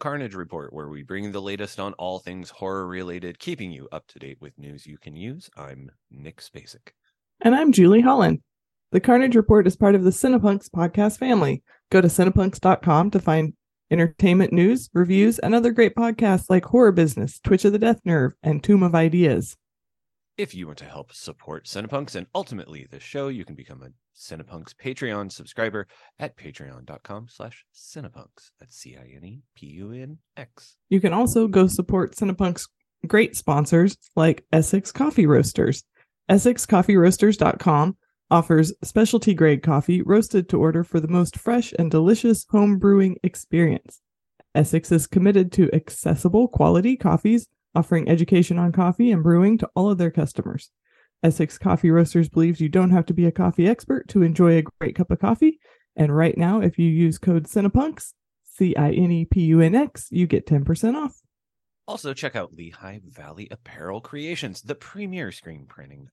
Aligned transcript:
Carnage 0.00 0.34
Report, 0.34 0.72
where 0.72 0.88
we 0.88 1.02
bring 1.02 1.30
the 1.30 1.42
latest 1.42 1.78
on 1.78 1.92
all 1.92 2.18
things 2.18 2.48
horror 2.48 2.86
related, 2.86 3.38
keeping 3.38 3.70
you 3.70 3.86
up 3.92 4.06
to 4.08 4.18
date 4.18 4.38
with 4.40 4.58
news 4.58 4.86
you 4.86 4.96
can 4.96 5.14
use. 5.14 5.50
I'm 5.56 5.90
Nick 6.10 6.40
Spacek. 6.40 6.88
And 7.42 7.54
I'm 7.54 7.70
Julie 7.70 8.00
Holland. 8.00 8.40
The 8.92 9.00
Carnage 9.00 9.36
Report 9.36 9.66
is 9.66 9.76
part 9.76 9.94
of 9.94 10.02
the 10.02 10.10
Cinepunx 10.10 10.70
podcast 10.70 11.18
family. 11.18 11.62
Go 11.90 12.00
to 12.00 12.08
cinepunx.com 12.08 13.10
to 13.10 13.20
find 13.20 13.52
entertainment 13.90 14.52
news, 14.54 14.88
reviews, 14.94 15.38
and 15.38 15.54
other 15.54 15.70
great 15.70 15.94
podcasts 15.94 16.46
like 16.48 16.64
Horror 16.64 16.92
Business, 16.92 17.38
Twitch 17.38 17.66
of 17.66 17.72
the 17.72 17.78
Death 17.78 18.00
Nerve, 18.04 18.32
and 18.42 18.64
Tomb 18.64 18.82
of 18.82 18.94
Ideas. 18.94 19.56
If 20.38 20.54
you 20.54 20.66
want 20.66 20.78
to 20.78 20.86
help 20.86 21.12
support 21.12 21.66
Cinepunx 21.66 22.14
and 22.14 22.26
ultimately 22.34 22.86
the 22.90 23.00
show, 23.00 23.28
you 23.28 23.44
can 23.44 23.54
become 23.54 23.82
a 23.82 23.90
Cinepunx 24.20 24.74
Patreon 24.74 25.32
subscriber 25.32 25.86
at 26.18 26.36
patreon.com 26.36 27.28
slash 27.28 27.64
Cinepunx. 27.74 28.50
That's 28.60 28.76
C-I-N-E-P-U-N-X. 28.76 30.76
You 30.90 31.00
can 31.00 31.14
also 31.14 31.48
go 31.48 31.66
support 31.66 32.14
Cinepunx' 32.14 32.68
great 33.06 33.34
sponsors 33.34 33.96
like 34.16 34.44
Essex 34.52 34.92
Coffee 34.92 35.26
Roasters. 35.26 35.84
EssexCoffeeRoasters.com 36.30 37.96
offers 38.30 38.72
specialty 38.84 39.34
grade 39.34 39.62
coffee 39.62 40.02
roasted 40.02 40.48
to 40.48 40.58
order 40.58 40.84
for 40.84 41.00
the 41.00 41.08
most 41.08 41.36
fresh 41.36 41.72
and 41.78 41.90
delicious 41.90 42.46
home 42.50 42.78
brewing 42.78 43.16
experience. 43.24 44.00
Essex 44.54 44.92
is 44.92 45.06
committed 45.06 45.50
to 45.52 45.74
accessible 45.74 46.46
quality 46.46 46.96
coffees, 46.96 47.48
offering 47.74 48.08
education 48.08 48.58
on 48.58 48.70
coffee 48.70 49.10
and 49.10 49.22
brewing 49.22 49.58
to 49.58 49.68
all 49.74 49.90
of 49.90 49.98
their 49.98 50.10
customers. 50.10 50.70
Essex 51.22 51.58
Coffee 51.58 51.90
Roasters 51.90 52.28
believes 52.28 52.60
you 52.60 52.68
don't 52.68 52.90
have 52.90 53.06
to 53.06 53.14
be 53.14 53.26
a 53.26 53.32
coffee 53.32 53.68
expert 53.68 54.08
to 54.08 54.22
enjoy 54.22 54.56
a 54.56 54.64
great 54.80 54.94
cup 54.94 55.10
of 55.10 55.18
coffee. 55.18 55.60
And 55.96 56.16
right 56.16 56.36
now, 56.36 56.60
if 56.60 56.78
you 56.78 56.88
use 56.88 57.18
code 57.18 57.44
Cinepunx, 57.44 58.14
C 58.44 58.74
I 58.76 58.90
N 58.92 59.10
E 59.10 59.24
P 59.24 59.42
U 59.42 59.60
N 59.60 59.74
X, 59.74 60.08
you 60.10 60.26
get 60.26 60.46
10% 60.46 60.94
off. 60.94 61.20
Also, 61.86 62.14
check 62.14 62.36
out 62.36 62.54
Lehigh 62.54 63.00
Valley 63.04 63.48
Apparel 63.50 64.00
Creations, 64.00 64.62
the 64.62 64.74
premier 64.74 65.32
screen 65.32 65.66
printing, 65.66 66.08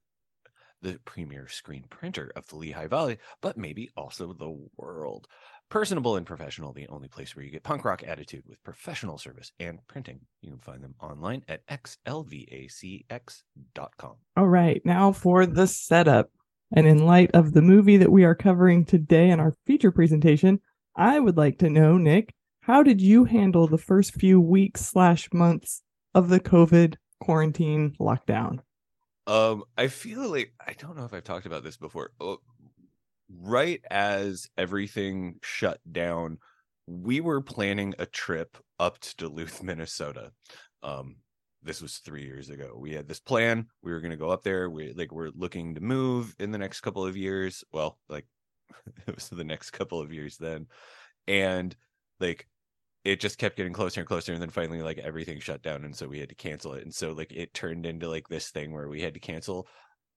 the 0.82 1.00
premier 1.06 1.48
screen 1.48 1.86
printer 1.90 2.32
of 2.36 2.48
the 2.48 2.56
Lehigh 2.56 2.88
Valley, 2.88 3.18
but 3.42 3.58
maybe 3.58 3.90
also 3.96 4.34
the 4.34 4.58
world. 4.76 5.28
Personable 5.70 6.16
and 6.16 6.26
professional, 6.26 6.72
the 6.72 6.88
only 6.88 7.10
place 7.10 7.36
where 7.36 7.44
you 7.44 7.52
get 7.52 7.64
punk 7.64 7.84
rock 7.84 8.02
attitude 8.08 8.44
with 8.48 8.64
professional 8.64 9.18
service 9.18 9.52
and 9.60 9.80
printing. 9.88 10.22
You 10.42 10.52
can 10.52 10.60
find 10.60 10.82
them 10.82 10.96
online 11.02 11.44
at 11.50 11.66
xlvacx.com. 11.68 12.16
All 14.38 14.48
right, 14.48 14.82
now 14.86 15.12
for 15.12 15.46
the 15.46 15.68
setup. 15.68 16.30
And 16.74 16.88
in 16.88 17.06
light 17.06 17.32
of 17.34 17.54
the 17.54 17.62
movie 17.62 17.98
that 17.98 18.12
we 18.12 18.24
are 18.24 18.36
covering 18.36 18.86
today 18.86 19.30
in 19.30 19.40
our 19.40 19.54
feature 19.66 19.92
presentation, 19.92 20.62
I 20.96 21.20
would 21.20 21.38
like 21.38 21.60
to 21.60 21.70
know, 21.70 21.98
Nick, 21.98 22.34
how 22.62 22.82
did 22.84 23.02
you 23.02 23.26
handle 23.26 23.68
the 23.68 23.78
first 23.78 24.14
few 24.14 24.40
weeks 24.40 24.86
slash 24.86 25.30
months 25.34 25.82
of 26.14 26.30
the 26.30 26.40
COVID 26.40 26.96
quarantine 27.20 27.96
lockdown? 28.00 28.60
Um, 29.26 29.64
I 29.78 29.88
feel 29.88 30.30
like 30.30 30.54
I 30.66 30.74
don't 30.74 30.96
know 30.96 31.04
if 31.04 31.14
I've 31.14 31.24
talked 31.24 31.46
about 31.46 31.64
this 31.64 31.76
before. 31.76 32.12
Right 33.30 33.82
as 33.90 34.48
everything 34.58 35.36
shut 35.44 35.80
down, 35.92 36.38
we 36.88 37.20
were 37.20 37.42
planning 37.42 37.94
a 38.00 38.06
trip 38.06 38.58
up 38.80 39.00
to 39.00 39.16
Duluth, 39.18 39.62
Minnesota. 39.64 40.32
Um, 40.84 41.18
this 41.64 41.82
was 41.82 41.98
three 41.98 42.24
years 42.24 42.50
ago. 42.50 42.78
We 42.78 42.94
had 42.94 43.08
this 43.08 43.20
plan. 43.20 43.68
We 43.82 43.92
were 43.92 44.00
going 44.00 44.12
to 44.12 44.18
go 44.18 44.30
up 44.30 44.44
there. 44.44 44.70
We 44.70 44.94
like 44.94 45.12
we're 45.12 45.32
looking 45.36 45.76
to 45.76 45.82
move 45.82 46.36
in 46.40 46.52
the 46.52 46.58
next 46.58 46.82
couple 46.82 47.06
of 47.06 47.18
years. 47.18 47.64
Well, 47.74 47.98
like 48.08 48.26
it 49.08 49.16
was 49.16 49.30
the 49.30 49.44
next 49.44 49.72
couple 49.72 50.00
of 50.00 50.14
years 50.14 50.38
then, 50.38 50.68
and 51.28 51.76
like 52.20 52.48
it 53.04 53.22
just 53.22 53.38
kept 53.38 53.56
getting 53.56 53.72
closer 53.74 54.02
and 54.02 54.08
closer 54.08 54.34
and 54.34 54.42
then 54.42 54.50
finally 54.50 54.82
like 54.82 54.98
everything 54.98 55.40
shut 55.40 55.62
down 55.62 55.86
and 55.86 55.96
so 55.96 56.08
we 56.08 56.20
had 56.20 56.28
to 56.28 56.36
cancel 56.36 56.74
it 56.74 56.84
and 56.84 56.94
so 56.94 57.14
like 57.14 57.32
it 57.32 57.54
turned 57.54 57.86
into 57.86 58.10
like 58.10 58.28
this 58.28 58.50
thing 58.50 58.74
where 58.74 58.90
we 58.90 59.02
had 59.02 59.14
to 59.14 59.20
cancel 59.20 59.66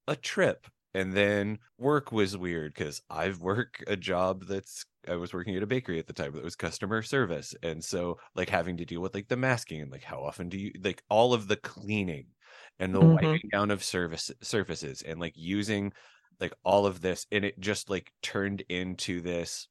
a 0.09 0.17
trip 0.17 0.67
and 0.95 1.13
then 1.13 1.59
work 1.79 2.13
was 2.13 2.37
weird 2.37 2.75
because 2.75 3.01
I've 3.11 3.41
worked 3.41 3.85
a 3.87 3.97
job 3.97 4.45
that's 4.47 4.85
I 5.09 5.17
was 5.17 5.33
working 5.33 5.57
at 5.57 5.63
a 5.63 5.67
bakery 5.67 5.99
at 5.99 6.07
the 6.07 6.13
time 6.13 6.33
that 6.35 6.45
was 6.45 6.57
customer 6.57 7.03
service. 7.03 7.55
And 7.63 7.83
so 7.85 8.19
like 8.35 8.49
having 8.51 8.77
to 8.79 8.85
deal 8.85 9.01
with 9.01 9.15
like 9.15 9.29
the 9.29 9.37
masking 9.37 9.81
and 9.81 9.91
like 9.91 10.03
how 10.05 10.23
often 10.23 10.49
do 10.51 10.59
you 10.59 10.73
like 10.83 11.03
all 11.09 11.33
of 11.35 11.49
the 11.49 11.57
cleaning 11.57 12.29
and 12.79 12.95
the 12.95 13.03
Mhm. 13.03 13.05
wiping 13.05 13.41
down 13.53 13.71
of 13.71 13.83
service 13.85 14.31
surfaces 14.43 15.03
and 15.03 15.21
like 15.21 15.35
using 15.37 15.93
like 16.41 16.53
all 16.65 16.87
of 16.87 17.01
this 17.01 17.27
and 17.33 17.45
it 17.45 17.59
just 17.61 17.89
like 17.91 18.13
turned 18.23 18.63
into 18.69 19.21
this 19.21 19.69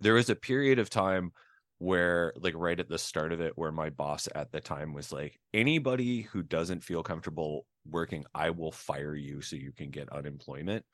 there 0.00 0.14
was 0.14 0.30
a 0.30 0.36
period 0.36 0.78
of 0.78 0.90
time 0.90 1.32
where 1.84 2.32
like 2.36 2.54
right 2.56 2.80
at 2.80 2.88
the 2.88 2.98
start 2.98 3.32
of 3.32 3.40
it 3.40 3.52
where 3.56 3.72
my 3.72 3.90
boss 3.90 4.28
at 4.34 4.52
the 4.52 4.60
time 4.60 4.92
was 4.94 5.12
like 5.12 5.38
anybody 5.54 6.22
who 6.22 6.42
doesn't 6.42 6.80
feel 6.82 7.02
comfortable 7.02 7.66
working 7.86 8.24
i 8.34 8.50
will 8.50 8.72
fire 8.72 9.14
you 9.14 9.40
so 9.42 9.56
you 9.56 9.72
can 9.72 9.90
get 9.90 10.08
unemployment 10.10 10.84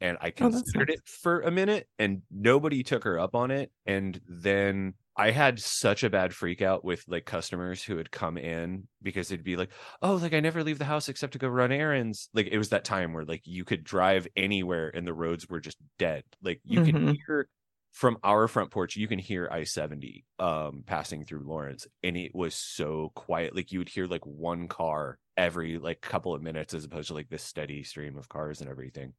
and 0.00 0.16
i 0.20 0.30
Oh, 0.40 0.48
considered 0.48 0.88
nice. 0.88 0.90
it 0.90 1.00
for 1.06 1.40
a 1.42 1.50
minute 1.50 1.88
and 1.98 2.22
nobody 2.30 2.82
took 2.82 3.04
her 3.04 3.18
up 3.18 3.34
on 3.34 3.50
it 3.50 3.72
and 3.86 4.20
then 4.28 4.94
i 5.16 5.30
had 5.30 5.58
such 5.58 6.04
a 6.04 6.10
bad 6.10 6.34
freak 6.34 6.62
out 6.62 6.84
with 6.84 7.04
like 7.08 7.24
customers 7.24 7.82
who 7.82 7.96
had 7.96 8.10
come 8.10 8.38
in 8.38 8.86
because 9.02 9.28
they'd 9.28 9.44
be 9.44 9.56
like 9.56 9.72
oh 10.02 10.14
like 10.16 10.34
i 10.34 10.40
never 10.40 10.62
leave 10.62 10.78
the 10.78 10.84
house 10.84 11.08
except 11.08 11.32
to 11.32 11.38
go 11.38 11.48
run 11.48 11.72
errands 11.72 12.28
like 12.34 12.46
it 12.48 12.58
was 12.58 12.68
that 12.70 12.84
time 12.84 13.12
where 13.12 13.24
like 13.24 13.42
you 13.44 13.64
could 13.64 13.84
drive 13.84 14.26
anywhere 14.36 14.90
and 14.94 15.06
the 15.06 15.14
roads 15.14 15.48
were 15.48 15.60
just 15.60 15.78
dead 15.98 16.22
like 16.42 16.60
you 16.64 16.80
can 16.80 16.96
Mhm. 16.96 17.18
hear 17.26 17.48
from 17.92 18.18
our 18.22 18.46
front 18.46 18.70
porch 18.70 18.96
you 18.96 19.08
can 19.08 19.18
hear 19.18 19.48
i-70 19.50 20.24
um 20.38 20.82
passing 20.86 21.24
through 21.24 21.42
lawrence 21.42 21.86
and 22.02 22.16
it 22.16 22.34
was 22.34 22.54
so 22.54 23.10
quiet. 23.14 23.54
Like 23.56 23.72
you 23.72 23.78
would 23.80 23.88
hear 23.88 24.06
like 24.06 24.24
one 24.24 24.68
car 24.68 25.18
every 25.36 25.78
like 25.78 26.00
couple 26.00 26.34
of 26.34 26.42
minutes 26.42 26.74
as 26.74 26.84
opposed 26.84 27.08
to 27.08 27.14
like 27.14 27.28
this 27.28 27.42
steady 27.42 27.82
stream 27.82 28.16
of 28.16 28.28
cars 28.28 28.60
and 28.60 28.70
everything. 28.70 29.14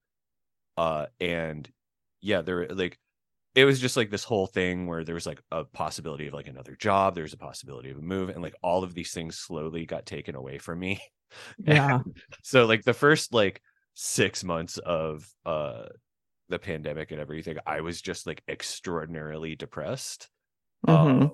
Uh 0.78 1.08
and 1.20 1.70
yeah 2.22 2.42
there 2.42 2.68
like 2.68 2.98
it 3.56 3.66
was 3.66 3.80
just 3.80 3.98
like 3.98 4.12
this 4.12 4.24
whole 4.24 4.48
thing 4.48 4.86
where 4.86 5.04
there 5.04 5.16
was 5.16 5.26
like 5.26 5.42
a 5.52 5.64
possibility 5.66 6.28
of 6.28 6.34
like 6.34 6.48
another 6.48 6.76
job 6.76 7.16
there's 7.16 7.34
a 7.34 7.38
possibility 7.38 7.90
of 7.90 7.98
a 7.98 8.02
move 8.02 8.30
and 8.30 8.42
like 8.42 8.56
all 8.62 8.84
of 8.84 8.94
these 8.94 9.12
things 9.12 9.38
slowly 9.38 9.86
got 9.86 10.06
taken 10.06 10.36
away 10.36 10.58
from 10.58 10.80
me. 10.80 11.02
Yeah. 11.64 12.00
so 12.42 12.66
like 12.66 12.84
the 12.84 12.94
first 12.94 13.34
like 13.36 13.62
six 13.94 14.44
months 14.44 14.80
of 14.80 15.32
uh 15.46 15.84
the 16.50 16.60
pandemic 16.60 17.12
and 17.12 17.20
everything 17.22 17.58
i 17.68 17.82
was 17.82 18.02
just 18.02 18.28
like 18.28 18.42
extraordinarily 18.50 19.56
depressed 19.56 20.30
Mhm. 20.88 21.26
uh, 21.26 21.30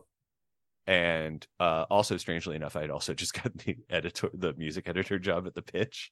and 0.88 1.46
uh 1.60 1.86
also 1.90 2.16
strangely 2.18 2.56
enough 2.56 2.76
i'd 2.76 2.90
also 2.92 3.14
just 3.14 3.34
got 3.42 3.56
the 3.60 3.76
editor 3.90 4.30
the 4.34 4.54
music 4.54 4.88
editor 4.88 5.18
job 5.20 5.48
at 5.48 5.56
the 5.56 5.62
pitch. 5.62 6.12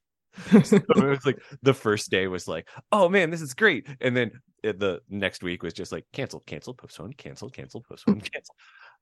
So 0.64 0.78
it 0.90 0.98
was 0.98 1.26
like 1.28 1.40
the 1.62 1.76
first 1.76 2.10
day 2.10 2.26
was 2.28 2.48
like 2.48 2.68
oh 2.92 3.08
man 3.08 3.30
this 3.30 3.42
is 3.42 3.54
great. 3.54 3.88
And 4.02 4.18
then 4.18 4.32
it- 4.64 4.80
the 4.80 5.02
next 5.10 5.44
week 5.44 5.62
was 5.62 5.74
just 5.74 5.92
like 5.92 6.06
cancel 6.12 6.40
cancel 6.40 6.74
postpone 6.74 7.14
cancel 7.14 7.50
cancel 7.52 7.82
postpone 7.82 8.22
cancel. 8.34 8.56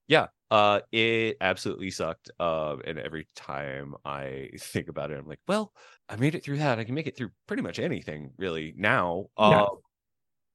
Yeah 0.08 0.26
uh 0.50 0.80
it 0.92 1.38
absolutely 1.40 1.90
sucked 1.90 2.30
uh 2.38 2.76
and 2.84 2.98
every 2.98 3.28
time 3.34 3.94
i 4.04 4.50
think 4.58 4.88
about 4.88 5.10
it 5.10 5.18
i'm 5.18 5.26
like 5.26 5.40
well 5.48 5.72
i 6.10 6.16
made 6.16 6.34
it 6.34 6.44
through 6.44 6.58
that. 6.58 6.78
I 6.78 6.84
can 6.84 6.94
make 6.94 7.06
it 7.06 7.16
through 7.16 7.30
pretty 7.46 7.62
much 7.62 7.78
anything 7.78 8.32
really 8.36 8.74
now. 8.76 9.26
Uh 9.38 9.50
Yeah. 9.52 9.66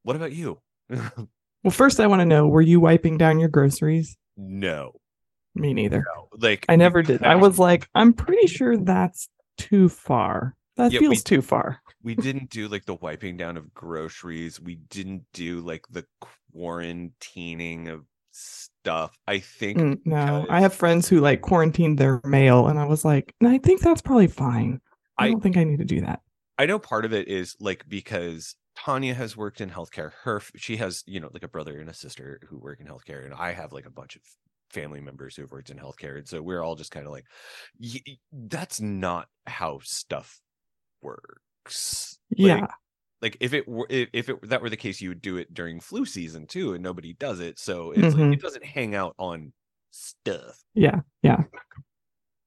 What 0.07 0.15
about 0.15 0.31
you 0.31 0.57
well, 0.89 1.71
first, 1.71 2.00
I 2.00 2.07
want 2.07 2.21
to 2.21 2.25
know 2.25 2.48
were 2.48 2.62
you 2.62 2.80
wiping 2.80 3.18
down 3.18 3.39
your 3.39 3.50
groceries? 3.50 4.15
no 4.38 4.94
Me 5.54 5.74
neither. 5.74 6.06
no 6.15 6.30
like 6.39 6.65
I 6.69 6.75
never 6.77 7.01
did. 7.04 7.24
I 7.24 7.36
was 7.36 7.59
like, 7.59 7.89
I'm 7.94 8.13
pretty 8.13 8.48
sure 8.48 8.77
that's 8.77 9.27
too 9.57 9.89
far. 9.89 10.56
That 10.77 10.92
Yeah, 10.94 11.00
we- 11.01 11.07
feels 11.07 11.24
too 11.24 11.42
far. 11.42 11.81
we 12.04 12.15
didn't 12.15 12.50
do 12.50 12.68
like 12.69 12.86
the 12.86 12.94
wiping 12.95 13.36
down 13.36 13.57
of 13.57 13.74
groceries 13.74 14.62
we 14.62 14.75
didn't 14.75 15.25
do 15.33 15.59
like 15.59 15.86
the 15.89 16.06
quarantining 16.77 17.89
of 17.89 18.06
stuff 18.31 19.18
i 19.27 19.39
think 19.39 19.77
Mm, 19.80 20.00
no, 20.06 20.45
I 20.50 20.62
have 20.62 20.74
friends 20.74 21.09
who 21.09 21.19
like 21.19 21.42
quarantined 21.42 21.98
their 21.98 22.21
mail, 22.24 22.68
and 22.68 22.77
I 22.80 22.86
was 22.86 23.04
like, 23.04 23.33
"No, 23.42 23.50
I 23.50 23.57
think 23.57 23.81
that's 23.81 24.01
probably 24.01 24.27
fine. 24.27 24.80
I, 25.18 25.25
I- 25.25 25.31
don't 25.31 25.42
think 25.42 25.57
I 25.57 25.63
need 25.65 25.80
to 25.80 25.86
do 25.86 26.01
that. 26.01 26.21
I 26.59 26.65
know 26.68 26.80
part 26.80 27.04
of 27.06 27.13
it 27.13 27.27
is 27.27 27.56
like 27.59 27.83
because 27.89 28.56
Tanya 28.77 29.15
has 29.15 29.35
worked 29.35 29.59
in 29.59 29.69
healthcare. 29.71 30.12
Her 30.24 30.39
she 30.56 30.77
has 30.77 31.03
you 31.07 31.19
know 31.19 31.29
like 31.33 31.44
a 31.44 31.47
brother 31.47 31.79
and 31.79 31.89
a 31.89 31.94
sister 31.94 32.39
who 32.47 32.57
work 32.59 32.79
in 32.79 32.85
healthcare, 32.88 33.25
and 33.25 33.33
I 33.33 33.51
have 33.51 33.74
like 33.74 33.88
a 33.88 33.91
bunch 33.91 34.15
of 34.15 34.21
family 34.69 35.01
members 35.01 35.35
who've 35.35 35.51
worked 35.51 35.69
in 35.71 35.77
healthcare, 35.77 36.18
and 36.18 36.27
so 36.27 36.41
we're 36.41 36.62
all 36.62 36.75
just 36.75 36.91
kind 36.91 37.06
of 37.07 37.12
like, 37.12 37.25
"Y- 37.79 38.01
y- 38.07 38.18
that's 38.31 38.79
not 38.79 39.27
how 39.47 39.79
stuff 39.81 40.39
works. 41.01 42.19
Like, 42.31 42.59
yeah, 42.62 42.68
like 43.21 43.38
if 43.39 43.53
it 43.53 43.68
were 43.68 43.88
if 43.89 44.29
it 44.29 44.47
that 44.50 44.62
were 44.62 44.69
the 44.69 44.77
case, 44.77 45.01
you 45.01 45.09
would 45.09 45.21
do 45.21 45.38
it 45.38 45.53
during 45.53 45.80
flu 45.80 46.06
season 46.06 46.45
too, 46.45 46.73
and 46.73 46.83
nobody 46.83 47.13
does 47.13 47.39
it, 47.39 47.57
so 47.59 47.91
it's 47.91 48.13
Mhm. 48.13 48.19
like 48.30 48.33
it 48.38 48.41
doesn't 48.41 48.65
hang 48.65 48.94
out 48.95 49.15
on 49.18 49.53
stuff. 49.91 50.62
yeah, 50.75 51.00
yeah, 51.23 51.44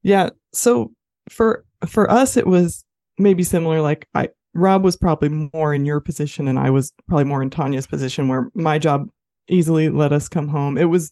yeah. 0.03 0.29
So 0.53 0.93
for 1.29 1.65
for 1.87 2.09
us, 2.09 2.37
it 2.37 2.47
was 2.47 2.85
maybe 3.17 3.43
similar. 3.43 3.81
Like 3.81 4.07
I, 4.13 4.29
Rob 4.53 4.83
was 4.83 4.97
probably 4.97 5.29
more 5.53 5.73
in 5.73 5.85
your 5.85 5.99
position, 5.99 6.47
and 6.47 6.59
I 6.59 6.69
was 6.69 6.93
probably 7.07 7.23
more 7.23 7.41
in 7.41 7.49
Tanya's 7.49 7.87
position, 7.87 8.27
where 8.27 8.49
my 8.53 8.77
job 8.79 9.07
easily 9.47 9.89
let 9.89 10.11
us 10.11 10.27
come 10.27 10.47
home. 10.47 10.77
It 10.77 10.85
was 10.85 11.11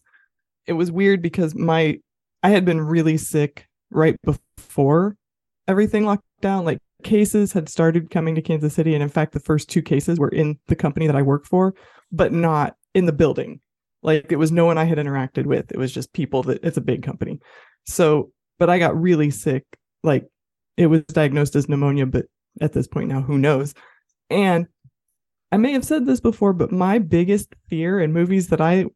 it 0.66 0.74
was 0.74 0.92
weird 0.92 1.22
because 1.22 1.54
my 1.54 1.98
I 2.42 2.50
had 2.50 2.64
been 2.64 2.80
really 2.80 3.16
sick 3.16 3.66
right 3.90 4.16
before 4.22 5.16
everything 5.66 6.04
locked 6.04 6.24
down. 6.40 6.64
Like 6.64 6.78
cases 7.02 7.52
had 7.52 7.68
started 7.68 8.10
coming 8.10 8.34
to 8.34 8.42
Kansas 8.42 8.74
City. 8.74 8.94
And 8.94 9.02
in 9.02 9.08
fact, 9.08 9.32
the 9.32 9.40
first 9.40 9.68
two 9.68 9.82
cases 9.82 10.18
were 10.18 10.28
in 10.28 10.58
the 10.66 10.76
company 10.76 11.06
that 11.06 11.16
I 11.16 11.22
work 11.22 11.46
for, 11.46 11.74
but 12.12 12.32
not 12.32 12.76
in 12.94 13.06
the 13.06 13.12
building. 13.12 13.60
Like 14.02 14.32
it 14.32 14.36
was 14.36 14.52
no 14.52 14.64
one 14.64 14.78
I 14.78 14.84
had 14.84 14.98
interacted 14.98 15.46
with. 15.46 15.70
It 15.70 15.78
was 15.78 15.92
just 15.92 16.12
people 16.12 16.42
that 16.44 16.62
it's 16.62 16.76
a 16.76 16.82
big 16.82 17.02
company. 17.02 17.38
So, 17.86 18.32
but 18.58 18.70
I 18.70 18.78
got 18.78 19.00
really 19.00 19.30
sick. 19.30 19.64
Like 20.02 20.26
it 20.76 20.86
was 20.86 21.02
diagnosed 21.02 21.56
as 21.56 21.68
pneumonia, 21.68 22.06
but 22.06 22.26
at 22.60 22.72
this 22.72 22.88
point 22.88 23.08
now, 23.08 23.20
who 23.20 23.38
knows? 23.38 23.74
And 24.28 24.66
I 25.52 25.56
may 25.56 25.72
have 25.72 25.84
said 25.84 26.06
this 26.06 26.20
before, 26.20 26.52
but 26.52 26.70
my 26.70 26.98
biggest 26.98 27.54
fear 27.68 28.00
in 28.00 28.12
movies 28.12 28.48
that 28.48 28.60
I 28.60 28.86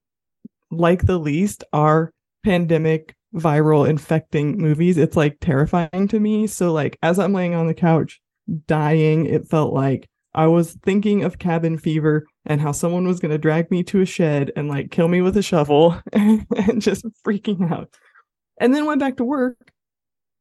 like 0.70 1.06
the 1.06 1.18
least 1.18 1.64
are 1.72 2.12
pandemic 2.44 3.14
viral 3.34 3.88
infecting 3.88 4.58
movies. 4.58 4.96
It's 4.96 5.16
like 5.16 5.38
terrifying 5.40 6.08
to 6.08 6.20
me. 6.20 6.46
So 6.46 6.72
like 6.72 6.98
as 7.02 7.18
I'm 7.18 7.32
laying 7.32 7.54
on 7.54 7.66
the 7.66 7.74
couch 7.74 8.20
dying, 8.66 9.26
it 9.26 9.48
felt 9.48 9.72
like 9.72 10.08
I 10.34 10.46
was 10.46 10.72
thinking 10.82 11.24
of 11.24 11.38
cabin 11.38 11.78
fever 11.78 12.26
and 12.46 12.60
how 12.60 12.72
someone 12.72 13.06
was 13.06 13.20
going 13.20 13.30
to 13.30 13.38
drag 13.38 13.70
me 13.70 13.82
to 13.84 14.00
a 14.00 14.06
shed 14.06 14.52
and 14.56 14.68
like 14.68 14.90
kill 14.90 15.08
me 15.08 15.22
with 15.22 15.36
a 15.36 15.42
shovel 15.42 16.00
and 16.12 16.80
just 16.80 17.04
freaking 17.26 17.70
out. 17.70 17.94
And 18.60 18.74
then 18.74 18.86
went 18.86 19.00
back 19.00 19.16
to 19.16 19.24
work 19.24 19.56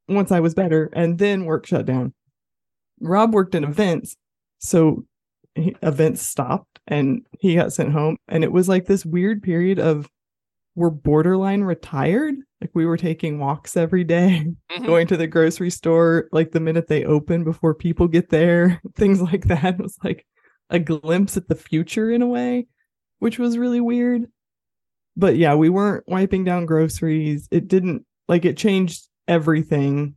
once 0.08 0.32
I 0.32 0.40
was 0.40 0.54
better 0.54 0.90
and 0.94 1.18
then 1.18 1.46
work 1.46 1.66
shut 1.66 1.86
down. 1.86 2.14
Rob 3.04 3.34
worked 3.34 3.56
in 3.56 3.64
events. 3.64 4.16
So 4.60 5.06
he, 5.56 5.76
events 5.84 6.22
stopped 6.22 6.80
and 6.88 7.26
he 7.40 7.56
got 7.56 7.74
sent 7.74 7.92
home 7.92 8.18
and 8.28 8.44
it 8.44 8.52
was 8.52 8.68
like 8.68 8.86
this 8.86 9.06
weird 9.06 9.44
period 9.44 9.80
of 9.80 10.10
we're 10.76 10.90
borderline 10.90 11.62
retired 11.62 12.36
like 12.64 12.72
we 12.74 12.86
were 12.86 12.96
taking 12.96 13.40
walks 13.40 13.76
every 13.76 14.06
day, 14.06 14.46
mm-hmm. 14.72 14.86
going 14.86 15.06
to 15.08 15.18
the 15.18 15.28
grocery 15.28 15.70
store 15.70 16.30
like 16.32 16.52
the 16.52 16.62
minute 16.62 16.88
they 16.88 17.04
open 17.04 17.44
before 17.44 17.76
people 17.76 18.08
get 18.08 18.30
there, 18.30 18.82
things 18.96 19.22
like 19.22 19.48
that. 19.48 19.76
It 19.80 19.82
was 19.82 19.98
like 20.02 20.26
a 20.70 20.80
glimpse 20.80 21.36
at 21.36 21.50
the 21.50 21.56
future 21.56 22.10
in 22.10 22.22
a 22.22 22.28
way, 22.28 22.68
which 23.20 23.38
was 23.38 23.58
really 23.58 23.82
weird. 23.82 24.28
But 25.18 25.36
yeah, 25.36 25.56
we 25.56 25.68
weren't 25.68 26.06
wiping 26.08 26.46
down 26.46 26.66
groceries. 26.66 27.50
It 27.52 27.68
didn't 27.68 28.06
like 28.30 28.46
it 28.46 28.56
changed 28.56 29.10
everything. 29.28 30.16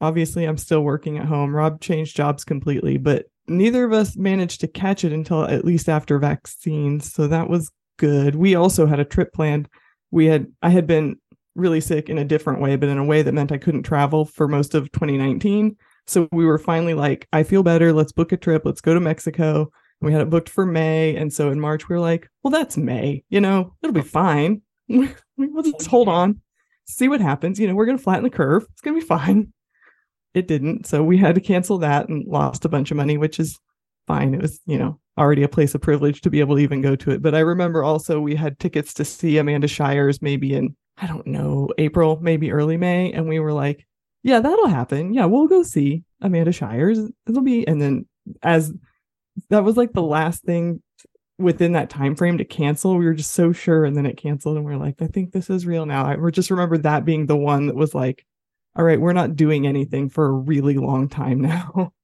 Obviously, 0.00 0.44
I'm 0.44 0.58
still 0.58 0.82
working 0.82 1.18
at 1.18 1.26
home. 1.26 1.54
Rob 1.54 1.80
changed 1.80 2.16
jobs 2.16 2.44
completely, 2.44 2.96
but 2.98 3.26
neither 3.48 3.84
of 3.84 3.92
us 3.92 4.16
managed 4.16 4.60
to 4.60 4.68
catch 4.68 5.04
it 5.04 5.12
until 5.12 5.44
at 5.44 5.64
least 5.64 5.88
after 5.88 6.18
vaccines. 6.18 7.12
So 7.12 7.26
that 7.28 7.48
was 7.48 7.70
good. 7.96 8.34
We 8.34 8.54
also 8.54 8.86
had 8.86 9.00
a 9.00 9.04
trip 9.04 9.32
planned. 9.32 9.68
We 10.10 10.26
had 10.26 10.46
I 10.62 10.70
had 10.70 10.86
been 10.86 11.16
really 11.54 11.80
sick 11.80 12.08
in 12.08 12.18
a 12.18 12.24
different 12.24 12.60
way, 12.60 12.76
but 12.76 12.88
in 12.88 12.98
a 12.98 13.04
way 13.04 13.22
that 13.22 13.32
meant 13.32 13.52
I 13.52 13.58
couldn't 13.58 13.84
travel 13.84 14.26
for 14.26 14.46
most 14.46 14.74
of 14.74 14.92
2019. 14.92 15.76
So 16.06 16.28
we 16.30 16.44
were 16.44 16.58
finally 16.58 16.94
like, 16.94 17.26
I 17.32 17.42
feel 17.42 17.62
better. 17.62 17.92
Let's 17.92 18.12
book 18.12 18.32
a 18.32 18.36
trip. 18.36 18.62
Let's 18.64 18.80
go 18.80 18.94
to 18.94 19.00
Mexico. 19.00 19.70
We 20.00 20.12
had 20.12 20.20
it 20.20 20.30
booked 20.30 20.50
for 20.50 20.66
May. 20.66 21.16
And 21.16 21.32
so 21.32 21.50
in 21.50 21.58
March, 21.58 21.88
we 21.88 21.96
were 21.96 22.00
like, 22.00 22.28
well, 22.42 22.50
that's 22.50 22.76
May. 22.76 23.24
You 23.30 23.40
know, 23.40 23.74
it'll 23.82 23.94
be 23.94 24.02
fine. 24.02 24.60
just 24.88 25.86
hold 25.88 26.08
on, 26.08 26.40
see 26.86 27.08
what 27.08 27.20
happens. 27.20 27.58
You 27.58 27.66
know, 27.66 27.74
we're 27.74 27.86
going 27.86 27.98
to 27.98 28.02
flatten 28.02 28.24
the 28.24 28.30
curve. 28.30 28.66
It's 28.72 28.82
going 28.82 28.94
to 28.94 29.00
be 29.00 29.06
fine. 29.06 29.52
It 30.36 30.46
didn't. 30.46 30.86
So 30.86 31.02
we 31.02 31.16
had 31.16 31.34
to 31.34 31.40
cancel 31.40 31.78
that 31.78 32.08
and 32.08 32.26
lost 32.28 32.64
a 32.64 32.68
bunch 32.68 32.90
of 32.90 32.96
money, 32.96 33.16
which 33.16 33.40
is 33.40 33.58
fine. 34.06 34.34
It 34.34 34.42
was, 34.42 34.60
you 34.66 34.78
know, 34.78 35.00
already 35.16 35.42
a 35.42 35.48
place 35.48 35.74
of 35.74 35.80
privilege 35.80 36.20
to 36.20 36.30
be 36.30 36.40
able 36.40 36.56
to 36.56 36.62
even 36.62 36.82
go 36.82 36.94
to 36.94 37.10
it. 37.10 37.22
But 37.22 37.34
I 37.34 37.40
remember 37.40 37.82
also 37.82 38.20
we 38.20 38.36
had 38.36 38.58
tickets 38.58 38.92
to 38.94 39.04
see 39.04 39.38
Amanda 39.38 39.66
Shires 39.66 40.20
maybe 40.20 40.54
in 40.54 40.76
I 40.98 41.06
don't 41.06 41.26
know, 41.26 41.68
April, 41.78 42.18
maybe 42.20 42.52
early 42.52 42.76
May. 42.76 43.12
And 43.12 43.28
we 43.28 43.38
were 43.38 43.52
like, 43.52 43.86
yeah, 44.22 44.40
that'll 44.40 44.68
happen. 44.68 45.12
Yeah, 45.12 45.26
we'll 45.26 45.46
go 45.46 45.62
see 45.62 46.04
Amanda 46.20 46.52
Shires. 46.52 46.98
It'll 47.28 47.42
be, 47.42 47.66
and 47.66 47.80
then 47.80 48.06
as 48.42 48.72
that 49.50 49.64
was 49.64 49.76
like 49.76 49.92
the 49.92 50.02
last 50.02 50.42
thing 50.42 50.82
within 51.38 51.72
that 51.72 51.90
time 51.90 52.16
frame 52.16 52.38
to 52.38 52.44
cancel, 52.44 52.96
we 52.96 53.04
were 53.04 53.14
just 53.14 53.32
so 53.32 53.52
sure. 53.52 53.84
And 53.84 53.96
then 53.96 54.06
it 54.06 54.16
canceled, 54.16 54.56
and 54.56 54.64
we 54.64 54.72
are 54.72 54.78
like, 54.78 55.02
I 55.02 55.06
think 55.06 55.32
this 55.32 55.50
is 55.50 55.66
real 55.66 55.86
now. 55.86 56.06
I 56.06 56.30
just 56.30 56.50
remember 56.50 56.78
that 56.78 57.04
being 57.04 57.26
the 57.26 57.36
one 57.36 57.66
that 57.66 57.76
was 57.76 57.94
like, 57.94 58.24
all 58.76 58.84
right, 58.84 59.00
we're 59.00 59.12
not 59.12 59.36
doing 59.36 59.66
anything 59.66 60.08
for 60.08 60.26
a 60.26 60.32
really 60.32 60.74
long 60.74 61.08
time 61.08 61.40
now. 61.40 61.92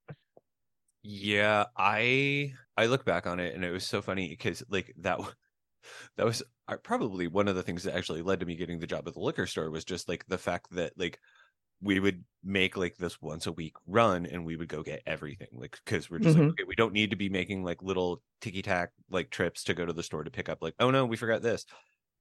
Yeah, 1.04 1.64
I 1.76 2.54
I 2.76 2.86
look 2.86 3.04
back 3.04 3.26
on 3.26 3.40
it 3.40 3.56
and 3.56 3.64
it 3.64 3.72
was 3.72 3.84
so 3.84 4.00
funny 4.00 4.28
because 4.28 4.62
like 4.70 4.94
that 4.98 5.18
that 6.16 6.24
was 6.24 6.44
probably 6.84 7.26
one 7.26 7.48
of 7.48 7.56
the 7.56 7.62
things 7.62 7.82
that 7.82 7.96
actually 7.96 8.22
led 8.22 8.38
to 8.38 8.46
me 8.46 8.54
getting 8.54 8.78
the 8.78 8.86
job 8.86 9.08
at 9.08 9.14
the 9.14 9.20
liquor 9.20 9.46
store 9.46 9.68
was 9.70 9.84
just 9.84 10.08
like 10.08 10.24
the 10.28 10.38
fact 10.38 10.68
that 10.70 10.92
like 10.96 11.18
we 11.80 11.98
would 11.98 12.22
make 12.44 12.76
like 12.76 12.96
this 12.96 13.20
once 13.20 13.48
a 13.48 13.52
week 13.52 13.74
run 13.88 14.26
and 14.26 14.46
we 14.46 14.56
would 14.56 14.68
go 14.68 14.84
get 14.84 15.02
everything 15.04 15.48
like 15.52 15.76
because 15.84 16.08
we're 16.08 16.20
just 16.20 16.36
mm-hmm. 16.36 16.46
like 16.46 16.52
okay 16.52 16.64
we 16.68 16.76
don't 16.76 16.92
need 16.92 17.10
to 17.10 17.16
be 17.16 17.28
making 17.28 17.64
like 17.64 17.82
little 17.82 18.22
ticky 18.40 18.62
tack 18.62 18.92
like 19.10 19.28
trips 19.28 19.64
to 19.64 19.74
go 19.74 19.84
to 19.84 19.92
the 19.92 20.04
store 20.04 20.22
to 20.22 20.30
pick 20.30 20.48
up 20.48 20.62
like 20.62 20.74
oh 20.78 20.92
no 20.92 21.04
we 21.04 21.16
forgot 21.16 21.42
this 21.42 21.66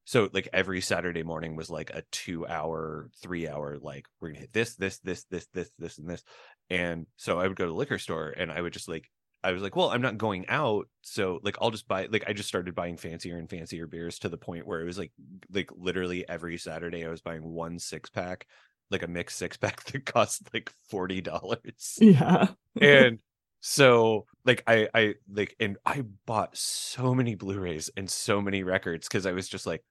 so 0.06 0.30
like 0.34 0.50
every 0.54 0.82
saturday 0.82 1.24
morning 1.24 1.56
was 1.56 1.70
like 1.70 1.90
a 1.92 2.04
two 2.12 2.46
hour 2.48 3.10
three 3.22 3.48
hour 3.48 3.78
like 3.82 4.06
we're 4.20 4.30
gonna 4.30 4.40
hit 4.40 4.54
this 4.54 4.76
this 4.76 5.00
this 5.00 5.26
this 5.30 5.48
this 5.54 5.72
this 5.78 5.98
and 5.98 6.10
this 6.10 6.24
and 6.70 7.06
so 7.18 7.40
i 7.40 7.48
would 7.48 7.58
go 7.58 7.66
to 7.66 7.72
the 7.72 7.76
liquor 7.76 8.00
store 8.00 8.30
and 8.30 8.52
i 8.52 8.62
would 8.62 8.74
just 8.74 8.90
like 8.90 9.10
I 9.44 9.52
was 9.52 9.62
like, 9.62 9.76
well, 9.76 9.90
I'm 9.90 10.02
not 10.02 10.18
going 10.18 10.46
out, 10.50 10.88
so 11.02 11.40
like 11.44 11.58
I'll 11.62 11.72
just 11.72 11.88
buy 11.88 12.08
like 12.12 12.24
I 12.28 12.34
just 12.34 12.50
started 12.50 12.76
buying 12.76 12.98
fancier 12.98 13.38
and 13.38 13.50
fancier 13.50 13.88
beers 13.88 14.20
to 14.20 14.30
the 14.30 14.38
point 14.38 14.68
where 14.68 14.82
it 14.82 14.86
was 14.86 15.00
like 15.00 15.12
like 15.52 15.70
literally 15.76 16.28
every 16.30 16.58
Saturday 16.58 17.06
I 17.06 17.10
was 17.10 17.22
buying 17.22 17.44
one 17.44 17.80
six 17.80 18.10
pack, 18.10 18.46
like 18.92 19.04
a 19.04 19.08
mixed 19.08 19.38
six 19.38 19.58
pack 19.58 19.84
that 19.86 20.06
cost 20.06 20.48
like 20.54 20.72
forty 20.90 21.22
dollars. 21.22 21.98
Yeah. 22.00 22.50
and 22.80 23.18
so 23.62 24.26
like 24.46 24.64
I 24.68 24.90
I 24.94 25.14
like 25.32 25.56
and 25.60 25.78
I 25.86 26.04
bought 26.28 26.56
so 26.56 27.16
many 27.16 27.34
Blu-rays 27.34 27.90
and 27.98 28.10
so 28.10 28.42
many 28.42 28.62
records 28.62 29.08
because 29.08 29.26
I 29.26 29.32
was 29.32 29.50
just 29.50 29.66
like, 29.66 29.84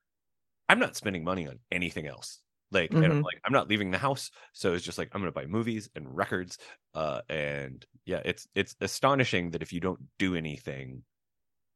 I'm 0.71 0.79
not 0.79 0.95
spending 0.95 1.25
money 1.25 1.49
on 1.49 1.59
anything 1.73 2.07
else. 2.07 2.39
Like 2.71 2.93
mm-hmm. 2.93 3.03
I'm 3.03 3.23
like 3.23 3.41
I'm 3.45 3.53
not 3.53 3.69
leaving 3.69 3.91
the 3.91 3.99
house. 3.99 4.31
So 4.53 4.73
it's 4.73 4.85
just 4.85 4.99
like 4.99 5.11
I'm 5.13 5.21
gonna 5.21 5.33
buy 5.33 5.47
movies 5.47 5.91
and 5.97 6.17
records 6.17 6.59
uh 6.95 7.23
and 7.29 7.85
yeah 8.07 8.21
it's 8.25 8.47
it's 8.55 8.77
astonishing 8.81 9.51
that 9.51 9.63
if 9.63 9.73
you 9.73 9.81
don't 9.81 9.99
do 10.21 10.37
anything 10.37 11.03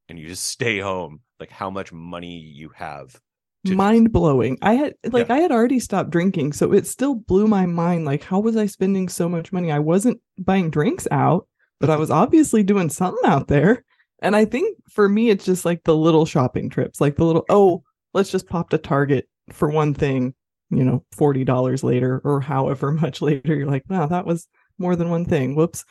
and 0.08 0.16
you 0.16 0.28
just 0.28 0.46
stay 0.46 0.78
home 0.78 1.22
like 1.40 1.50
how 1.50 1.70
much 1.70 1.92
money 1.92 2.38
you 2.38 2.70
have 2.76 3.20
mind 3.64 4.12
blowing. 4.12 4.58
I 4.62 4.74
had 4.74 4.94
like 5.10 5.28
yeah. 5.28 5.34
i 5.34 5.38
had 5.40 5.50
already 5.50 5.80
stopped 5.80 6.10
drinking 6.10 6.52
so 6.52 6.72
it 6.72 6.86
still 6.86 7.16
blew 7.16 7.48
my 7.48 7.66
mind 7.66 8.04
like 8.04 8.22
how 8.22 8.38
was 8.38 8.56
i 8.56 8.66
spending 8.66 9.08
so 9.08 9.28
much 9.28 9.52
money? 9.52 9.72
I 9.72 9.80
wasn't 9.80 10.20
buying 10.38 10.70
drinks 10.70 11.08
out 11.10 11.48
but 11.80 11.90
i 11.90 11.96
was 11.96 12.12
obviously 12.12 12.62
doing 12.62 12.90
something 12.90 13.28
out 13.28 13.48
there. 13.48 13.84
And 14.20 14.36
i 14.36 14.44
think 14.44 14.78
for 14.88 15.08
me 15.08 15.30
it's 15.30 15.44
just 15.44 15.64
like 15.64 15.82
the 15.82 15.96
little 15.96 16.26
shopping 16.26 16.70
trips 16.70 17.00
like 17.00 17.16
the 17.16 17.24
little 17.24 17.44
oh 17.48 17.82
let's 18.14 18.30
just 18.30 18.49
pop 18.49 18.71
to 18.71 18.78
target 18.78 19.28
for 19.50 19.68
one 19.68 19.92
thing 19.92 20.35
you 20.71 20.85
know, 20.85 21.04
$40 21.16 21.83
later 21.83 22.21
or 22.25 22.40
however 22.40 22.92
much 22.92 23.23
later, 23.23 23.54
you're 23.54 23.71
like, 23.71 23.85
wow, 23.88 24.06
that 24.06 24.26
was 24.26 24.49
more 24.78 24.97
than 24.97 25.11
one 25.11 25.25
thing. 25.25 25.54
Whoops. 25.54 25.85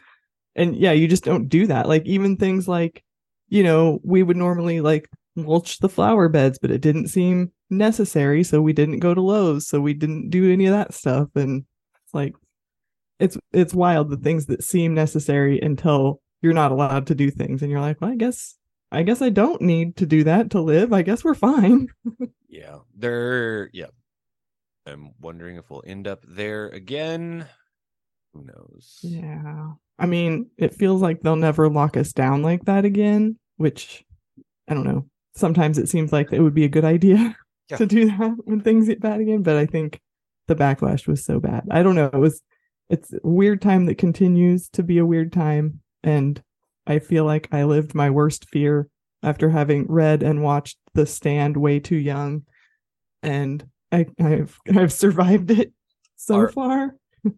And 0.55 0.75
yeah, 0.75 0.91
you 0.91 1.07
just 1.07 1.23
don't 1.23 1.49
do 1.49 1.67
that. 1.67 1.87
Like 1.87 2.05
even 2.05 2.37
things 2.37 2.67
like, 2.67 3.03
you 3.49 3.63
know, 3.63 3.99
we 4.03 4.23
would 4.23 4.37
normally 4.37 4.81
like 4.81 5.09
mulch 5.35 5.79
the 5.79 5.89
flower 5.89 6.29
beds, 6.29 6.59
but 6.59 6.71
it 6.71 6.81
didn't 6.81 7.07
seem 7.07 7.51
necessary. 7.69 8.43
So 8.43 8.61
we 8.61 8.73
didn't 8.73 8.99
go 8.99 9.13
to 9.13 9.21
Lowe's. 9.21 9.67
So 9.67 9.81
we 9.81 9.93
didn't 9.93 10.29
do 10.29 10.51
any 10.51 10.67
of 10.67 10.73
that 10.73 10.93
stuff. 10.93 11.29
And 11.35 11.65
it's 12.03 12.13
like, 12.13 12.35
it's, 13.19 13.37
it's 13.51 13.73
wild 13.73 14.09
the 14.09 14.17
things 14.17 14.47
that 14.47 14.63
seem 14.63 14.93
necessary 14.93 15.59
until 15.59 16.21
you're 16.41 16.53
not 16.53 16.71
allowed 16.71 17.07
to 17.07 17.15
do 17.15 17.31
things. 17.31 17.61
And 17.61 17.71
you're 17.71 17.81
like, 17.81 17.99
well, 18.01 18.11
I 18.11 18.15
guess, 18.15 18.55
I 18.93 19.01
guess 19.01 19.23
I 19.23 19.29
don't 19.29 19.61
need 19.61 19.97
to 19.97 20.05
do 20.05 20.23
that 20.25 20.51
to 20.51 20.61
live. 20.61 20.93
I 20.93 21.01
guess 21.01 21.23
we're 21.23 21.33
fine. 21.33 21.87
yeah. 22.47 22.77
There, 22.95 23.71
yeah. 23.73 23.87
I'm 24.85 25.13
wondering 25.19 25.57
if 25.57 25.69
we'll 25.69 25.83
end 25.85 26.07
up 26.07 26.23
there 26.27 26.67
again. 26.67 27.47
Who 28.33 28.43
knows? 28.43 28.99
Yeah. 29.01 29.71
I 29.97 30.05
mean, 30.05 30.51
it 30.57 30.75
feels 30.75 31.01
like 31.01 31.21
they'll 31.21 31.35
never 31.35 31.69
lock 31.69 31.97
us 31.97 32.13
down 32.13 32.43
like 32.43 32.65
that 32.65 32.85
again, 32.85 33.37
which 33.57 34.05
I 34.67 34.75
don't 34.75 34.85
know. 34.85 35.07
Sometimes 35.35 35.79
it 35.79 35.89
seems 35.89 36.13
like 36.13 36.31
it 36.31 36.41
would 36.41 36.53
be 36.53 36.65
a 36.65 36.69
good 36.69 36.85
idea 36.85 37.35
yeah. 37.71 37.77
to 37.77 37.87
do 37.87 38.05
that 38.05 38.35
when 38.45 38.61
things 38.61 38.87
get 38.87 39.01
bad 39.01 39.19
again, 39.19 39.41
but 39.41 39.55
I 39.55 39.65
think 39.65 39.99
the 40.47 40.55
backlash 40.55 41.07
was 41.07 41.25
so 41.25 41.39
bad. 41.39 41.63
I 41.71 41.81
don't 41.81 41.95
know. 41.95 42.11
It 42.13 42.19
was 42.19 42.43
it's 42.89 43.11
a 43.11 43.19
weird 43.23 43.59
time 43.59 43.87
that 43.87 43.97
continues 43.97 44.69
to 44.69 44.83
be 44.83 44.99
a 44.99 45.05
weird 45.05 45.33
time 45.33 45.79
and 46.03 46.43
I 46.85 46.99
feel 46.99 47.25
like 47.25 47.47
I 47.51 47.63
lived 47.63 47.95
my 47.95 48.09
worst 48.09 48.49
fear 48.49 48.87
after 49.21 49.49
having 49.49 49.85
read 49.87 50.21
and 50.21 50.43
watched 50.43 50.77
The 50.93 51.05
Stand 51.05 51.57
way 51.57 51.79
too 51.79 51.95
young 51.95 52.43
and 53.23 53.65
I, 53.91 54.05
have 54.19 54.57
I've 54.75 54.93
survived 54.93 55.49
it 55.49 55.73
so 56.15 56.35
our, 56.35 56.49
far. 56.49 56.95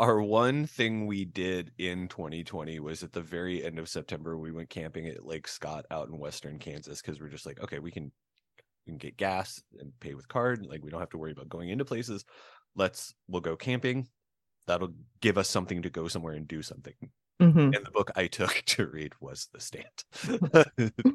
our 0.00 0.20
one 0.20 0.66
thing 0.66 1.06
we 1.06 1.24
did 1.24 1.70
in 1.78 2.08
2020 2.08 2.80
was 2.80 3.02
at 3.02 3.12
the 3.12 3.22
very 3.22 3.64
end 3.64 3.78
of 3.78 3.88
September 3.88 4.36
we 4.36 4.50
went 4.52 4.68
camping 4.68 5.06
at 5.06 5.24
Lake 5.24 5.48
Scott 5.48 5.86
out 5.90 6.08
in 6.08 6.18
western 6.18 6.58
Kansas 6.58 7.00
because 7.00 7.20
we're 7.20 7.28
just 7.28 7.46
like, 7.46 7.62
okay, 7.62 7.78
we 7.78 7.90
can 7.90 8.10
we 8.86 8.92
can 8.92 8.98
get 8.98 9.16
gas 9.16 9.62
and 9.78 9.92
pay 10.00 10.14
with 10.14 10.28
card. 10.28 10.66
Like 10.66 10.82
we 10.82 10.90
don't 10.90 11.00
have 11.00 11.10
to 11.10 11.18
worry 11.18 11.32
about 11.32 11.48
going 11.48 11.70
into 11.70 11.84
places. 11.84 12.24
Let's 12.74 13.14
we'll 13.28 13.40
go 13.40 13.56
camping. 13.56 14.08
That'll 14.66 14.94
give 15.20 15.38
us 15.38 15.48
something 15.48 15.82
to 15.82 15.90
go 15.90 16.08
somewhere 16.08 16.34
and 16.34 16.46
do 16.46 16.62
something. 16.62 16.94
Hmm 17.40 17.58
And 17.58 17.84
the 17.84 17.90
book 17.92 18.10
I 18.16 18.26
took 18.26 18.50
to 18.66 18.86
read 18.86 19.12
was 19.20 19.48
The 19.52 19.60
Stand. 19.60 20.04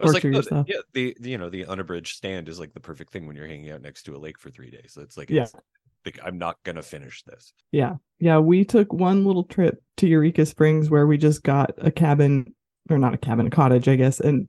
I 0.00 0.04
was 0.04 0.14
like, 0.14 0.24
"Oh, 0.24 0.64
yeah, 0.66 0.78
the, 0.92 1.16
the 1.20 1.30
you 1.30 1.38
know 1.38 1.48
the 1.50 1.66
unabridged 1.66 2.16
stand 2.16 2.48
is 2.48 2.58
like 2.58 2.74
the 2.74 2.80
perfect 2.80 3.12
thing 3.12 3.26
when 3.26 3.36
you're 3.36 3.46
hanging 3.46 3.70
out 3.70 3.80
next 3.82 4.02
to 4.04 4.16
a 4.16 4.18
lake 4.18 4.38
for 4.38 4.50
three 4.50 4.70
days. 4.70 4.98
It's 5.00 5.16
like, 5.16 5.30
Yeah. 5.30 5.42
it's, 5.42 5.54
like 6.04 6.18
I'm 6.22 6.36
not 6.36 6.56
gonna 6.64 6.82
finish 6.82 7.22
this. 7.22 7.52
Yeah. 7.70 7.94
Yeah. 8.18 8.38
We 8.38 8.64
took 8.64 8.92
one 8.92 9.24
little 9.24 9.44
trip 9.44 9.82
to 9.98 10.08
Eureka 10.08 10.46
Springs 10.46 10.90
where 10.90 11.06
we 11.06 11.16
just 11.16 11.42
got 11.42 11.74
a 11.78 11.90
cabin 11.90 12.54
or 12.90 12.98
not 12.98 13.14
a 13.14 13.18
cabin, 13.18 13.46
a 13.46 13.50
cottage, 13.50 13.88
I 13.88 13.96
guess, 13.96 14.20
and 14.20 14.48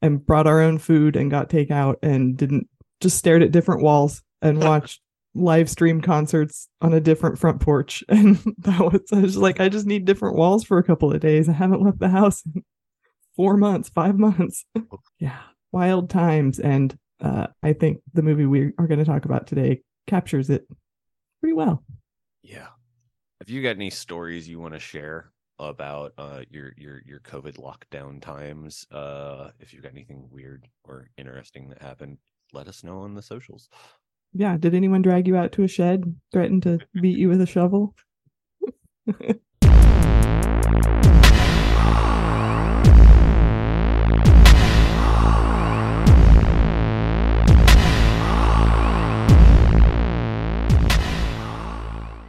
and 0.00 0.24
brought 0.24 0.46
our 0.46 0.60
own 0.60 0.78
food 0.78 1.16
and 1.16 1.30
got 1.30 1.50
takeout 1.50 1.96
and 2.02 2.36
didn't 2.36 2.68
just 3.00 3.18
stared 3.18 3.42
at 3.42 3.52
different 3.52 3.82
walls 3.82 4.22
and 4.40 4.58
watched 4.62 5.00
live 5.38 5.70
stream 5.70 6.00
concerts 6.00 6.68
on 6.80 6.92
a 6.92 7.00
different 7.00 7.38
front 7.38 7.60
porch. 7.60 8.04
And 8.08 8.36
that 8.58 8.80
was 8.80 9.02
I 9.12 9.20
was 9.20 9.36
like, 9.36 9.60
I 9.60 9.68
just 9.68 9.86
need 9.86 10.04
different 10.04 10.36
walls 10.36 10.64
for 10.64 10.78
a 10.78 10.82
couple 10.82 11.12
of 11.12 11.20
days. 11.20 11.48
I 11.48 11.52
haven't 11.52 11.82
left 11.82 12.00
the 12.00 12.08
house 12.08 12.42
in 12.44 12.62
four 13.36 13.56
months, 13.56 13.88
five 13.88 14.18
months. 14.18 14.64
yeah. 15.18 15.38
Wild 15.72 16.10
times. 16.10 16.58
And 16.58 16.96
uh, 17.20 17.48
I 17.62 17.72
think 17.72 18.00
the 18.14 18.22
movie 18.22 18.46
we 18.46 18.72
are 18.78 18.86
going 18.86 18.98
to 18.98 19.04
talk 19.04 19.24
about 19.24 19.46
today 19.46 19.82
captures 20.06 20.50
it 20.50 20.66
pretty 21.40 21.54
well. 21.54 21.84
Yeah. 22.42 22.68
Have 23.40 23.50
you 23.50 23.62
got 23.62 23.76
any 23.76 23.90
stories 23.90 24.48
you 24.48 24.58
want 24.58 24.74
to 24.74 24.80
share 24.80 25.32
about 25.60 26.12
uh 26.18 26.42
your 26.50 26.72
your 26.76 27.02
your 27.04 27.20
COVID 27.20 27.58
lockdown 27.58 28.22
times? 28.22 28.86
Uh 28.92 29.50
if 29.58 29.72
you've 29.72 29.82
got 29.82 29.92
anything 29.92 30.28
weird 30.30 30.68
or 30.84 31.10
interesting 31.16 31.68
that 31.68 31.82
happened, 31.82 32.18
let 32.52 32.68
us 32.68 32.82
know 32.82 33.00
on 33.00 33.14
the 33.14 33.22
socials. 33.22 33.68
Yeah. 34.32 34.56
Did 34.58 34.74
anyone 34.74 35.02
drag 35.02 35.26
you 35.26 35.36
out 35.36 35.52
to 35.52 35.62
a 35.64 35.68
shed, 35.68 36.16
threaten 36.32 36.60
to 36.62 36.78
beat 37.00 37.18
you 37.18 37.28
with 37.28 37.40
a 37.40 37.46
shovel? 37.46 37.94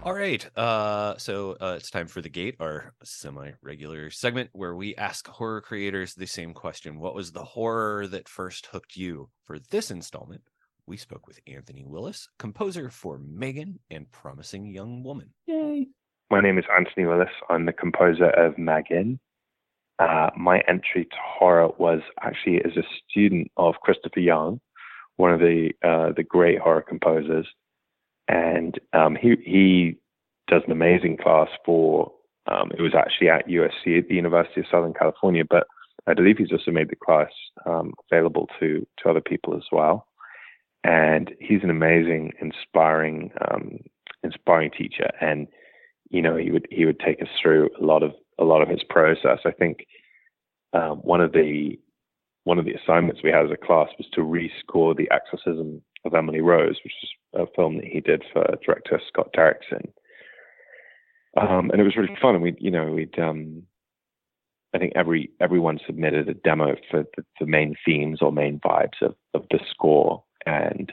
All 0.01 0.15
right. 0.15 0.58
Uh 0.58 1.18
so 1.18 1.58
uh 1.62 1.75
it's 1.77 1.91
time 1.91 2.08
for 2.08 2.22
the 2.22 2.29
gate, 2.29 2.56
our 2.60 2.94
semi-regular 3.03 4.10
segment 4.10 4.50
where 4.53 4.74
we 4.75 4.96
ask 4.96 5.27
horror 5.27 5.62
creators 5.62 6.15
the 6.15 6.25
same 6.25 6.53
question. 6.53 7.00
What 7.00 7.13
was 7.13 7.32
the 7.32 7.44
horror 7.44 8.08
that 8.08 8.29
first 8.29 8.68
hooked 8.68 8.96
you? 8.96 9.29
For 9.46 9.60
this 9.60 9.91
installment, 9.91 10.41
we 10.89 10.98
spoke 10.98 11.27
with 11.27 11.39
Anthony 11.48 11.86
Willis, 11.86 12.27
composer 12.39 12.89
for 12.89 13.19
M3GAN 13.19 13.75
and 13.91 14.12
Promising 14.12 14.65
Young 14.65 15.03
Woman. 15.03 15.29
Yay. 15.46 15.88
My 16.31 16.41
name 16.41 16.58
is 16.58 16.65
Anthony 16.75 17.05
Willis. 17.05 17.29
I'm 17.48 17.67
the 17.67 17.74
composer 17.74 18.31
of 18.31 18.55
M3GAN. 18.55 19.19
Uh, 20.00 20.31
my 20.36 20.62
entry 20.67 21.05
to 21.05 21.15
horror 21.22 21.69
was 21.77 22.01
actually 22.22 22.58
as 22.65 22.75
a 22.75 22.84
student 23.08 23.51
of 23.55 23.75
Christopher 23.84 24.19
Young, 24.19 24.60
one 25.17 25.31
of 25.31 25.39
the 25.39 25.69
uh, 25.84 26.13
the 26.15 26.24
great 26.24 26.58
horror 26.58 26.81
composers, 26.81 27.46
and 28.27 28.79
um, 28.93 29.15
he 29.15 29.36
he 29.46 29.98
does 30.48 30.63
an 30.65 30.72
amazing 30.72 31.17
class 31.17 31.50
for. 31.65 32.12
Um, 32.48 32.72
it 32.75 32.81
was 32.81 32.96
actually 32.98 33.29
at 33.29 33.48
USC 33.48 34.00
at 34.00 34.08
the 34.08 34.15
University 34.15 34.62
of 34.62 34.67
Southern 34.72 34.93
California, 34.93 35.43
but 35.48 35.67
I 36.08 36.15
believe 36.15 36.38
he's 36.38 36.51
also 36.51 36.72
made 36.72 36.89
the 36.89 36.96
class 36.96 37.29
um, 37.67 37.93
available 38.10 38.48
to 38.60 38.88
to 39.03 39.10
other 39.10 39.22
people 39.22 39.55
as 39.55 39.65
well. 39.72 40.08
And 40.83 41.31
he's 41.39 41.63
an 41.63 41.69
amazing, 41.69 42.31
inspiring, 42.41 43.31
um, 43.50 43.79
inspiring 44.24 44.71
teacher, 44.71 45.09
and 45.19 45.48
you 46.09 46.21
know 46.21 46.38
he 46.38 46.51
would 46.51 46.67
he 46.71 46.86
would 46.86 47.00
take 47.00 47.21
us 47.21 47.27
through 47.41 47.69
a 47.79 47.83
lot 47.83 48.01
of 48.01 48.12
a 48.39 48.45
lot 48.45 48.62
of 48.62 48.69
his 48.69 48.83
process. 48.89 49.39
I 49.45 49.51
think 49.51 49.86
um, 50.74 50.98
one 50.98 51.21
of 51.21 51.33
the 51.33 51.77
one 52.45 52.57
of 52.57 52.65
the 52.65 52.74
assignments 52.74 53.21
we 53.24 53.29
had 53.29 53.45
as 53.45 53.51
a 53.51 53.65
class 53.65 53.89
was 53.98 54.07
to 54.13 54.21
rescore 54.21 54.95
the 54.95 55.09
Exorcism 55.12 55.81
of 56.05 56.13
Emily 56.13 56.39
Rose, 56.39 56.77
which 56.83 56.93
is 57.03 57.09
a 57.36 57.45
film 57.55 57.75
that 57.77 57.86
he 57.86 58.00
did 58.00 58.24
for 58.31 58.45
director 58.65 59.01
Scott 59.07 59.29
Derrickson. 59.38 59.91
Um, 61.38 61.69
and 61.71 61.79
it 61.79 61.83
was 61.83 61.95
really 61.95 62.17
fun. 62.21 62.36
And 62.36 62.43
we, 62.43 62.55
you 62.57 62.71
know, 62.71 62.91
we'd 62.91 63.19
um, 63.19 63.63
I 64.74 64.77
think 64.77 64.93
every 64.95 65.31
everyone 65.39 65.79
submitted 65.86 66.29
a 66.29 66.33
demo 66.33 66.75
for 66.89 67.03
the, 67.15 67.24
the 67.39 67.45
main 67.45 67.75
themes 67.86 68.19
or 68.21 68.31
main 68.31 68.59
vibes 68.59 69.01
of, 69.01 69.15
of 69.33 69.45
the 69.51 69.59
score, 69.71 70.24
and 70.46 70.91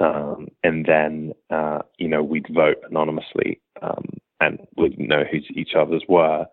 um, 0.00 0.48
and 0.64 0.84
then 0.86 1.32
uh, 1.50 1.80
you 1.98 2.08
know 2.08 2.22
we'd 2.22 2.46
vote 2.52 2.78
anonymously, 2.88 3.60
um, 3.80 4.04
and 4.40 4.58
we'd 4.76 4.98
know 4.98 5.24
who 5.30 5.38
each 5.54 5.74
other's 5.78 6.04
were, 6.08 6.46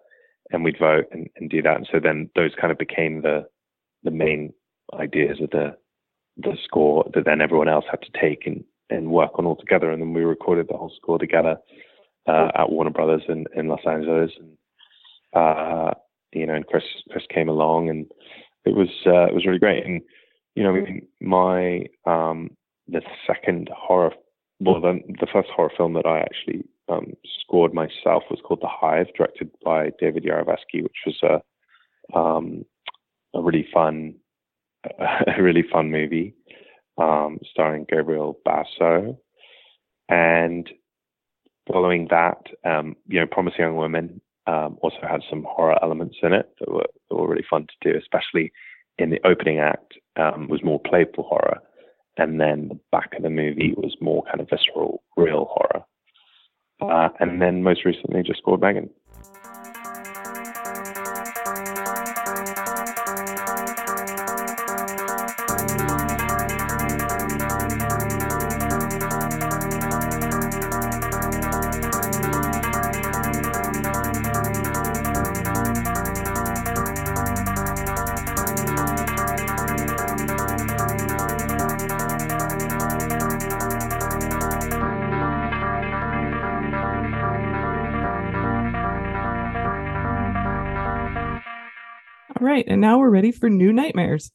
and 0.51 0.63
we'd 0.63 0.79
vote 0.79 1.05
and, 1.11 1.29
and 1.37 1.49
do 1.49 1.61
that. 1.61 1.77
And 1.77 1.87
so 1.91 1.99
then 1.99 2.29
those 2.35 2.51
kind 2.59 2.71
of 2.71 2.77
became 2.77 3.21
the 3.21 3.47
the 4.03 4.11
main 4.11 4.53
ideas 4.93 5.39
of 5.41 5.49
the 5.51 5.75
the 6.37 6.55
score 6.63 7.09
that 7.13 7.25
then 7.25 7.41
everyone 7.41 7.67
else 7.67 7.85
had 7.89 8.01
to 8.01 8.19
take 8.19 8.45
and, 8.45 8.63
and 8.89 9.11
work 9.11 9.31
on 9.37 9.45
all 9.45 9.57
together. 9.57 9.91
And 9.91 10.01
then 10.01 10.13
we 10.13 10.21
recorded 10.21 10.67
the 10.69 10.77
whole 10.77 10.93
score 10.95 11.19
together 11.19 11.57
uh, 12.27 12.49
at 12.55 12.71
Warner 12.71 12.91
Brothers 12.91 13.23
in, 13.27 13.45
in 13.55 13.67
Los 13.67 13.85
Angeles. 13.85 14.31
And 14.39 14.57
uh, 15.33 15.93
you 16.33 16.45
know, 16.45 16.53
and 16.53 16.65
Chris 16.67 16.83
Chris 17.09 17.23
came 17.33 17.49
along, 17.49 17.89
and 17.89 18.05
it 18.65 18.75
was 18.75 18.89
uh, 19.05 19.25
it 19.25 19.33
was 19.33 19.45
really 19.45 19.59
great. 19.59 19.85
And 19.85 20.01
you 20.59 20.65
know, 20.65 20.75
I 20.75 20.81
mean, 20.81 21.07
my 21.21 21.85
um, 22.05 22.49
the 22.85 23.01
second 23.25 23.69
horror, 23.73 24.11
well, 24.59 24.81
the, 24.81 24.99
the 25.07 25.27
first 25.31 25.47
horror 25.55 25.71
film 25.77 25.93
that 25.93 26.05
I 26.05 26.19
actually 26.19 26.65
um, 26.89 27.13
scored 27.39 27.73
myself 27.73 28.23
was 28.29 28.41
called 28.43 28.59
The 28.61 28.67
Hive, 28.67 29.07
directed 29.15 29.51
by 29.63 29.91
David 30.01 30.25
Yarovesky, 30.25 30.83
which 30.83 30.97
was 31.05 31.17
a 31.23 32.17
um, 32.17 32.65
a 33.33 33.41
really 33.41 33.65
fun, 33.73 34.15
a 34.99 35.41
really 35.41 35.63
fun 35.71 35.91
movie, 35.91 36.35
um, 36.97 37.39
starring 37.49 37.85
Gabriel 37.87 38.37
Basso. 38.43 39.17
And 40.09 40.69
following 41.71 42.09
that, 42.09 42.41
um, 42.65 42.97
you 43.07 43.21
know, 43.21 43.27
Promising 43.27 43.61
Young 43.61 43.77
Women 43.77 44.19
um, 44.45 44.77
also 44.81 44.97
had 45.03 45.21
some 45.29 45.45
horror 45.47 45.81
elements 45.81 46.17
in 46.21 46.33
it 46.33 46.53
that 46.59 46.69
were, 46.69 46.87
that 47.09 47.15
were 47.15 47.29
really 47.29 47.45
fun 47.49 47.65
to 47.67 47.93
do, 47.93 47.97
especially 47.97 48.51
in 48.99 49.09
the 49.09 49.25
opening 49.25 49.59
act 49.59 49.93
um, 50.15 50.47
was 50.49 50.63
more 50.63 50.79
playful 50.79 51.23
horror, 51.23 51.59
and 52.17 52.39
then 52.39 52.67
the 52.69 52.79
back 52.91 53.13
of 53.15 53.23
the 53.23 53.29
movie 53.29 53.73
was 53.77 53.95
more 54.01 54.23
kind 54.25 54.41
of 54.41 54.49
visceral, 54.49 55.03
real 55.17 55.49
horror. 55.51 55.83
Uh, 56.81 57.09
and 57.19 57.41
then 57.41 57.63
most 57.63 57.85
recently, 57.85 58.23
just 58.23 58.39
scored 58.39 58.61
M3GAN. 58.61 58.89
All 92.59 92.63
right, 92.63 92.73
and 92.73 92.81
now 92.81 92.99
we're 92.99 93.09
ready 93.09 93.31
for 93.31 93.49
New 93.49 93.71
Nightmares. 93.71 94.31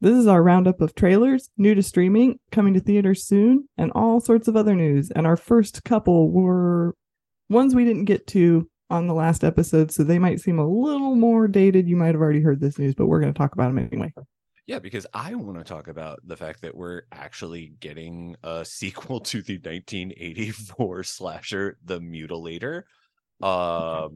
This 0.00 0.16
is 0.16 0.26
our 0.26 0.42
roundup 0.42 0.80
of 0.80 0.96
trailers, 0.96 1.48
new 1.56 1.76
to 1.76 1.82
streaming, 1.84 2.40
coming 2.50 2.74
to 2.74 2.80
theaters 2.80 3.24
soon, 3.24 3.68
and 3.78 3.92
all 3.92 4.18
sorts 4.18 4.48
of 4.48 4.56
other 4.56 4.74
news. 4.74 5.12
And 5.12 5.28
our 5.28 5.36
first 5.36 5.84
couple 5.84 6.32
were 6.32 6.96
ones 7.48 7.76
we 7.76 7.84
didn't 7.84 8.06
get 8.06 8.26
to 8.28 8.68
on 8.90 9.06
the 9.06 9.14
last 9.14 9.44
episode, 9.44 9.92
so 9.92 10.02
they 10.02 10.18
might 10.18 10.40
seem 10.40 10.58
a 10.58 10.66
little 10.66 11.14
more 11.14 11.46
dated. 11.46 11.86
You 11.86 11.94
might 11.94 12.16
have 12.16 12.20
already 12.20 12.40
heard 12.40 12.58
this 12.58 12.80
news, 12.80 12.96
but 12.96 13.06
we're 13.06 13.20
going 13.20 13.32
to 13.32 13.38
talk 13.38 13.52
about 13.52 13.72
them 13.72 13.78
anyway. 13.78 14.12
Yeah, 14.66 14.80
because 14.80 15.06
I 15.14 15.36
want 15.36 15.58
to 15.58 15.62
talk 15.62 15.86
about 15.86 16.18
the 16.24 16.36
fact 16.36 16.62
that 16.62 16.74
we're 16.74 17.02
actually 17.12 17.74
getting 17.78 18.34
a 18.42 18.64
sequel 18.64 19.20
to 19.20 19.40
the 19.40 19.58
1984 19.58 21.02
slasher, 21.04 21.78
The 21.84 22.00
Mutilator. 22.00 22.82
Uh, 23.40 24.08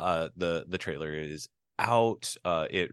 uh, 0.00 0.28
the 0.36 0.64
the 0.68 0.78
trailer 0.78 1.12
is 1.12 1.48
out. 1.78 2.34
Uh, 2.44 2.66
it 2.70 2.90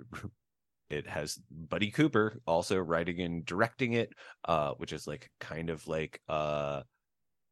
it 0.90 1.08
has 1.08 1.40
Buddy 1.52 1.92
Cooper 1.92 2.40
also 2.48 2.78
writing 2.80 3.22
and 3.22 3.46
directing 3.46 3.94
it, 3.94 4.14
uh, 4.46 4.74
which 4.76 4.94
is 4.94 5.08
like 5.08 5.30
kind 5.40 5.70
of 5.70 5.88
like 5.88 6.22
uh, 6.30 6.84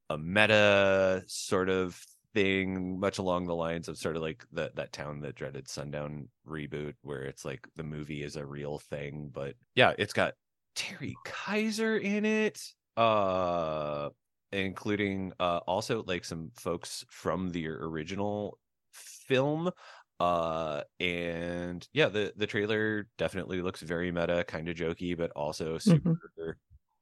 a 0.10 0.18
meta 0.18 1.24
sort 1.28 1.70
of 1.70 2.02
thing, 2.34 3.00
much 3.00 3.18
along 3.20 3.46
the 3.48 3.56
lines 3.56 3.88
of 3.88 3.98
sort 3.98 4.16
of 4.16 4.22
like 4.22 4.46
that 4.52 4.75
that 4.75 4.94
town 4.94 5.22
that 5.22 5.36
dreaded 5.36 5.68
sundown 5.70 6.30
reboot, 6.48 6.96
where 7.02 7.24
it's 7.24 7.46
like 7.46 7.68
the 7.75 7.84
movie 7.84 8.24
is 8.24 8.36
a 8.36 8.46
real 8.46 8.80
thing. 8.80 9.30
But 9.34 9.56
yeah, 9.75 9.94
it's 9.98 10.13
got 10.13 10.36
Terry 10.75 11.20
Kaiser 11.25 11.98
in 11.98 12.25
it. 12.25 12.62
Uh 12.98 14.10
including 14.52 15.34
uh 15.40 15.60
also 15.66 16.04
like 16.04 16.24
some 16.24 16.52
folks 16.56 17.04
from 17.10 17.50
the 17.52 17.68
original 17.68 18.60
film 18.92 19.72
uh 20.24 20.82
and 21.01 21.86
yeah 21.92 22.08
the 22.08 22.32
the 22.38 22.48
trailer 22.48 23.10
definitely 23.18 23.62
looks 23.62 23.82
very 23.82 24.10
meta 24.10 24.46
kind 24.48 24.70
of 24.70 24.77
jokey 24.77 25.18
but 25.18 25.32
also 25.32 25.77
super 25.77 26.12
mm-hmm. 26.12 26.51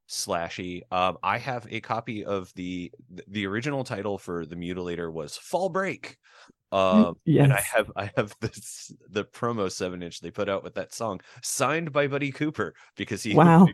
slashy 0.09 0.81
um 0.91 1.17
i 1.21 1.37
have 1.37 1.67
a 1.69 1.79
copy 1.81 2.25
of 2.25 2.51
the 2.55 2.91
the 3.27 3.45
original 3.45 3.83
title 3.83 4.17
for 4.17 4.43
the 4.47 4.55
mutilator 4.55 5.13
was 5.13 5.37
fall 5.37 5.69
break 5.69 6.17
um 6.71 7.13
yes. 7.23 7.43
and 7.43 7.53
i 7.53 7.61
have 7.61 7.91
i 7.95 8.09
have 8.15 8.33
this 8.41 8.91
the 9.11 9.23
promo 9.23 9.71
seven 9.71 10.01
inch 10.01 10.19
they 10.19 10.31
put 10.31 10.49
out 10.49 10.63
with 10.63 10.73
that 10.73 10.91
song 10.91 11.21
signed 11.43 11.91
by 11.91 12.07
buddy 12.07 12.31
cooper 12.31 12.73
because 12.95 13.21
he 13.21 13.35
wow 13.35 13.67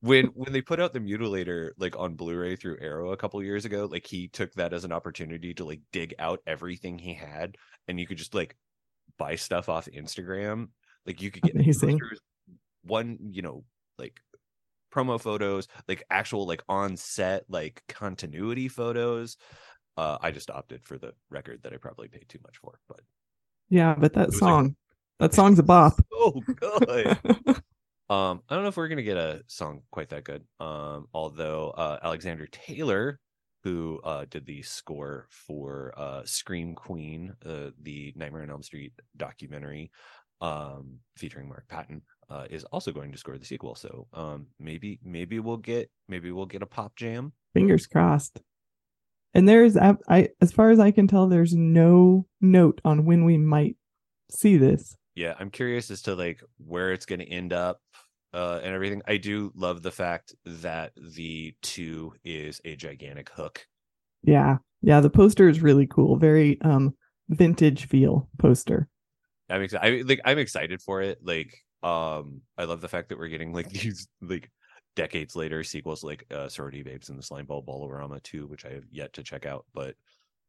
when 0.00 0.26
when 0.34 0.52
they 0.52 0.60
put 0.60 0.80
out 0.80 0.92
the 0.92 0.98
mutilator 0.98 1.70
like 1.78 1.96
on 1.96 2.14
blu-ray 2.14 2.56
through 2.56 2.76
arrow 2.80 3.12
a 3.12 3.16
couple 3.16 3.40
years 3.44 3.64
ago 3.64 3.88
like 3.88 4.04
he 4.04 4.26
took 4.26 4.52
that 4.54 4.72
as 4.72 4.82
an 4.82 4.90
opportunity 4.90 5.54
to 5.54 5.64
like 5.64 5.80
dig 5.92 6.14
out 6.18 6.40
everything 6.48 6.98
he 6.98 7.14
had 7.14 7.56
and 7.86 8.00
you 8.00 8.06
could 8.06 8.18
just 8.18 8.34
like 8.34 8.56
buy 9.18 9.34
stuff 9.36 9.68
off 9.68 9.88
instagram 9.94 10.68
like 11.06 11.20
you 11.20 11.30
could 11.30 11.42
get 11.42 11.54
Amazing. 11.54 11.98
Posters, 11.98 12.20
one 12.84 13.18
you 13.30 13.42
know 13.42 13.64
like 13.98 14.20
promo 14.92 15.20
photos 15.20 15.68
like 15.86 16.04
actual 16.10 16.46
like 16.46 16.62
on 16.68 16.96
set 16.96 17.44
like 17.48 17.82
continuity 17.88 18.68
photos 18.68 19.36
uh 19.96 20.16
i 20.22 20.30
just 20.30 20.50
opted 20.50 20.82
for 20.84 20.96
the 20.96 21.12
record 21.30 21.62
that 21.62 21.72
i 21.72 21.76
probably 21.76 22.08
paid 22.08 22.28
too 22.28 22.38
much 22.42 22.56
for 22.56 22.78
but 22.88 23.00
yeah 23.68 23.94
but 23.98 24.14
that 24.14 24.32
song 24.32 24.64
like, 24.64 24.74
that 25.18 25.34
song's 25.34 25.58
a 25.58 25.62
bop 25.62 26.00
oh 26.14 26.40
good 26.46 27.18
Um, 28.10 28.40
I 28.48 28.54
don't 28.54 28.62
know 28.62 28.70
if 28.70 28.76
we're 28.78 28.88
gonna 28.88 29.02
get 29.02 29.18
a 29.18 29.42
song 29.48 29.82
quite 29.90 30.08
that 30.10 30.24
good. 30.24 30.42
Um, 30.60 31.08
although 31.12 31.70
uh, 31.70 31.98
Alexander 32.02 32.46
Taylor, 32.46 33.20
who 33.64 34.00
uh, 34.04 34.24
did 34.30 34.46
the 34.46 34.62
score 34.62 35.26
for 35.30 35.92
uh, 35.96 36.22
Scream 36.24 36.74
Queen, 36.74 37.34
uh, 37.44 37.70
the 37.82 38.12
Nightmare 38.16 38.42
on 38.42 38.50
Elm 38.50 38.62
Street 38.62 38.92
documentary, 39.16 39.90
um, 40.40 40.98
featuring 41.16 41.48
Mark 41.48 41.66
Patton, 41.68 42.02
uh, 42.30 42.46
is 42.50 42.64
also 42.64 42.92
going 42.92 43.12
to 43.12 43.18
score 43.18 43.38
the 43.38 43.44
sequel. 43.44 43.74
So 43.74 44.06
um, 44.12 44.46
maybe 44.58 45.00
maybe 45.02 45.40
we'll 45.40 45.56
get 45.56 45.90
maybe 46.08 46.30
we'll 46.30 46.46
get 46.46 46.62
a 46.62 46.66
pop 46.66 46.96
jam. 46.96 47.32
Fingers 47.54 47.86
crossed. 47.86 48.40
And 49.34 49.48
there's 49.48 49.76
I 49.76 50.28
as 50.40 50.52
far 50.52 50.70
as 50.70 50.78
I 50.78 50.90
can 50.90 51.06
tell, 51.06 51.26
there's 51.26 51.54
no 51.54 52.26
note 52.40 52.80
on 52.84 53.04
when 53.04 53.24
we 53.24 53.38
might 53.38 53.76
see 54.30 54.56
this 54.56 54.96
yeah 55.14 55.34
i'm 55.40 55.50
curious 55.50 55.90
as 55.90 56.02
to 56.02 56.14
like 56.14 56.40
where 56.58 56.92
it's 56.92 57.06
going 57.06 57.18
to 57.18 57.28
end 57.28 57.52
up 57.52 57.80
uh 58.38 58.60
and 58.62 58.74
everything 58.74 59.02
i 59.08 59.16
do 59.16 59.52
love 59.54 59.82
the 59.82 59.90
fact 59.90 60.34
that 60.44 60.92
the 60.96 61.54
two 61.62 62.12
is 62.24 62.60
a 62.64 62.76
gigantic 62.76 63.28
hook. 63.30 63.66
Yeah. 64.22 64.58
Yeah 64.82 65.00
the 65.00 65.10
poster 65.10 65.48
is 65.48 65.60
really 65.60 65.86
cool. 65.86 66.16
Very 66.16 66.60
um 66.62 66.94
vintage 67.28 67.86
feel 67.86 68.28
poster. 68.38 68.88
I'm 69.50 69.62
excited 69.62 70.00
I, 70.00 70.08
like 70.08 70.20
i'm 70.24 70.38
excited 70.38 70.80
for 70.82 71.02
it. 71.02 71.18
Like 71.22 71.54
um 71.82 72.40
i 72.56 72.64
love 72.64 72.80
the 72.80 72.88
fact 72.88 73.08
that 73.08 73.18
we're 73.18 73.28
getting 73.28 73.52
like 73.52 73.68
these 73.80 74.08
like 74.20 74.50
decades 74.96 75.36
later 75.36 75.62
sequels 75.62 76.02
like 76.02 76.24
uh 76.32 76.48
sorority 76.48 76.82
babes 76.82 77.08
and 77.08 77.18
the 77.18 77.22
Slimeball 77.22 77.64
Bowl-O-Rama 77.64 78.18
2 78.18 78.48
which 78.48 78.64
i 78.66 78.70
have 78.70 78.82
yet 78.90 79.12
to 79.12 79.22
check 79.22 79.46
out 79.46 79.64
but 79.72 79.94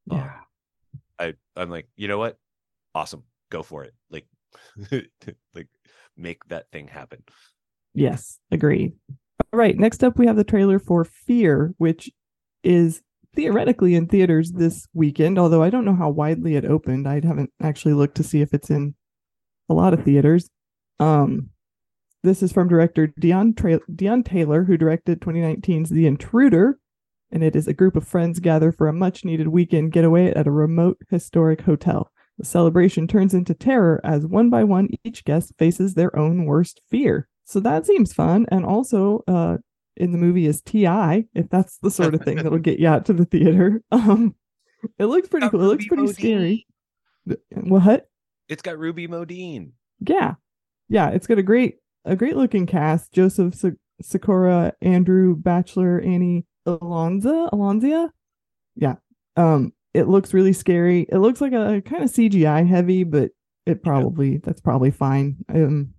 um, 0.09 0.17
yeah. 0.17 0.33
I 1.19 1.33
i'm 1.55 1.69
like 1.69 1.87
you 1.95 2.07
know 2.07 2.17
what? 2.17 2.37
Awesome. 2.95 3.23
Go 3.51 3.63
for 3.63 3.83
it. 3.83 3.93
Like 4.09 4.25
like 5.53 5.67
make 6.17 6.43
that 6.49 6.71
thing 6.71 6.87
happen. 6.87 7.23
Yes, 7.93 8.39
agreed. 8.51 8.93
All 9.51 9.59
right, 9.59 9.77
next 9.77 10.03
up 10.03 10.17
we 10.17 10.27
have 10.27 10.35
the 10.35 10.43
trailer 10.43 10.79
for 10.79 11.03
Fear, 11.03 11.73
which 11.77 12.09
is 12.63 13.01
theoretically 13.35 13.95
in 13.95 14.07
theaters 14.07 14.51
this 14.51 14.87
weekend, 14.93 15.39
although 15.39 15.63
I 15.63 15.69
don't 15.69 15.85
know 15.85 15.95
how 15.95 16.09
widely 16.09 16.55
it 16.55 16.65
opened. 16.65 17.07
I 17.07 17.15
haven't 17.15 17.51
actually 17.61 17.93
looked 17.93 18.15
to 18.17 18.23
see 18.23 18.41
if 18.41 18.53
it's 18.53 18.69
in 18.69 18.95
a 19.69 19.73
lot 19.73 19.93
of 19.93 20.03
theaters. 20.03 20.49
Um 20.99 21.49
this 22.21 22.43
is 22.43 22.51
from 22.51 22.67
director 22.67 23.07
Dion, 23.07 23.53
Tra- 23.53 23.79
Deon 23.89 24.25
Taylor, 24.25 24.65
who 24.65 24.75
directed 24.75 25.21
2019's 25.21 25.89
The 25.89 26.05
Intruder, 26.05 26.77
and 27.31 27.43
it 27.43 27.55
is 27.55 27.65
a 27.67 27.73
group 27.73 27.95
of 27.95 28.05
friends 28.05 28.41
gather 28.41 28.73
for 28.73 28.89
a 28.89 28.93
much 28.93 29.23
needed 29.23 29.47
weekend 29.47 29.93
getaway 29.93 30.33
at 30.33 30.47
a 30.47 30.51
remote 30.51 30.97
historic 31.09 31.61
hotel. 31.61 32.11
The 32.37 32.45
celebration 32.45 33.07
turns 33.07 33.33
into 33.33 33.53
terror 33.53 34.01
as 34.03 34.25
one 34.25 34.49
by 34.49 34.65
one 34.65 34.89
each 35.05 35.23
guest 35.23 35.53
faces 35.57 35.93
their 35.93 36.13
own 36.17 36.45
worst 36.45 36.81
fear. 36.89 37.29
So 37.49 37.59
that 37.61 37.87
seems 37.87 38.13
fun. 38.13 38.45
And 38.51 38.63
also, 38.63 39.23
uh, 39.27 39.57
in 39.97 40.11
the 40.11 40.19
movie 40.19 40.45
is 40.45 40.61
T.I., 40.61 41.25
if 41.33 41.49
that's 41.49 41.79
the 41.79 41.89
sort 41.89 42.13
of 42.13 42.21
thing 42.21 42.35
that'll 42.35 42.59
get 42.59 42.77
you 42.77 42.87
out 42.87 43.07
to 43.07 43.13
the 43.13 43.25
theater. 43.25 43.81
Um, 43.91 44.35
it 44.99 45.05
looks 45.05 45.27
pretty 45.27 45.49
cool. 45.49 45.63
It 45.63 45.65
looks 45.65 45.87
pretty 45.87 46.03
Modine. 46.03 46.13
scary. 46.13 46.67
What? 47.49 48.07
It's 48.47 48.61
got 48.61 48.77
Ruby 48.77 49.07
Modine. 49.07 49.71
Yeah, 50.07 50.35
yeah. 50.87 51.09
It's 51.09 51.25
got 51.25 51.39
a 51.39 51.43
great, 51.43 51.77
a 52.05 52.15
great 52.15 52.37
looking 52.37 52.67
cast. 52.67 53.11
Joseph 53.11 53.55
S- 53.55 53.73
Sikora, 53.99 54.73
Andrew 54.81 55.35
Bachelor, 55.35 55.99
Annie 55.99 56.45
Alonza, 56.67 57.49
Alonzia. 57.51 58.11
Yeah. 58.75 58.95
Um, 59.35 59.73
it 59.93 60.07
looks 60.07 60.35
really 60.35 60.53
scary. 60.53 61.07
It 61.09 61.17
looks 61.17 61.41
like 61.41 61.53
a, 61.53 61.77
a 61.77 61.81
kind 61.81 62.03
of 62.03 62.11
CGI 62.11 62.65
heavy, 62.65 63.03
but 63.03 63.31
it 63.65 63.83
probably 63.83 64.33
yeah. 64.33 64.39
that's 64.43 64.61
probably 64.61 64.91
fine. 64.91 65.37
Um, 65.53 65.95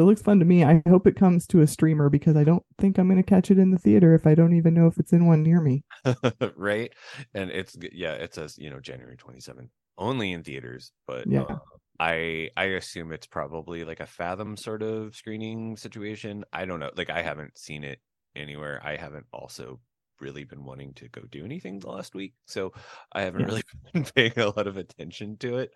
it 0.00 0.04
looks 0.04 0.22
fun 0.22 0.38
to 0.38 0.44
me. 0.44 0.64
I 0.64 0.82
hope 0.88 1.06
it 1.06 1.16
comes 1.16 1.46
to 1.48 1.60
a 1.60 1.66
streamer 1.66 2.08
because 2.08 2.36
I 2.36 2.44
don't 2.44 2.64
think 2.78 2.98
I'm 2.98 3.08
going 3.08 3.22
to 3.22 3.28
catch 3.28 3.50
it 3.50 3.58
in 3.58 3.70
the 3.70 3.78
theater 3.78 4.14
if 4.14 4.26
I 4.26 4.34
don't 4.34 4.56
even 4.56 4.74
know 4.74 4.86
if 4.86 4.98
it's 4.98 5.12
in 5.12 5.26
one 5.26 5.42
near 5.42 5.60
me. 5.60 5.84
right, 6.56 6.92
and 7.34 7.50
it's 7.50 7.76
yeah, 7.92 8.12
it 8.12 8.34
says 8.34 8.58
you 8.58 8.70
know 8.70 8.80
January 8.80 9.16
27th 9.16 9.68
only 9.98 10.32
in 10.32 10.42
theaters, 10.42 10.92
but 11.06 11.26
yeah. 11.26 11.42
Uh, 11.42 11.58
I 12.00 12.48
I 12.56 12.64
assume 12.64 13.12
it's 13.12 13.26
probably 13.26 13.84
like 13.84 14.00
a 14.00 14.06
Fathom 14.06 14.56
sort 14.56 14.82
of 14.82 15.14
screening 15.14 15.76
situation. 15.76 16.44
I 16.50 16.64
don't 16.64 16.80
know. 16.80 16.90
Like 16.96 17.10
I 17.10 17.20
haven't 17.20 17.58
seen 17.58 17.84
it 17.84 18.00
anywhere. 18.34 18.80
I 18.82 18.96
haven't 18.96 19.26
also 19.32 19.80
really 20.18 20.44
been 20.44 20.64
wanting 20.64 20.94
to 20.94 21.08
go 21.08 21.22
do 21.30 21.44
anything 21.44 21.78
the 21.78 21.90
last 21.90 22.14
week, 22.14 22.32
so 22.46 22.72
I 23.12 23.22
haven't 23.22 23.44
really 23.44 23.62
been 23.92 24.04
paying 24.04 24.32
a 24.38 24.46
lot 24.46 24.66
of 24.66 24.78
attention 24.78 25.36
to 25.38 25.58
it. 25.58 25.72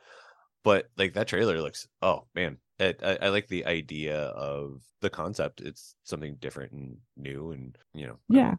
But 0.64 0.88
like 0.96 1.12
that 1.12 1.28
trailer 1.28 1.60
looks, 1.60 1.86
oh 2.02 2.24
man, 2.34 2.56
it, 2.78 3.00
I, 3.04 3.18
I, 3.22 3.28
like 3.28 3.46
the 3.48 3.66
idea 3.66 4.18
of 4.18 4.82
the 5.00 5.10
concept. 5.10 5.60
It's 5.60 5.94
something 6.02 6.36
different 6.40 6.72
and 6.72 6.96
new, 7.16 7.52
and 7.52 7.76
you 7.92 8.06
know, 8.06 8.18
yeah, 8.28 8.54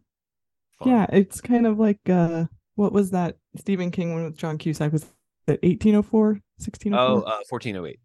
fun. 0.79 0.89
yeah. 0.89 1.07
It's 1.11 1.41
kind 1.41 1.65
of 1.65 1.79
like 1.79 1.99
uh, 2.07 2.45
what 2.75 2.93
was 2.93 3.11
that 3.11 3.37
Stephen 3.57 3.91
King 3.91 4.13
one 4.13 4.23
with 4.25 4.37
John 4.37 4.57
Cusack? 4.57 4.93
Was 4.93 5.03
that 5.47 5.61
1804, 5.63 6.27
1604? 6.57 6.99
Oh, 6.99 7.21
uh, 7.21 7.41
1408. 7.49 7.99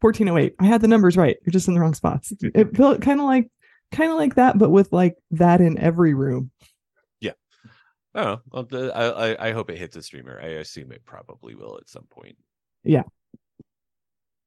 1408. 0.00 0.54
I 0.60 0.66
had 0.66 0.82
the 0.82 0.88
numbers 0.88 1.16
right. 1.16 1.36
You're 1.44 1.52
just 1.52 1.66
in 1.66 1.74
the 1.74 1.80
wrong 1.80 1.94
spots. 1.94 2.32
It 2.40 2.76
felt 2.76 3.02
kind 3.02 3.20
of 3.20 3.26
like 3.26 3.48
kind 3.90 4.12
of 4.12 4.18
like 4.18 4.34
that, 4.36 4.58
but 4.58 4.70
with 4.70 4.92
like 4.92 5.16
that 5.32 5.60
in 5.60 5.78
every 5.78 6.14
room. 6.14 6.50
Yeah. 7.20 7.32
I 8.14 8.24
don't 8.24 8.72
know. 8.72 8.90
I, 8.90 9.32
I 9.32 9.48
I 9.48 9.52
hope 9.52 9.70
it 9.70 9.78
hits 9.78 9.96
a 9.96 10.02
streamer. 10.02 10.40
I 10.42 10.48
assume 10.48 10.92
it 10.92 11.04
probably 11.04 11.54
will 11.54 11.78
at 11.78 11.88
some 11.88 12.04
point. 12.04 12.36
Yeah. 12.84 13.04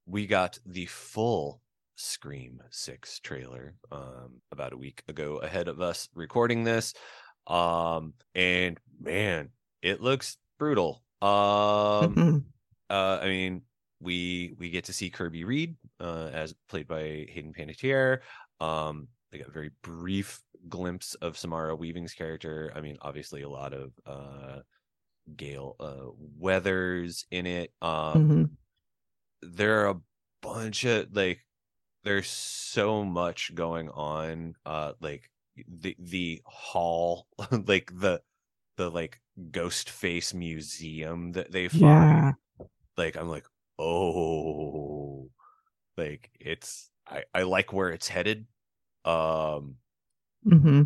We 0.06 0.28
got 0.28 0.60
the 0.66 0.86
full 0.86 1.62
Scream 1.96 2.60
6 2.72 3.20
trailer 3.20 3.76
um 3.92 4.42
about 4.52 4.74
a 4.74 4.78
week 4.78 5.04
ago 5.08 5.38
ahead 5.38 5.68
of 5.68 5.80
us 5.80 6.10
recording 6.16 6.64
this. 6.64 6.94
Um 7.48 8.14
and 8.34 8.80
man, 9.00 9.50
it 9.82 10.02
looks 10.02 10.38
brutal. 10.58 11.04
Um 11.22 11.30
mm-hmm. 11.30 12.38
uh 12.90 13.20
I 13.22 13.28
mean, 13.28 13.62
we 14.00 14.56
we 14.58 14.70
get 14.70 14.86
to 14.86 14.94
see 14.94 15.10
Kirby 15.10 15.44
Reed 15.44 15.76
uh 16.00 16.30
as 16.34 16.56
played 16.68 16.88
by 16.88 17.28
Hayden 17.30 17.54
Panettiere. 17.54 18.20
Um 18.60 19.08
they 19.32 19.38
got 19.38 19.50
a 19.50 19.52
very 19.52 19.72
brief 19.84 20.42
glimpse 20.68 21.16
of 21.16 21.38
Samara 21.38 21.76
Weaving's 21.76 22.14
character. 22.14 22.72
I 22.76 22.82
mean, 22.82 22.98
obviously 23.02 23.44
a 23.44 23.50
lot 23.50 23.74
of 23.74 23.92
uh 24.06 24.60
Gale 25.36 25.76
uh 25.80 26.10
Weathers 26.40 27.26
in 27.30 27.46
it. 27.46 27.72
Um 27.82 27.90
mm-hmm. 27.92 28.44
There 29.46 29.82
are 29.82 29.90
a 29.90 30.02
bunch 30.42 30.84
of 30.86 31.16
like 31.16 31.46
there's 32.04 32.30
so 32.30 33.04
much 33.04 33.54
going 33.56 33.90
on. 33.90 34.56
Uh 34.66 34.94
like 35.02 35.30
the 35.68 35.96
the 36.00 36.42
hall, 36.46 37.28
like 37.52 37.92
the 37.98 38.22
the 38.78 38.90
like 38.90 39.22
ghost 39.52 39.90
face 39.90 40.34
museum 40.34 41.32
that 41.34 41.52
they 41.52 41.68
find. 41.68 41.82
Yeah. 41.82 42.32
Like 42.98 43.16
I'm 43.18 43.30
like, 43.30 43.46
oh 43.80 45.30
like 45.98 46.30
it's 46.40 46.90
I, 47.08 47.24
I 47.34 47.44
like 47.44 47.74
where 47.74 47.90
it's 47.90 48.08
headed. 48.08 48.46
Um 49.06 49.76
mm-hmm. 50.48 50.84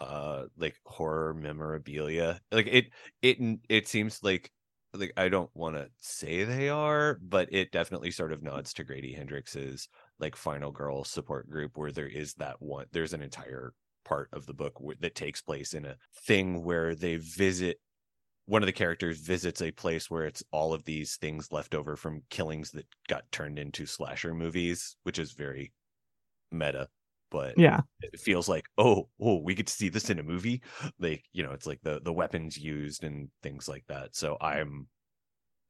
uh 0.00 0.44
like 0.56 0.76
horror 0.84 1.34
memorabilia 1.34 2.40
like 2.52 2.68
it 2.68 2.90
it 3.20 3.58
it 3.68 3.88
seems 3.88 4.22
like 4.22 4.52
like 4.94 5.12
i 5.16 5.28
don't 5.28 5.50
want 5.54 5.74
to 5.74 5.88
say 6.00 6.44
they 6.44 6.68
are 6.68 7.18
but 7.22 7.48
it 7.52 7.72
definitely 7.72 8.10
sort 8.10 8.32
of 8.32 8.42
nods 8.42 8.72
to 8.72 8.84
grady 8.84 9.12
hendrix's 9.12 9.88
like 10.18 10.36
final 10.36 10.70
girl 10.70 11.04
support 11.04 11.48
group 11.48 11.72
where 11.76 11.92
there 11.92 12.08
is 12.08 12.34
that 12.34 12.60
one 12.60 12.86
there's 12.92 13.14
an 13.14 13.22
entire 13.22 13.72
part 14.04 14.28
of 14.32 14.46
the 14.46 14.54
book 14.54 14.74
that 15.00 15.14
takes 15.14 15.40
place 15.40 15.74
in 15.74 15.86
a 15.86 15.96
thing 16.26 16.62
where 16.64 16.94
they 16.94 17.16
visit 17.16 17.78
one 18.46 18.62
of 18.62 18.66
the 18.66 18.72
characters 18.72 19.20
visits 19.20 19.62
a 19.62 19.70
place 19.70 20.10
where 20.10 20.24
it's 20.24 20.42
all 20.50 20.74
of 20.74 20.84
these 20.84 21.16
things 21.16 21.52
left 21.52 21.74
over 21.74 21.96
from 21.96 22.22
killings 22.28 22.70
that 22.72 22.86
got 23.08 23.22
turned 23.30 23.58
into 23.58 23.86
slasher 23.86 24.34
movies 24.34 24.96
which 25.04 25.18
is 25.18 25.32
very 25.32 25.72
meta 26.50 26.88
but 27.32 27.58
Yeah. 27.58 27.80
it 28.02 28.20
feels 28.20 28.48
like 28.48 28.66
oh 28.78 29.08
oh 29.20 29.38
we 29.42 29.54
get 29.56 29.66
to 29.66 29.72
see 29.72 29.88
this 29.88 30.10
in 30.10 30.18
a 30.20 30.22
movie 30.22 30.62
like 31.00 31.24
you 31.32 31.42
know 31.42 31.50
it's 31.52 31.66
like 31.66 31.80
the 31.82 32.00
the 32.04 32.12
weapons 32.12 32.56
used 32.56 33.02
and 33.02 33.28
things 33.42 33.68
like 33.68 33.84
that 33.88 34.14
so 34.14 34.36
i'm 34.40 34.86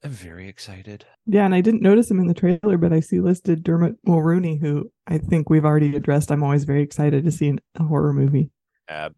i'm 0.04 0.10
very 0.10 0.48
excited 0.48 1.06
Yeah, 1.26 1.44
and 1.46 1.54
I 1.54 1.60
didn't 1.62 1.80
notice 1.82 2.10
him 2.10 2.18
in 2.18 2.26
the 2.26 2.34
trailer, 2.34 2.76
but 2.76 2.92
I 2.92 2.98
see 3.00 3.20
listed 3.20 3.62
Dermot 3.62 3.94
Mulrooney, 4.04 4.56
who 4.58 4.90
I 5.06 5.18
think 5.18 5.48
we've 5.48 5.64
already 5.64 5.94
addressed. 5.94 6.32
I'm 6.32 6.42
always 6.42 6.64
very 6.64 6.82
excited 6.82 7.24
to 7.24 7.30
see 7.30 7.46
in 7.46 7.60
a 7.76 7.84
horror 7.84 8.12
movie. 8.12 8.50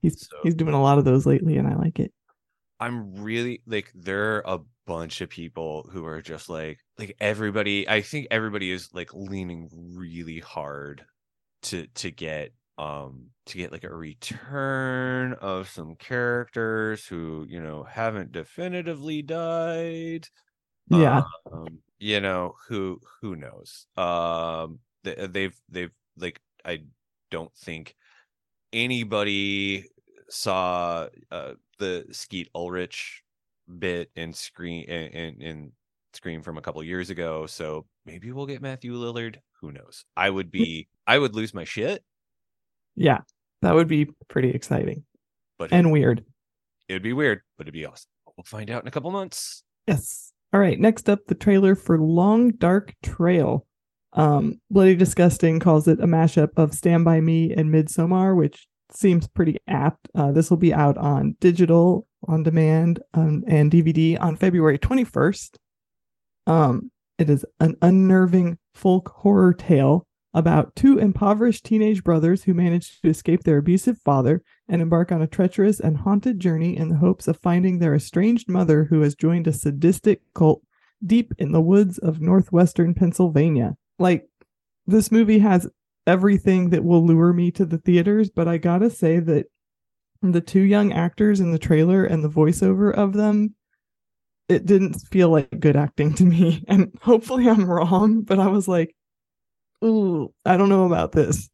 He's 0.03 0.29
he's 0.43 0.55
doing 0.55 0.75
a 0.75 0.83
lot 0.83 0.99
of 0.99 1.05
those 1.07 1.25
lately, 1.27 1.57
and 1.57 1.67
I 1.67 1.75
like 1.75 1.99
it. 1.99 2.13
i'm 2.81 3.15
really 3.15 3.63
like 3.67 3.91
there 3.95 4.37
are 4.37 4.43
a 4.57 4.59
bunch 4.87 5.23
of 5.23 5.31
people 5.31 5.89
who 5.91 6.05
are 6.05 6.21
just 6.21 6.51
like 6.51 6.79
like 6.99 7.17
everybody 7.19 7.89
i 7.89 8.03
think 8.03 8.27
everybody 8.31 8.71
is 8.71 8.91
like 8.93 9.11
leaning 9.15 9.71
really 9.97 10.41
hard 10.41 11.03
to 11.65 11.87
to 11.89 12.11
get 12.11 12.53
um 12.79 13.31
to 13.47 13.59
get 13.59 13.73
like 13.73 13.85
a 13.85 13.95
return 13.95 15.33
of 15.35 15.69
some 15.69 15.97
characters 15.97 17.07
who 17.07 17.47
you 17.49 17.61
know 17.61 17.85
haven't 17.85 18.33
definitively 18.33 19.23
died 19.23 20.29
Yeah, 20.91 21.23
um, 21.53 21.81
you 21.99 22.21
know 22.21 22.55
who 22.69 23.01
who 23.21 23.37
knows? 23.37 23.87
Um 23.97 24.81
they, 25.03 25.27
they've 25.27 25.61
they've 25.69 25.93
like 26.17 26.41
i 26.65 26.83
don't 27.31 27.55
think 27.57 27.95
anybody 28.73 29.87
saw 30.29 31.09
uh 31.31 31.55
the 31.79 32.07
skeet 32.13 32.49
ulrich 32.55 33.23
bit 33.79 34.11
in 34.17 34.33
screen 34.33 34.85
in, 34.85 35.07
in 35.13 35.43
in 35.43 35.73
scream 36.13 36.43
from 36.43 36.59
a 36.59 36.63
couple 36.63 36.83
years 36.83 37.11
ago 37.11 37.47
so 37.47 37.87
maybe 38.07 38.31
we'll 38.33 38.47
get 38.47 38.63
matthew 38.63 38.93
lillard 38.95 39.39
who 39.61 39.73
knows? 39.73 40.05
I 40.15 40.29
would 40.29 40.51
be 40.51 40.89
i 41.07 41.19
would 41.19 41.35
lose 41.35 41.55
my 41.55 41.65
shit 41.65 42.03
yeah, 42.97 43.19
that 43.63 43.75
would 43.75 43.89
be 43.89 44.07
pretty 44.29 44.51
exciting 44.51 45.05
but 45.59 45.73
and 45.73 45.91
weird. 45.91 46.25
it'd 46.89 47.03
be 47.03 47.13
weird 47.13 47.41
but 47.59 47.65
it'd 47.65 47.75
be 47.75 47.85
awesome 47.87 48.11
we'll 48.37 48.45
find 48.45 48.71
out 48.71 48.83
in 48.83 48.89
a 48.89 48.91
couple 48.91 49.11
months 49.11 49.63
Yes. 49.87 50.33
All 50.53 50.61
right. 50.61 50.81
Next 50.81 51.11
up, 51.11 51.19
the 51.27 51.35
trailer 51.35 51.75
for 51.75 51.99
Long 51.99 52.51
Dark 52.53 52.95
Trail. 53.03 53.67
Um, 54.15 54.61
Bloody 54.71 54.95
Disgusting 54.97 55.61
calls 55.61 55.89
it 55.89 56.01
a 56.01 56.07
mashup 56.07 56.51
of 56.57 56.73
Stand 56.73 57.05
By 57.05 57.21
Me 57.21 57.53
and 57.53 57.69
Midsommar, 57.71 58.35
which 58.35 58.67
seems 58.93 59.27
pretty 59.29 59.59
apt. 59.69 60.09
Uh, 60.15 60.33
this 60.33 60.49
will 60.49 60.57
be 60.57 60.73
out 60.73 60.97
on 60.97 61.37
digital, 61.41 62.07
on 62.29 62.45
demand, 62.45 63.01
um, 63.13 63.45
and 63.47 63.71
DVD 63.71 64.19
on 64.21 64.37
February 64.37 64.79
21st. 64.79 65.57
Um, 66.47 66.91
it 67.19 67.29
is 67.29 67.45
an 67.61 67.77
unnerving 67.83 68.57
folk 68.75 69.11
horror 69.17 69.53
tale 69.53 70.07
about 70.35 70.75
two 70.75 70.99
impoverished 70.99 71.65
teenage 71.65 72.03
brothers 72.03 72.43
who 72.43 72.53
manage 72.53 73.01
to 73.01 73.09
escape 73.09 73.45
their 73.45 73.59
abusive 73.59 73.99
father 73.99 74.43
and 74.69 74.83
embark 74.83 75.13
on 75.13 75.23
a 75.23 75.27
treacherous 75.27 75.79
and 75.79 75.97
haunted 75.97 76.41
journey 76.41 76.77
in 76.77 76.89
the 76.89 76.97
hopes 76.97 77.29
of 77.29 77.39
finding 77.39 77.79
their 77.79 77.95
estranged 77.95 78.49
mother 78.49 78.85
who 78.85 79.01
has 79.03 79.15
joined 79.15 79.47
a 79.47 79.53
sadistic 79.53 80.21
cult 80.35 80.63
deep 81.07 81.33
in 81.39 81.53
the 81.53 81.61
woods 81.61 81.99
of 81.99 82.21
northwestern 82.21 82.95
Pennsylvania. 82.95 83.77
Like, 83.99 84.29
this 84.87 85.13
movie 85.13 85.39
has 85.39 85.69
everything 86.07 86.71
that 86.71 86.85
will 86.85 87.07
lure 87.07 87.33
me 87.33 87.51
to 87.53 87.65
the 87.65 87.79
theaters, 87.79 88.29
but 88.29 88.49
I 88.49 88.59
gotta 88.59 88.91
say 88.91 89.21
that 89.21 89.47
the 90.21 90.41
two 90.41 90.61
young 90.61 90.93
actors 90.93 91.41
in 91.41 91.53
the 91.53 91.59
trailer 91.59 92.05
and 92.05 92.25
the 92.25 92.31
voiceover 92.31 92.93
of 92.93 93.13
them, 93.13 93.55
it 94.49 94.67
didn't 94.67 94.95
feel 94.95 95.29
like 95.29 95.61
good 95.61 95.77
acting 95.77 96.13
to 96.15 96.25
me. 96.25 96.65
And 96.69 96.93
hopefully 97.01 97.49
I'm 97.49 97.71
wrong, 97.71 98.23
but 98.23 98.39
I 98.39 98.49
was 98.49 98.67
like, 98.67 98.95
ooh, 99.83 100.33
I 100.45 100.57
don't 100.57 100.69
know 100.69 100.85
about 100.85 101.13
this. 101.13 101.49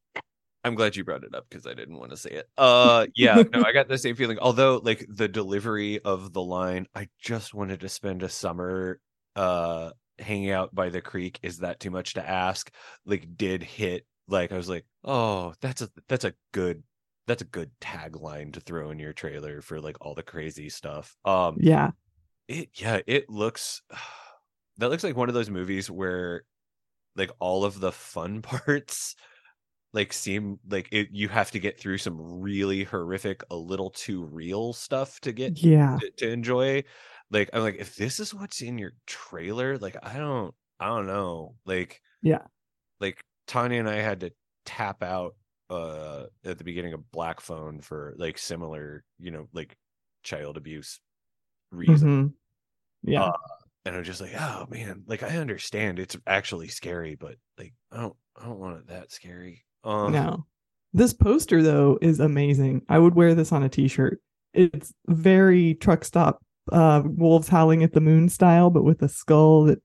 I'm 0.63 0.75
glad 0.75 0.95
you 0.95 1.05
brought 1.05 1.25
it 1.25 1.35
up 1.35 1.47
because 1.49 1.67
I 1.67 1.73
didn't 1.75 1.99
want 1.99 2.11
to 2.11 2.17
say 2.17 2.31
it. 2.31 2.49
Uh 2.59 3.07
yeah, 3.15 3.43
no, 3.53 3.63
I 3.63 3.73
got 3.73 3.89
the 3.89 3.97
same 3.97 4.15
feeling. 4.17 4.39
Although 4.39 4.81
like 4.83 5.07
the 5.09 5.29
delivery 5.29 6.01
of 6.01 6.33
the 6.33 6.43
line, 6.43 6.87
I 6.95 7.09
just 7.19 7.55
wanted 7.55 7.81
to 7.81 7.89
spend 7.89 8.23
a 8.23 8.29
summer 8.29 9.01
uh 9.37 9.91
hanging 10.19 10.51
out 10.51 10.75
by 10.75 10.91
the 10.91 11.01
creek. 11.01 11.39
Is 11.43 11.59
that 11.59 11.81
too 11.81 11.91
much 11.91 12.15
to 12.15 12.29
ask? 12.29 12.71
Like 13.07 13.37
did 13.37 13.63
hit 13.63 14.05
like 14.29 14.53
I 14.53 14.57
was 14.57 14.69
like, 14.69 14.85
"Oh, 15.03 15.55
that's 15.61 15.81
a 15.81 15.89
that's 16.09 16.25
a 16.25 16.35
good 16.53 16.83
that's 17.27 17.43
a 17.43 17.47
good 17.47 17.71
tagline 17.81 18.53
to 18.53 18.61
throw 18.61 18.91
in 18.91 18.99
your 18.99 19.13
trailer 19.15 19.63
for 19.63 19.81
like 19.81 19.97
all 20.01 20.15
the 20.15 20.23
crazy 20.23 20.69
stuff." 20.69 21.17
Um 21.25 21.57
Yeah. 21.59 21.93
it 22.49 22.69
yeah, 22.75 23.01
it 23.07 23.31
looks 23.31 23.81
that 24.77 24.91
looks 24.91 25.05
like 25.05 25.17
one 25.17 25.29
of 25.29 25.35
those 25.35 25.51
movies 25.51 25.91
where 25.91 26.43
like 27.16 27.31
all 27.40 27.64
of 27.64 27.81
the 27.81 27.92
fun 27.92 28.42
parts 28.42 29.16
like 29.92 30.12
seem 30.12 30.59
like 30.68 30.88
it 30.92 31.09
you 31.12 31.29
have 31.29 31.51
to 31.51 31.59
get 31.61 31.79
through 31.81 31.99
some 31.99 32.20
really 32.40 32.85
horrific 32.85 33.42
a 33.51 33.57
little 33.57 33.90
too 33.90 34.25
real 34.25 34.73
stuff 34.73 35.20
to 35.20 35.33
get 35.33 35.55
Yeah. 35.62 35.99
to, 36.01 36.11
to 36.18 36.31
enjoy 36.31 36.85
like 37.31 37.51
i'm 37.53 37.62
like 37.62 37.77
if 37.79 37.96
this 37.96 38.20
is 38.20 38.35
what's 38.35 38.62
in 38.62 38.79
your 38.79 38.92
trailer 39.07 39.79
like 39.79 39.96
i 40.03 40.18
don't 40.18 40.55
i 40.81 40.87
don't 40.87 41.07
know 41.07 41.57
like 41.66 42.03
Yeah. 42.23 42.46
like 43.01 43.20
tanya 43.46 43.79
and 43.81 43.88
i 43.88 43.96
had 43.96 44.20
to 44.20 44.33
tap 44.64 45.03
out 45.03 45.35
uh 45.70 46.27
at 46.44 46.59
the 46.59 46.64
beginning 46.64 46.92
of 46.92 47.11
black 47.11 47.40
phone 47.40 47.81
for 47.81 48.14
like 48.18 48.38
similar 48.38 49.05
you 49.18 49.31
know 49.31 49.49
like 49.53 49.77
child 50.23 50.57
abuse 50.57 51.01
reasons 51.73 52.12
Mhm. 52.12 52.35
Yeah. 53.03 53.25
Uh, 53.25 53.33
and 53.85 53.97
i'm 53.97 54.05
just 54.05 54.21
like 54.21 54.35
oh 54.38 54.66
man 54.71 55.03
like 55.07 55.23
i 55.23 55.37
understand 55.38 55.99
it's 55.99 56.16
actually 56.27 56.69
scary 56.69 57.14
but 57.14 57.37
like 57.59 57.73
i 57.93 58.01
don't 58.01 58.16
i 58.40 58.45
don't 58.45 58.59
want 58.59 58.79
it 58.79 58.88
that 58.88 59.11
scary 59.11 59.64
um 59.85 60.12
No. 60.12 60.47
This 60.93 61.12
poster 61.12 61.62
though 61.62 61.99
is 62.03 62.19
amazing. 62.19 62.83
I 62.88 62.99
would 62.99 63.14
wear 63.14 63.35
this 63.35 63.53
on 63.53 63.62
a 63.62 63.69
t-shirt. 63.69 64.21
It's 64.53 64.93
very 65.07 65.75
truck 65.75 66.05
stop 66.05 66.43
uh 66.73 67.03
wolves 67.05 67.49
howling 67.49 67.83
at 67.83 67.93
the 67.93 68.01
moon 68.01 68.29
style, 68.29 68.71
but 68.71 68.83
with 68.83 69.01
a 69.03 69.09
skull 69.09 69.64
that 69.64 69.81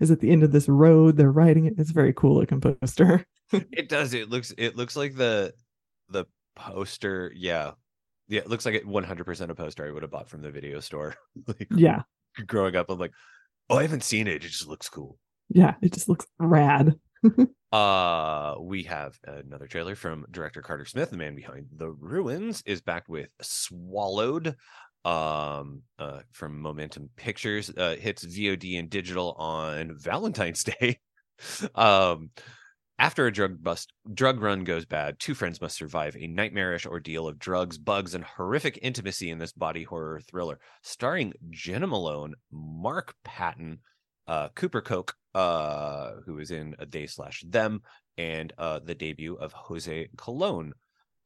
is 0.00 0.10
at 0.10 0.20
the 0.20 0.30
end 0.30 0.42
of 0.42 0.52
this 0.52 0.68
road. 0.68 1.16
They're 1.16 1.30
riding 1.30 1.66
it. 1.66 1.74
It's 1.78 1.90
a 1.90 1.94
very 1.94 2.12
cool 2.12 2.36
looking 2.36 2.60
poster. 2.60 3.24
it 3.52 3.88
does 3.88 4.14
it 4.14 4.28
looks 4.28 4.52
it 4.58 4.76
looks 4.76 4.96
like 4.96 5.14
the 5.14 5.52
the 6.08 6.24
poster 6.56 7.32
yeah 7.36 7.72
yeah 8.28 8.40
it 8.40 8.48
looks 8.48 8.64
like 8.64 8.74
it 8.74 8.86
100% 8.86 9.50
a 9.50 9.54
poster 9.54 9.86
i 9.86 9.90
would 9.90 10.02
have 10.02 10.10
bought 10.10 10.28
from 10.28 10.42
the 10.42 10.50
video 10.50 10.80
store 10.80 11.14
like 11.46 11.68
yeah. 11.70 12.02
growing 12.46 12.74
up 12.74 12.90
i'm 12.90 12.98
like 12.98 13.12
oh 13.70 13.78
i 13.78 13.82
haven't 13.82 14.04
seen 14.04 14.26
it 14.26 14.36
it 14.44 14.48
just 14.48 14.68
looks 14.68 14.88
cool 14.88 15.18
Yeah. 15.48 15.74
It 15.82 15.92
just 15.92 16.08
looks 16.08 16.26
rad. 16.38 16.94
uh 17.72 18.54
we 18.60 18.84
have 18.84 19.18
another 19.24 19.66
trailer 19.66 19.94
from 19.96 20.24
director 20.30 20.62
carter 20.62 20.84
smith 20.84 21.10
the 21.10 21.16
man 21.16 21.34
behind 21.34 21.66
the 21.76 21.90
ruins 21.90 22.62
is 22.64 22.80
back 22.80 23.08
with 23.08 23.28
swallowed 23.42 24.54
um 25.04 25.82
uh 25.98 26.20
from 26.32 26.60
momentum 26.60 27.08
pictures 27.16 27.70
uh 27.76 27.96
hits 27.98 28.24
vod 28.24 28.78
and 28.78 28.90
digital 28.90 29.32
on 29.38 29.96
valentine's 29.98 30.62
day 30.80 30.98
um 31.74 32.30
after 32.98 33.26
a 33.26 33.32
drug 33.32 33.62
bust 33.62 33.92
drug 34.14 34.40
run 34.40 34.64
goes 34.64 34.84
bad 34.84 35.18
two 35.18 35.34
friends 35.34 35.60
must 35.60 35.76
survive 35.76 36.16
a 36.16 36.26
nightmarish 36.26 36.86
ordeal 36.86 37.28
of 37.28 37.38
drugs 37.38 37.78
bugs 37.78 38.14
and 38.14 38.24
horrific 38.24 38.78
intimacy 38.82 39.30
in 39.30 39.38
this 39.38 39.52
body 39.52 39.82
horror 39.82 40.20
thriller 40.20 40.58
starring 40.82 41.32
jena 41.50 41.86
malone 41.86 42.34
mark 42.50 43.14
patton 43.24 43.78
uh 44.28 44.48
cooper 44.54 44.80
koch 44.80 45.14
uh 45.34 46.12
who 46.24 46.38
is 46.38 46.50
in 46.50 46.74
a 46.78 46.86
day 46.86 47.06
slash 47.06 47.44
them 47.46 47.82
and 48.16 48.52
uh 48.58 48.80
the 48.82 48.94
debut 48.94 49.34
of 49.34 49.52
jose 49.52 50.08
Colon. 50.16 50.72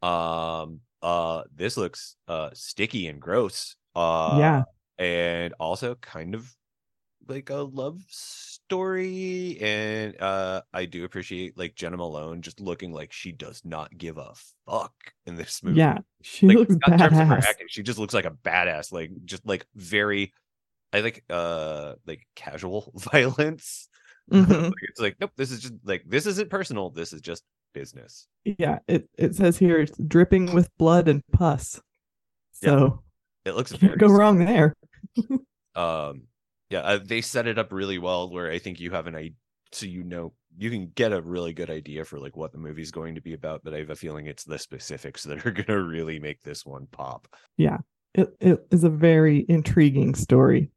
um 0.02 0.80
uh 1.02 1.42
this 1.54 1.76
looks 1.76 2.16
uh 2.28 2.50
sticky 2.52 3.06
and 3.06 3.20
gross 3.20 3.76
uh 3.94 4.37
yeah. 4.38 4.62
and 4.98 5.54
also 5.61 5.94
kind 5.96 6.35
of 6.35 6.52
like 7.28 7.50
a 7.50 7.56
love 7.56 8.00
story 8.09 8.49
and 8.72 10.20
uh 10.20 10.62
i 10.72 10.85
do 10.85 11.04
appreciate 11.04 11.56
like 11.59 11.74
jena 11.74 11.96
malone 11.96 12.40
just 12.42 12.61
looking 12.61 12.92
like 12.92 13.12
she 13.12 13.33
does 13.33 13.62
not 13.64 13.96
give 13.98 14.16
a 14.18 14.33
fuck 14.66 14.92
in 15.26 15.35
this 15.37 15.61
movie 15.64 15.78
Yeah. 15.78 15.98
She 16.22 16.46
like 16.46 16.56
looks 16.59 16.76
not 16.87 16.92
in 16.92 16.98
terms 16.98 17.18
of 17.18 17.26
her 17.28 17.37
badass. 17.37 17.44
acting, 17.48 17.66
she 17.68 17.83
just 17.83 17.98
looks 17.98 18.14
like 18.14 18.24
a 18.26 18.30
badass 18.30 18.92
like 18.92 19.11
just 19.24 19.46
like 19.46 19.66
very 19.74 20.33
i 20.92 21.00
like 21.00 21.24
uh 21.30 21.94
like 22.06 22.26
casual 22.37 22.92
violence 22.96 23.88
Mhm. 24.30 24.48
Like, 24.64 24.74
it's 24.83 25.00
like 25.00 25.16
nope 25.20 25.33
this 25.37 25.50
is 25.50 25.61
just 25.61 25.74
like 25.85 26.04
this 26.06 26.26
isn't 26.26 26.50
personal 26.50 26.90
this 26.90 27.12
is 27.12 27.20
just 27.20 27.42
business 27.74 28.28
Yeah. 28.44 28.78
It 28.88 29.09
it 29.18 29.35
says 29.35 29.56
here 29.59 29.80
it's 29.80 29.96
dripping 29.98 30.52
with 30.52 30.68
blood 30.78 31.09
and 31.09 31.22
pus. 31.33 31.80
Yeah. 32.62 32.68
So 32.70 33.02
it 33.44 33.54
looks 33.56 33.72
can't 33.72 33.98
go 33.98 34.09
wrong 34.09 34.38
there. 34.44 34.74
um 35.74 36.22
yeah 36.70 36.80
uh, 36.80 36.98
they 37.04 37.20
set 37.20 37.46
it 37.46 37.59
up 37.59 37.72
really 37.72 37.98
well 37.98 38.30
where 38.30 38.50
i 38.50 38.59
think 38.59 38.80
you 38.80 38.90
have 38.90 39.06
an 39.06 39.14
idea 39.14 39.35
so 39.72 39.87
you 39.87 40.02
know 40.02 40.33
you 40.56 40.70
can 40.70 40.90
get 40.94 41.12
a 41.12 41.22
really 41.22 41.52
good 41.52 41.70
idea 41.70 42.04
for 42.04 42.18
like 42.18 42.37
what 42.37 42.52
the 42.52 42.59
movie's 42.59 42.90
going 42.90 43.14
to 43.14 43.20
be 43.20 43.35
about, 43.35 43.62
but 43.64 43.74
I 43.74 43.78
have 43.78 43.90
a 43.90 43.96
feeling 43.96 44.26
it's 44.26 44.44
the 44.44 44.59
specifics 44.59 45.22
that 45.24 45.46
are 45.46 45.50
going 45.50 45.66
to 45.66 45.83
really 45.83 46.18
make 46.18 46.42
this 46.42 46.66
one 46.66 46.87
pop. 46.90 47.28
Yeah, 47.56 47.78
it, 48.14 48.28
it 48.40 48.66
is 48.70 48.85
a 48.85 48.90
very 48.90 49.46
intriguing 49.48 50.14
story. 50.14 50.70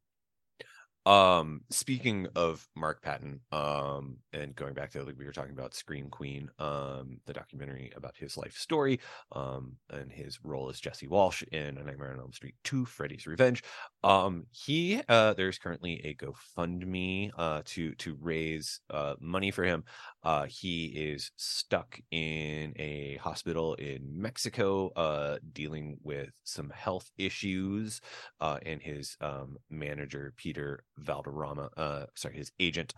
Um, 1.06 1.62
speaking 1.70 2.28
of 2.36 2.66
Mark 2.76 3.02
Patton, 3.02 3.42
um, 3.52 4.18
and 4.32 4.56
going 4.56 4.74
back 4.74 4.92
to 4.92 5.04
like 5.04 5.18
we 5.18 5.26
were 5.26 5.34
talking 5.34 5.52
about 5.52 5.74
Scream 5.74 6.10
Queen, 6.10 6.50
um, 6.60 7.20
the 7.26 7.34
documentary 7.34 7.92
about 7.96 8.16
his 8.16 8.38
life 8.38 8.56
story, 8.56 9.02
um, 9.34 9.76
and 9.90 10.10
his 10.10 10.40
role 10.46 10.70
as 10.70 10.80
Jesse 10.80 11.08
Walsh 11.08 11.44
in 11.52 11.78
A 11.78 11.84
Nightmare 11.84 12.14
on 12.14 12.20
Elm 12.20 12.32
Street 12.32 12.56
2, 12.64 12.86
Freddy's 12.86 13.28
Revenge. 13.28 13.64
Um, 14.04 14.46
he 14.52 15.02
uh 15.10 15.34
there's 15.34 15.58
currently 15.58 16.00
a 16.06 16.16
GoFundMe 16.16 17.32
uh 17.38 17.62
to 17.66 17.94
to 17.96 18.18
raise 18.22 18.80
uh 18.90 19.16
money 19.20 19.52
for 19.52 19.64
him. 19.66 19.84
Uh 20.24 20.46
he 20.46 20.86
is 20.86 21.32
stuck 21.36 22.00
in 22.12 22.74
a 22.78 23.18
hospital 23.22 23.74
in 23.76 24.02
Mexico, 24.22 24.90
uh 24.96 25.38
dealing 25.52 25.98
with 26.02 26.30
some 26.44 26.70
health 26.70 27.10
issues, 27.18 28.00
uh, 28.40 28.60
and 28.66 28.82
his 28.82 29.18
um 29.22 29.58
manager 29.70 30.34
Peter 30.38 30.84
Valderrama, 30.98 31.70
uh, 31.78 32.06
sorry, 32.16 32.36
his 32.38 32.52
agent, 32.60 32.94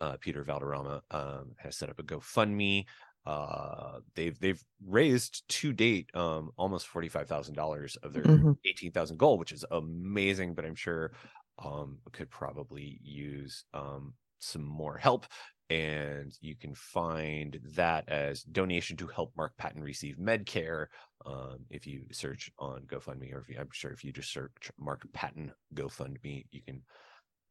uh, 0.00 0.16
Peter 0.20 0.44
Valderrama, 0.44 1.02
um, 1.10 1.54
has 1.58 1.76
set 1.76 1.90
up 1.90 1.98
a 1.98 2.02
GoFundMe. 2.02 2.86
Uh, 3.26 4.00
they've 4.14 4.38
they've 4.40 4.64
raised 4.86 5.46
to 5.48 5.72
date 5.74 6.08
um 6.14 6.50
almost 6.56 6.86
forty 6.86 7.08
five 7.08 7.28
thousand 7.28 7.54
dollars 7.54 7.96
of 7.96 8.12
their 8.14 8.24
Mhm. 8.24 8.54
eighteen 8.64 8.92
thousand 8.92 9.18
goal, 9.18 9.36
which 9.38 9.52
is 9.52 9.64
amazing. 9.70 10.54
But 10.54 10.64
I'm 10.64 10.74
sure 10.74 11.12
um 11.58 12.00
could 12.12 12.30
probably 12.30 12.98
use 13.02 13.64
um 13.74 14.14
some 14.38 14.64
more 14.64 14.96
help. 14.96 15.26
And 15.68 16.32
you 16.40 16.56
can 16.56 16.74
find 16.74 17.60
that 17.76 18.08
as 18.08 18.42
donation 18.42 18.96
to 18.96 19.06
help 19.06 19.36
Mark 19.36 19.56
Patton 19.56 19.82
receive 19.82 20.16
Medcare. 20.16 20.86
Um, 21.24 21.66
if 21.70 21.86
you 21.86 22.06
search 22.10 22.50
on 22.58 22.86
GoFundMe, 22.86 23.32
or 23.32 23.38
if 23.40 23.48
you, 23.48 23.56
I'm 23.60 23.68
sure 23.72 23.92
if 23.92 24.02
you 24.02 24.12
just 24.12 24.32
search 24.32 24.72
Mark 24.78 25.06
Patton 25.12 25.52
GoFundMe, 25.74 26.46
you 26.50 26.62
can 26.62 26.82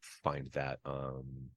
find 0.02 0.50
that 0.52 0.80
um 0.86 1.50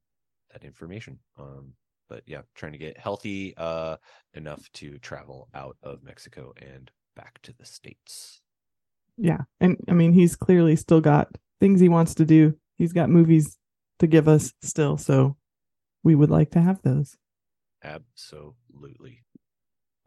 that 0.52 0.64
information 0.64 1.18
um 1.38 1.72
but 2.09 2.22
yeah 2.26 2.42
trying 2.55 2.72
to 2.72 2.78
get 2.78 2.98
healthy 2.98 3.55
uh 3.57 3.96
enough 4.35 4.70
to 4.72 4.98
travel 4.98 5.48
out 5.55 5.76
of 5.83 6.02
mexico 6.02 6.52
and 6.57 6.90
back 7.16 7.40
to 7.42 7.52
the 7.59 7.64
states 7.64 8.42
Yeah, 9.16 9.38
and 9.61 9.76
I 9.88 9.92
mean 9.92 10.12
he's 10.12 10.37
clearly 10.37 10.76
still 10.76 11.00
got 11.00 11.28
things 11.61 11.81
he 11.81 11.88
wants 11.88 12.14
to 12.16 12.24
do. 12.24 12.57
He's 12.78 12.92
got 12.92 13.11
movies 13.11 13.59
to 13.98 14.07
give 14.07 14.26
us 14.28 14.52
still, 14.62 14.96
so 14.96 15.37
we 16.02 16.14
would 16.14 16.31
like 16.31 16.50
to 16.52 16.61
have 16.61 16.83
those. 16.83 17.16
absolutely 17.83 19.24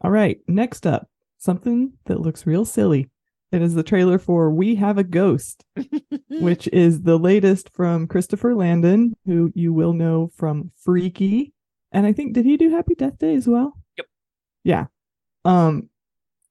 All 0.00 0.10
right, 0.10 0.40
next 0.48 0.86
up, 0.86 1.08
something 1.38 1.92
that 2.06 2.20
looks 2.20 2.46
real 2.46 2.64
silly. 2.64 3.10
It 3.52 3.62
is 3.62 3.74
the 3.74 3.82
trailer 3.82 4.18
for 4.18 4.50
We 4.50 4.74
Have 4.74 4.98
a 4.98 5.04
Ghost, 5.04 5.64
which 6.28 6.68
is 6.68 7.02
the 7.02 7.16
latest 7.16 7.70
from 7.72 8.08
Christopher 8.08 8.54
Landon, 8.54 9.16
who 9.24 9.52
you 9.54 9.72
will 9.72 9.92
know 9.92 10.30
from 10.34 10.72
Freaky. 10.76 11.52
And 11.92 12.06
I 12.06 12.12
think 12.12 12.32
did 12.32 12.44
he 12.44 12.56
do 12.56 12.70
Happy 12.70 12.94
Death 12.94 13.18
Day 13.18 13.34
as 13.34 13.46
well? 13.46 13.78
Yep. 13.96 14.06
Yeah. 14.64 14.86
Um 15.44 15.88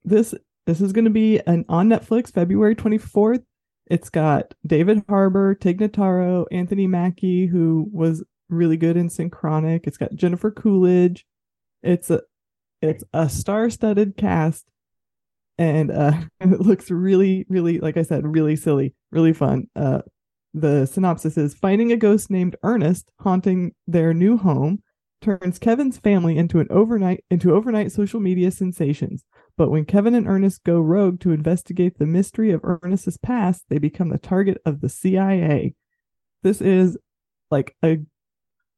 this 0.06 0.34
this 0.66 0.82
is 0.82 0.94
going 0.94 1.06
to 1.06 1.12
be 1.12 1.40
an 1.46 1.66
on 1.70 1.90
Netflix 1.90 2.32
February 2.32 2.76
24th. 2.76 3.44
It's 3.88 4.10
got 4.10 4.54
David 4.66 5.04
Harbour, 5.08 5.54
Tig 5.54 5.80
Notaro, 5.80 6.46
Anthony 6.52 6.88
Mackie 6.88 7.46
who 7.46 7.90
was 7.92 8.24
really 8.50 8.78
good 8.78 8.98
in 8.98 9.10
Synchronic. 9.10 9.86
It's 9.86 9.98
got 9.98 10.16
Jennifer 10.16 10.50
Coolidge. 10.50 11.26
It's 11.84 12.10
a 12.10 12.22
it's 12.82 13.04
a 13.14 13.30
star-studded 13.30 14.16
cast 14.18 14.66
and 15.58 15.92
uh 15.92 16.14
it 16.40 16.62
looks 16.62 16.92
really 16.92 17.46
really 17.50 17.80
like 17.80 17.98
i 17.98 18.02
said 18.02 18.26
really 18.26 18.56
silly 18.56 18.94
really 19.12 19.34
fun. 19.34 19.68
Uh 19.76 20.02
the 20.54 20.86
synopsis 20.86 21.38
is 21.38 21.54
finding 21.54 21.92
a 21.92 21.98
ghost 21.98 22.32
named 22.32 22.56
ernest 22.64 23.12
haunting 23.20 23.74
their 23.88 24.14
new 24.14 24.38
home 24.38 24.82
turns 25.22 25.60
kevin's 25.60 25.98
family 25.98 26.38
into 26.38 26.60
an 26.60 26.68
overnight 26.70 27.24
into 27.30 27.54
overnight 27.54 27.92
social 27.92 28.20
media 28.20 28.52
sensations. 28.52 29.24
But 29.58 29.70
when 29.70 29.86
kevin 29.86 30.16
and 30.16 30.28
ernest 30.28 30.64
go 30.64 30.80
rogue 30.80 31.20
to 31.22 31.32
investigate 31.32 31.98
the 31.98 32.06
mystery 32.06 32.52
of 32.52 32.62
ernest's 32.64 33.18
past 33.18 33.64
they 33.70 33.78
become 33.78 34.10
the 34.10 34.18
target 34.18 34.62
of 34.66 34.82
the 34.82 34.90
cia 34.90 35.74
this 36.44 36.62
is 36.62 36.98
like 37.50 37.76
a 37.84 37.98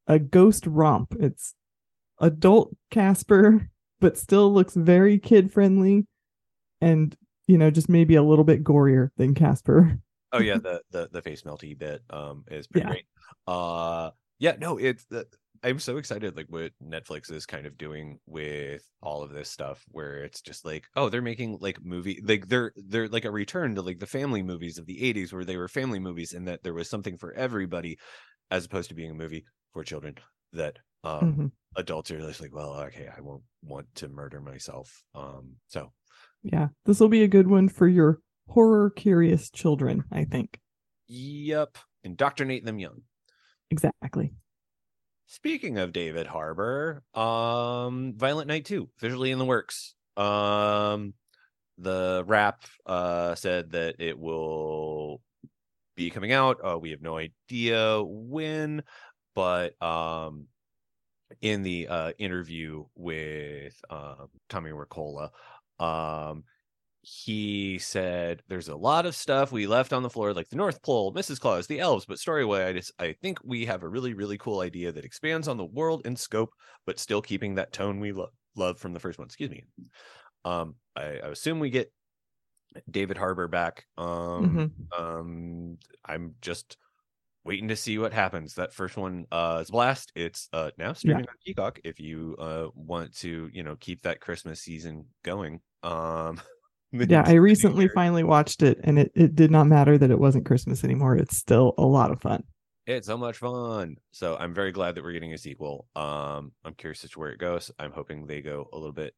a 0.08 0.18
ghost 0.18 0.66
romp. 0.66 1.14
It's 1.20 1.54
adult 2.18 2.74
casper 2.90 3.68
but 4.00 4.16
still 4.16 4.52
looks 4.52 4.74
very 4.74 5.18
kid 5.18 5.52
friendly 5.52 6.06
and 6.80 7.16
you 7.46 7.58
know 7.58 7.70
just 7.70 7.88
maybe 7.88 8.14
a 8.14 8.22
little 8.22 8.44
bit 8.44 8.64
gorier 8.64 9.10
than 9.16 9.34
Casper. 9.34 9.98
oh 10.32 10.38
yeah 10.40 10.58
the 10.62 10.82
the 10.90 11.08
the 11.12 11.22
face 11.22 11.42
melty 11.42 11.76
bit 11.78 12.02
um 12.10 12.44
is 12.48 12.66
pretty 12.66 12.84
Yeah. 12.84 12.86
great 12.86 13.06
uh 13.46 14.10
yeah 14.38 14.56
no 14.58 14.78
it's 14.78 15.04
the 15.06 15.26
i'm 15.62 15.78
so 15.78 15.96
excited 15.96 16.36
like 16.36 16.46
what 16.48 16.72
netflix 16.82 17.30
is 17.32 17.46
kind 17.46 17.66
of 17.66 17.76
doing 17.78 18.18
with 18.26 18.82
all 19.02 19.22
of 19.22 19.30
this 19.32 19.50
stuff 19.50 19.84
where 19.88 20.22
it's 20.22 20.40
just 20.42 20.64
like 20.64 20.86
oh 20.96 21.08
they're 21.08 21.22
making 21.22 21.56
like 21.60 21.82
movie 21.82 22.20
like 22.24 22.46
they're 22.46 22.72
they're 22.76 23.08
like 23.08 23.24
a 23.24 23.30
return 23.30 23.74
to 23.74 23.82
like 23.82 23.98
the 23.98 24.06
family 24.06 24.42
movies 24.42 24.78
of 24.78 24.86
the 24.86 25.02
80s 25.02 25.32
where 25.32 25.44
they 25.44 25.56
were 25.56 25.68
family 25.68 25.98
movies 25.98 26.32
and 26.32 26.46
that 26.46 26.62
there 26.62 26.74
was 26.74 26.88
something 26.90 27.16
for 27.16 27.32
everybody 27.32 27.98
as 28.50 28.64
opposed 28.66 28.88
to 28.88 28.94
being 28.94 29.10
a 29.10 29.14
movie 29.14 29.44
for 29.72 29.82
children 29.82 30.16
that 30.52 30.78
um 31.04 31.38
Mhm. 31.38 31.50
adults 31.76 32.10
are 32.10 32.20
just 32.20 32.40
like 32.40 32.54
well 32.54 32.74
okay 32.74 33.08
i 33.16 33.20
won't 33.20 33.42
want 33.62 33.86
to 33.94 34.08
murder 34.08 34.40
myself 34.40 35.02
um 35.14 35.56
so 35.68 35.92
Yeah, 36.42 36.68
this 36.86 37.00
will 37.00 37.08
be 37.08 37.22
a 37.22 37.28
good 37.28 37.48
one 37.48 37.68
for 37.68 37.88
your 37.88 38.20
horror 38.48 38.90
curious 38.90 39.50
children. 39.50 40.04
I 40.12 40.24
think 40.24 40.58
yep 41.06 41.76
indoctrinate 42.04 42.64
them 42.64 42.78
young 42.78 43.02
exactly. 43.70 44.32
Speaking 45.26 45.76
of 45.76 45.92
David 45.92 46.26
Harbour, 46.26 47.02
um, 47.12 48.14
Violent 48.16 48.48
Night 48.48 48.64
2, 48.64 48.88
visually 48.98 49.30
in 49.30 49.38
the 49.38 49.44
works. 49.44 49.94
Um, 50.16 51.12
the 51.76 52.24
Wrap 52.26 52.64
uh 52.86 53.34
said 53.34 53.72
that 53.72 53.96
it 53.98 54.18
will 54.18 55.20
be 55.96 56.10
coming 56.10 56.32
out. 56.32 56.60
Uh, 56.64 56.78
we 56.78 56.90
have 56.90 57.02
no 57.02 57.18
idea 57.18 58.02
when, 58.02 58.82
but 59.34 59.80
um, 59.82 60.46
in 61.42 61.62
the 61.62 61.88
uh 61.88 62.12
interview 62.18 62.84
with 62.96 63.78
um 63.90 64.28
Tommy 64.48 64.70
Wirkola, 64.70 65.30
um, 65.80 66.44
he 67.02 67.78
said 67.78 68.42
there's 68.48 68.68
a 68.68 68.76
lot 68.76 69.06
of 69.06 69.14
stuff 69.14 69.52
we 69.52 69.66
left 69.66 69.92
on 69.92 70.02
the 70.02 70.10
floor 70.10 70.34
like 70.34 70.48
the 70.50 70.56
north 70.56 70.82
pole 70.82 71.12
mrs 71.14 71.40
claus 71.40 71.66
the 71.66 71.80
elves 71.80 72.06
but 72.06 72.18
story 72.18 72.44
wise 72.44 72.66
i 72.66 72.72
just 72.72 72.92
I 72.98 73.12
think 73.14 73.38
we 73.44 73.66
have 73.66 73.82
a 73.84 73.88
really 73.88 74.14
really 74.14 74.38
cool 74.38 74.60
idea 74.60 74.92
that 74.92 75.04
expands 75.04 75.48
on 75.48 75.56
the 75.56 75.64
world 75.66 76.02
and 76.06 76.18
scope 76.18 76.50
but 76.86 76.98
still 76.98 77.22
keeping 77.22 77.54
that 77.56 77.72
tone 77.72 78.00
we 78.00 78.12
lo- 78.12 78.30
love 78.56 78.78
from 78.80 78.92
the 78.94 79.00
first 79.00 79.18
one. 79.18 79.26
Excuse 79.26 79.50
me. 79.50 79.64
Um 80.44 80.76
I, 80.96 81.04
I 81.20 81.28
assume 81.30 81.60
we 81.60 81.70
get 81.70 81.92
david 82.90 83.16
harbour 83.16 83.48
back. 83.48 83.86
Um 83.96 84.60
Mhm. 84.60 84.88
um 84.96 85.78
i'm 86.04 86.36
just 86.40 86.76
waiting 87.44 87.68
to 87.68 87.76
see 87.76 87.98
what 87.98 88.12
happens. 88.14 88.54
That 88.54 88.74
first 88.74 88.96
one 88.98 89.26
uh 89.32 89.60
is 89.62 89.70
a 89.70 89.72
blast. 89.72 90.12
It's 90.16 90.48
uh 90.52 90.72
now 90.78 90.92
streaming 90.94 91.26
on 91.28 91.36
peacock 91.46 91.80
if 91.84 92.00
you 92.00 92.36
uh 92.38 92.68
want 92.74 93.14
to 93.18 93.50
you 93.52 93.62
know 93.64 93.76
keep 93.76 94.02
that 94.02 94.20
christmas 94.20 94.62
season 94.62 95.06
going 95.24 95.60
um 95.82 96.40
Yeah, 96.92 97.22
I 97.26 97.34
recently 97.34 97.88
finally 97.88 98.24
watched 98.24 98.62
it, 98.62 98.80
and 98.82 98.98
it 98.98 99.12
it 99.14 99.34
did 99.36 99.50
not 99.50 99.66
matter 99.66 99.98
that 99.98 100.10
it 100.10 100.18
wasn't 100.18 100.46
Christmas 100.46 100.84
anymore. 100.84 101.16
It's 101.16 101.36
still 101.36 101.74
a 101.78 101.84
lot 101.84 102.10
of 102.10 102.20
fun. 102.20 102.44
it's 102.86 103.06
so 103.06 103.18
much 103.18 103.36
fun 103.36 103.96
so 104.12 104.34
i'm 104.40 104.54
very 104.54 104.72
glad 104.72 104.94
that 104.94 105.04
we're 105.04 105.12
getting 105.12 105.34
a 105.34 105.38
sequel 105.38 105.86
um 105.94 106.52
i'm 106.64 106.72
curious 106.74 107.04
as 107.04 107.10
to 107.10 107.18
where 107.20 107.28
it 107.30 107.38
goes 107.38 107.70
i'm 107.78 107.92
hoping 107.92 108.26
they 108.26 108.40
go 108.40 108.66
a 108.72 108.78
little 108.78 108.94
bit 108.94 109.12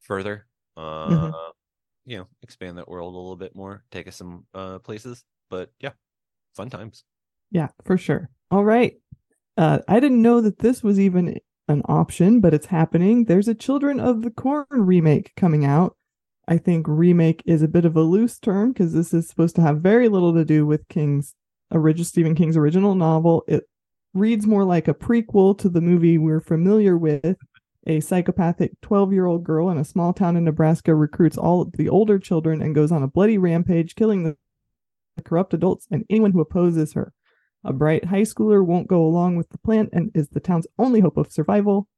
further 0.00 0.46
uh 0.78 1.10
Mhm. 1.10 1.32
you 2.06 2.16
know 2.16 2.26
expand 2.42 2.78
that 2.78 2.88
world 2.88 3.12
a 3.14 3.18
little 3.18 3.36
bit 3.36 3.54
more 3.54 3.84
take 3.90 4.08
us 4.08 4.16
some 4.16 4.46
uh 4.54 4.78
places 4.78 5.22
but 5.50 5.70
yeah 5.80 5.92
fun 6.56 6.70
times 6.70 7.04
Yeah, 7.50 7.68
for 7.84 7.98
sure. 7.98 8.30
All 8.50 8.64
right. 8.64 8.94
Uh, 9.56 9.80
I 9.86 10.00
didn't 10.00 10.22
know 10.22 10.40
that 10.40 10.58
this 10.58 10.82
was 10.82 10.98
even 10.98 11.38
an 11.68 11.82
option, 11.86 12.40
but 12.40 12.54
it's 12.54 12.66
happening. 12.66 13.24
There's 13.24 13.48
a 13.48 13.54
Children 13.54 14.00
of 14.00 14.22
the 14.22 14.30
Corn 14.30 14.66
remake 14.70 15.32
coming 15.36 15.64
out. 15.64 15.96
I 16.46 16.58
think 16.58 16.86
remake 16.86 17.42
is 17.46 17.62
a 17.62 17.68
bit 17.68 17.84
of 17.84 17.96
a 17.96 18.02
loose 18.02 18.38
term 18.38 18.72
because 18.72 18.92
this 18.92 19.14
is 19.14 19.28
supposed 19.28 19.56
to 19.56 19.62
have 19.62 19.80
very 19.80 20.08
little 20.08 20.34
to 20.34 20.44
do 20.44 20.66
with 20.66 20.88
King's 20.88 21.34
original 21.72 22.04
Stephen 22.04 22.34
King's 22.34 22.56
original 22.56 22.94
novel. 22.94 23.44
It 23.48 23.64
reads 24.12 24.46
more 24.46 24.64
like 24.64 24.86
a 24.86 24.94
prequel 24.94 25.58
to 25.58 25.68
the 25.68 25.80
movie 25.80 26.18
we're 26.18 26.40
familiar 26.40 26.96
with. 26.96 27.36
A 27.86 28.00
psychopathic 28.00 28.72
12 28.80 29.12
year 29.12 29.26
old 29.26 29.44
girl 29.44 29.68
in 29.70 29.78
a 29.78 29.84
small 29.84 30.12
town 30.12 30.36
in 30.36 30.44
Nebraska 30.44 30.94
recruits 30.94 31.36
all 31.36 31.66
the 31.76 31.88
older 31.88 32.18
children 32.18 32.62
and 32.62 32.74
goes 32.74 32.90
on 32.92 33.02
a 33.02 33.08
bloody 33.08 33.36
rampage, 33.36 33.94
killing 33.94 34.24
the 34.24 34.36
corrupt 35.22 35.54
adults 35.54 35.86
and 35.90 36.04
anyone 36.08 36.32
who 36.32 36.40
opposes 36.40 36.94
her. 36.94 37.12
A 37.64 37.72
bright 37.72 38.04
high 38.06 38.22
schooler 38.22 38.64
won't 38.64 38.88
go 38.88 39.02
along 39.04 39.36
with 39.36 39.48
the 39.50 39.58
plan 39.58 39.88
and 39.92 40.10
is 40.14 40.28
the 40.28 40.40
town's 40.40 40.66
only 40.78 41.00
hope 41.00 41.16
of 41.16 41.32
survival. 41.32 41.88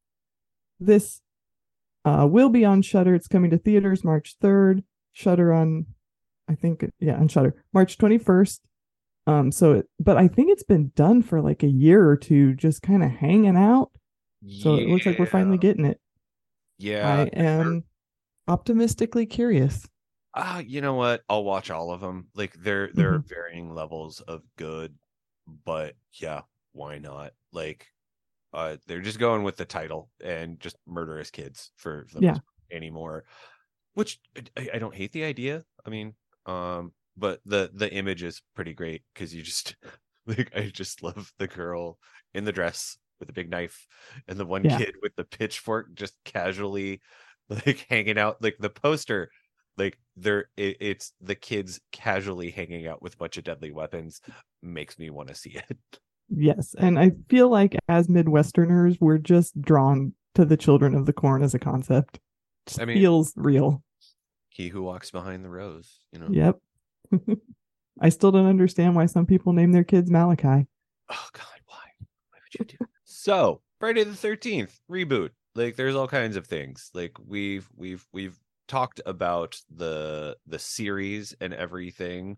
this 0.79 1.21
uh, 2.05 2.25
will 2.29 2.47
be 2.49 2.63
on 2.63 2.81
Shudder. 2.81 3.13
It's 3.15 3.27
coming 3.27 3.49
to 3.51 3.57
theaters 3.57 4.03
March 4.03 4.35
3rd. 4.41 4.83
Shudder 5.11 5.51
on, 5.51 5.87
I 6.47 6.55
think, 6.55 6.85
yeah, 6.99 7.17
on 7.17 7.27
Shudder 7.27 7.61
March 7.73 7.97
21st. 7.97 8.59
Um, 9.25 9.51
so, 9.51 9.73
it, 9.73 9.89
but 9.99 10.15
I 10.15 10.29
think 10.29 10.49
it's 10.51 10.63
been 10.63 10.91
done 10.95 11.21
for 11.21 11.41
like 11.41 11.63
a 11.63 11.67
year 11.67 12.07
or 12.07 12.15
two, 12.15 12.53
just 12.53 12.81
kind 12.81 13.03
of 13.03 13.11
hanging 13.11 13.57
out. 13.57 13.91
So 14.61 14.75
it 14.75 14.87
looks 14.87 15.05
like 15.05 15.19
we're 15.19 15.25
finally 15.25 15.57
getting 15.57 15.83
it. 15.83 15.99
Yeah. 16.77 17.05
I 17.13 17.21
am 17.37 17.83
optimistically 18.47 19.25
curious. 19.25 19.85
Ah, 20.33 20.59
you 20.59 20.79
know 20.79 20.93
what? 20.93 21.23
I'll 21.27 21.43
watch 21.43 21.71
all 21.71 21.91
of 21.91 21.99
them. 21.99 22.27
Like 22.35 22.53
they're 22.53 22.89
they're 22.93 23.19
Mm-hmm. 23.19 23.27
varying 23.27 23.73
levels 23.73 24.21
of 24.21 24.43
good, 24.57 24.93
but 25.47 25.95
yeah, 26.13 26.43
why 26.73 26.97
not? 26.99 27.33
Like 27.51 27.87
uh 28.53 28.77
they're 28.87 29.01
just 29.01 29.19
going 29.19 29.43
with 29.43 29.57
the 29.57 29.65
title 29.65 30.11
and 30.23 30.59
just 30.59 30.77
murderous 30.87 31.31
kids 31.31 31.71
for, 31.77 32.05
for 32.07 32.15
the 32.15 32.21
Yeah. 32.21 32.37
most 32.37 32.41
part 32.45 32.77
anymore. 32.77 33.25
Which 33.93 34.19
I, 34.57 34.69
I 34.75 34.79
don't 34.79 34.95
hate 34.95 35.11
the 35.11 35.23
idea. 35.23 35.65
I 35.85 35.89
mean, 35.89 36.15
um, 36.45 36.93
but 37.15 37.41
the 37.45 37.71
the 37.73 37.91
image 37.91 38.23
is 38.23 38.41
pretty 38.55 38.73
great 38.73 39.03
because 39.13 39.33
you 39.33 39.41
just 39.43 39.75
like 40.27 40.55
I 40.55 40.69
just 40.69 41.03
love 41.03 41.33
the 41.39 41.47
girl 41.47 41.99
in 42.33 42.45
the 42.45 42.51
dress 42.51 42.97
with 43.19 43.29
a 43.29 43.33
big 43.33 43.49
knife 43.49 43.87
and 44.27 44.39
the 44.39 44.45
one 44.45 44.67
Yeah. 44.67 44.83
kid 44.85 44.95
with 45.01 45.15
the 45.15 45.23
pitchfork 45.25 45.93
just 45.95 46.15
casually 46.23 47.01
like 47.49 47.85
hanging 47.89 48.17
out 48.19 48.41
like 48.41 48.57
the 48.59 48.69
poster 48.69 49.31
like 49.77 49.97
they're 50.15 50.49
it, 50.57 50.77
it's 50.79 51.13
the 51.21 51.35
kids 51.35 51.79
casually 51.91 52.49
hanging 52.51 52.87
out 52.87 53.01
with 53.01 53.13
a 53.13 53.17
bunch 53.17 53.37
of 53.37 53.43
deadly 53.43 53.71
weapons 53.71 54.21
makes 54.63 54.97
me 54.99 55.09
want 55.09 55.29
to 55.29 55.35
see 55.35 55.51
it 55.69 55.77
Yes. 56.29 56.75
And 56.77 56.99
I 56.99 57.11
feel 57.29 57.47
like 57.49 57.77
as 57.87 58.09
Midwesterners, 58.09 58.97
we're 58.99 59.17
just 59.17 59.61
drawn 59.61 60.11
to 60.35 60.43
the 60.43 60.57
children 60.57 60.93
of 60.93 61.05
the 61.05 61.13
corn 61.13 61.41
as 61.41 61.53
a 61.53 61.59
concept. 61.59 62.19
Just 62.65 62.81
I 62.81 62.85
mean- 62.85 62.97
feels 62.97 63.31
real. 63.37 63.81
he 64.49 64.67
who 64.67 64.81
walks 64.83 65.09
behind 65.09 65.45
the 65.45 65.49
rows 65.49 65.99
you 66.11 66.19
know 66.19 66.27
Yep. 66.29 66.57
I 68.01 68.09
still 68.09 68.31
don't 68.31 68.45
understand 68.47 68.95
why 68.95 69.05
some 69.05 69.25
people 69.25 69.53
name 69.53 69.71
their 69.71 69.83
kids 69.85 70.11
Malachi. 70.11 70.67
oh 71.09 71.27
god 71.31 71.59
why 71.67 71.85
why 72.31 72.39
would 72.43 72.59
you 72.59 72.65
do 72.77 72.85
so 73.05 73.61
friday 73.79 74.03
the 74.03 74.11
13th 74.11 74.79
reboot 74.91 75.29
like 75.55 75.75
there's 75.75 75.95
all 75.95 76.07
kinds 76.07 76.35
of 76.35 76.45
things 76.47 76.89
like 76.93 77.13
we've 77.25 77.67
we've 77.75 78.05
we've 78.11 78.37
talked 78.67 79.01
about 79.05 79.59
the 79.69 80.37
the 80.45 80.59
series 80.59 81.35
and 81.39 81.53
everything 81.53 82.37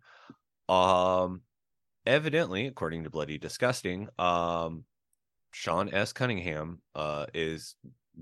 um 0.67 1.41
evidently 2.05 2.67
according 2.67 3.03
to 3.03 3.09
bloody 3.09 3.37
disgusting 3.37 4.07
um 4.19 4.83
sean 5.51 5.93
s. 5.93 6.13
Cunningham 6.13 6.81
uh 6.95 7.25
is 7.33 7.75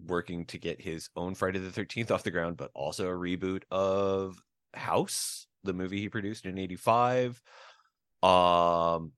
working 0.06 0.46
to 0.46 0.58
get 0.58 0.82
his 0.82 1.10
own 1.16 1.36
friday 1.36 1.60
the 1.60 1.70
13th 1.70 2.12
off 2.12 2.24
the 2.24 2.32
ground 2.32 2.58
but 2.58 2.72
also 2.74 3.08
a 3.08 3.14
reboot 3.14 3.64
of 3.72 4.42
house 4.74 5.48
the 5.64 5.74
movie 5.74 6.00
he 6.00 6.10
produced 6.10 6.46
in 6.46 6.58
85 6.58 7.42
um 8.24 9.12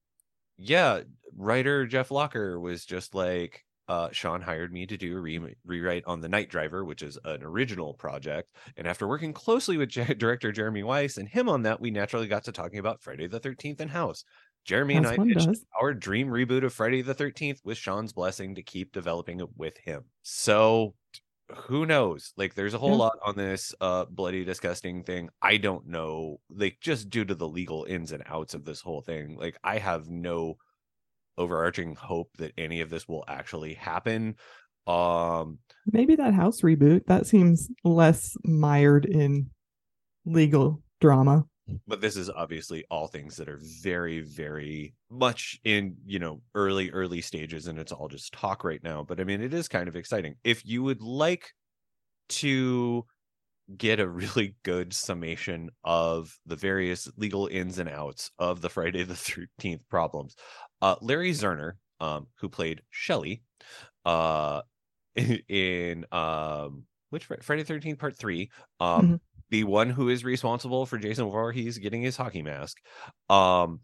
yeah 0.58 1.02
writer 1.38 1.86
jeff 1.86 2.12
locker 2.12 2.60
was 2.60 2.86
just 2.86 3.14
like 3.14 3.66
uh 3.90 4.10
sean 4.12 4.42
hired 4.42 4.72
me 4.72 4.86
to 4.86 4.96
do 4.98 5.18
a 5.18 5.20
re- 5.20 5.56
rewrite 5.66 6.04
on 6.06 6.22
the 6.22 6.30
night 6.30 6.50
driver 6.50 6.86
which 6.86 7.02
is 7.02 7.18
an 7.26 7.44
original 7.44 7.94
project 7.96 8.56
and 8.78 8.88
after 8.88 9.08
working 9.08 9.34
closely 9.34 9.76
with 9.78 9.90
J- 9.90 10.14
director 10.14 10.52
jeremy 10.52 10.84
weiss 10.84 11.18
and 11.18 11.28
him 11.28 11.50
on 11.50 11.64
that 11.64 11.82
we 11.82 11.92
naturally 11.92 12.28
got 12.28 12.44
to 12.46 12.52
talking 12.52 12.80
about 12.80 13.02
friday 13.02 13.28
the 13.28 13.40
13th 13.40 13.82
and 13.82 13.92
house 13.92 14.24
jeremy 14.66 14.96
As 14.96 14.98
and 14.98 15.08
i 15.08 15.18
pitched 15.18 15.48
does. 15.48 15.66
our 15.82 15.94
dream 15.94 16.28
reboot 16.30 16.64
of 16.64 16.74
friday 16.74 17.02
the 17.02 17.16
13th 17.16 17.60
with 17.64 17.78
sean's 17.78 18.14
blessing 18.14 18.56
to 18.56 18.64
keep 18.64 18.94
developing 18.94 19.40
it 19.42 19.50
with 19.58 19.78
him 19.78 20.06
so 20.22 20.94
who 21.66 21.84
knows 21.88 22.32
like 22.38 22.54
there's 22.54 22.76
a 22.76 22.78
whole 22.78 22.92
Yeah. 22.92 22.96
lot 22.98 23.18
on 23.26 23.36
this 23.36 23.74
uh 23.82 24.06
bloody 24.06 24.46
disgusting 24.46 25.04
thing 25.04 25.30
i 25.42 25.58
don't 25.58 25.88
know 25.88 26.40
like 26.52 26.78
just 26.80 27.10
due 27.10 27.26
to 27.26 27.34
the 27.34 27.48
legal 27.48 27.86
ins 27.86 28.12
and 28.12 28.22
outs 28.28 28.54
of 28.54 28.66
this 28.66 28.82
whole 28.82 29.02
thing 29.02 29.36
like 29.36 29.58
i 29.64 29.80
have 29.80 30.08
no 30.10 30.58
overarching 31.40 31.96
hope 31.96 32.30
that 32.38 32.54
any 32.58 32.82
of 32.82 32.92
this 32.92 33.08
will 33.08 33.26
actually 33.28 33.74
happen 33.74 34.36
um 34.88 35.58
Maybe 35.92 36.16
that 36.18 36.34
house 36.36 36.62
reboot. 36.62 37.06
That 37.08 37.26
seems 37.28 37.70
less 37.84 38.36
mired 38.44 39.06
in 39.06 39.50
legal 40.26 40.84
drama. 41.02 41.46
but 41.88 42.02
this 42.02 42.18
is 42.18 42.30
obviously 42.30 42.84
all 42.90 43.08
things 43.08 43.36
that 43.38 43.50
are 43.50 43.60
very 43.84 44.22
very 44.22 44.94
much 45.10 45.60
in 45.64 45.96
you 46.06 46.20
know 46.20 46.42
early 46.56 46.90
early 46.92 47.22
stages 47.22 47.68
and 47.68 47.78
it's 47.80 47.92
all 47.92 48.08
just 48.08 48.34
talk 48.34 48.64
right 48.64 48.84
now 48.84 49.04
but 49.04 49.20
i 49.20 49.24
mean 49.24 49.42
it 49.42 49.54
is 49.54 49.68
kind 49.68 49.88
of 49.88 49.96
exciting 49.96 50.36
if 50.44 50.66
you 50.66 50.82
would 50.84 51.02
like 51.02 51.52
to 52.30 53.06
get 53.78 54.00
a 54.00 54.10
really 54.10 54.56
good 54.64 54.94
summation 54.94 55.70
of 55.84 56.40
the 56.46 56.56
various 56.56 57.10
legal 57.18 57.48
ins 57.48 57.78
and 57.80 57.90
outs 57.90 58.32
of 58.40 58.62
the 58.62 58.70
friday 58.70 59.04
the 59.04 59.16
13th 59.16 59.88
problems 59.90 60.36
uh 60.82 60.96
larry 61.02 61.32
zerner 61.32 61.74
um 62.00 62.28
who 62.40 62.50
played 62.50 62.82
shelly 62.90 63.44
uh 64.06 64.62
in 65.48 66.06
um 66.14 66.86
which 67.10 67.26
friday 67.26 67.64
the 67.64 67.68
13th 67.68 68.00
part 68.00 68.16
3 68.16 68.52
um 68.80 69.08
Mhm. 69.08 69.20
the 69.50 69.64
one 69.64 69.90
who 69.90 70.10
is 70.10 70.24
responsible 70.24 70.86
for 70.86 71.00
Jason 71.00 71.26
Voorhees 71.30 71.80
getting 71.80 72.04
his 72.04 72.16
hockey 72.16 72.44
mask. 72.44 72.78
Um 73.30 73.82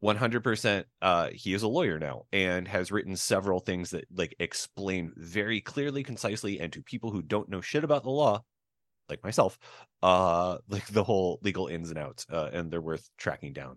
100% 0.00 0.86
uh 1.02 1.30
he 1.32 1.54
is 1.54 1.62
a 1.62 1.68
lawyer 1.68 1.98
now 1.98 2.24
and 2.32 2.68
has 2.68 2.92
written 2.92 3.16
several 3.16 3.58
things 3.60 3.90
that 3.90 4.04
like 4.14 4.36
explain 4.38 5.12
very 5.16 5.60
clearly 5.60 6.02
concisely 6.04 6.60
and 6.60 6.72
to 6.72 6.82
people 6.82 7.10
who 7.10 7.22
don't 7.22 7.48
know 7.48 7.60
shit 7.60 7.84
about 7.84 8.04
the 8.04 8.10
law 8.10 8.44
like 9.08 9.22
myself 9.24 9.58
uh 10.02 10.58
like 10.68 10.86
the 10.88 11.04
whole 11.04 11.38
legal 11.42 11.66
ins 11.66 11.90
and 11.90 11.98
outs 11.98 12.26
uh 12.30 12.50
and 12.52 12.70
they're 12.70 12.80
worth 12.80 13.08
tracking 13.18 13.52
down 13.52 13.76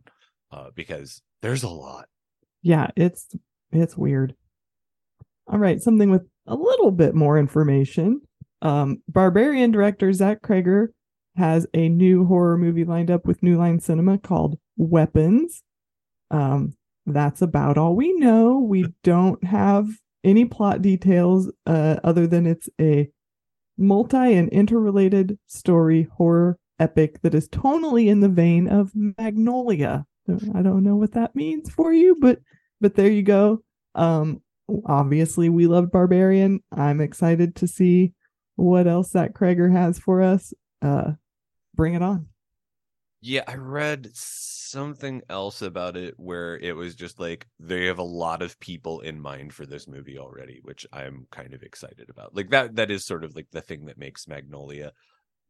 uh 0.51 0.69
because 0.75 1.21
there's 1.41 1.63
a 1.63 1.69
lot 1.69 2.07
Yeah, 2.61 2.87
it's 2.95 3.27
it's 3.71 3.97
weird. 3.97 4.35
All 5.47 5.59
right, 5.59 5.81
something 5.81 6.11
with 6.11 6.27
a 6.47 6.55
little 6.55 6.91
bit 6.91 7.15
more 7.15 7.37
information. 7.37 8.21
Um, 8.61 9.01
Barbarian 9.07 9.71
director 9.71 10.13
Zach 10.13 10.41
Cregger 10.41 10.87
has 11.35 11.65
a 11.73 11.89
new 11.89 12.25
horror 12.25 12.57
movie 12.57 12.85
lined 12.85 13.09
up 13.09 13.25
with 13.25 13.41
New 13.41 13.57
Line 13.57 13.79
Cinema 13.79 14.17
called 14.17 14.59
Weapons. 14.77 15.63
Um, 16.29 16.73
that's 17.05 17.41
about 17.41 17.77
all 17.77 17.95
we 17.95 18.13
know. 18.13 18.59
We 18.59 18.93
don't 19.03 19.43
have 19.43 19.89
any 20.23 20.45
plot 20.45 20.81
details 20.81 21.51
uh, 21.65 21.97
other 22.03 22.27
than 22.27 22.45
it's 22.45 22.69
a 22.79 23.09
multi 23.81 24.33
and 24.33 24.49
interrelated 24.49 25.37
story 25.47 26.07
horror 26.17 26.57
epic 26.79 27.21
that 27.21 27.35
is 27.35 27.49
tonally 27.49 28.07
in 28.07 28.21
the 28.21 28.29
vein 28.29 28.67
of 28.67 28.91
Magnolia. 28.95 30.05
I 30.29 30.61
don't 30.61 30.83
know 30.83 30.95
what 30.95 31.13
that 31.13 31.35
means 31.35 31.69
for 31.69 31.93
you, 31.93 32.15
but 32.19 32.39
but 32.79 32.95
there 32.95 33.09
you 33.09 33.23
go. 33.23 33.63
Um, 33.95 34.41
obviously, 34.85 35.49
we 35.49 35.67
loved 35.67 35.91
Barbarian. 35.91 36.61
I'm 36.71 37.01
excited 37.01 37.55
to 37.57 37.67
see 37.67 38.13
what 38.55 38.87
else 38.87 39.11
that 39.11 39.33
Cregger 39.33 39.71
has 39.71 39.99
for 39.99 40.21
us. 40.21 40.53
Uh, 40.81 41.13
bring 41.75 41.93
it 41.93 42.01
on. 42.01 42.27
Yeah, 43.21 43.43
I 43.47 43.55
read 43.55 44.09
something 44.71 45.21
else 45.29 45.61
about 45.61 45.97
it 45.97 46.15
where 46.17 46.57
it 46.57 46.75
was 46.75 46.95
just 46.95 47.19
like 47.19 47.47
they 47.59 47.85
have 47.85 47.99
a 47.99 48.03
lot 48.03 48.41
of 48.41 48.59
people 48.59 49.01
in 49.01 49.19
mind 49.19 49.53
for 49.53 49.65
this 49.65 49.87
movie 49.87 50.17
already, 50.17 50.59
which 50.63 50.85
I'm 50.93 51.27
kind 51.31 51.53
of 51.53 51.63
excited 51.63 52.09
about. 52.09 52.35
Like 52.35 52.49
that 52.51 52.75
that 52.75 52.91
is 52.91 53.05
sort 53.05 53.23
of 53.23 53.35
like 53.35 53.47
the 53.51 53.61
thing 53.61 53.85
that 53.85 53.97
makes 53.97 54.27
Magnolia 54.27 54.93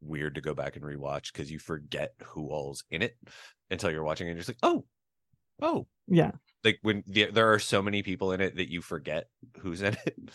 weird 0.00 0.34
to 0.36 0.40
go 0.42 0.54
back 0.54 0.76
and 0.76 0.84
rewatch 0.84 1.32
because 1.32 1.50
you 1.50 1.58
forget 1.58 2.14
who 2.24 2.48
all's 2.50 2.84
in 2.90 3.02
it 3.02 3.16
until 3.70 3.90
you're 3.90 4.04
watching 4.04 4.28
it 4.28 4.30
and 4.32 4.36
you're 4.38 4.44
just 4.44 4.50
like, 4.50 4.58
"Oh. 4.62 4.86
Oh." 5.62 5.86
Yeah, 6.08 6.32
Like 6.64 6.78
when 6.82 7.02
the, 7.06 7.26
there 7.30 7.52
are 7.52 7.58
so 7.58 7.82
many 7.82 8.02
people 8.02 8.32
in 8.32 8.40
it 8.40 8.56
that 8.56 8.70
you 8.70 8.82
forget 8.82 9.28
who's 9.60 9.82
in 9.82 9.96
it. 10.06 10.16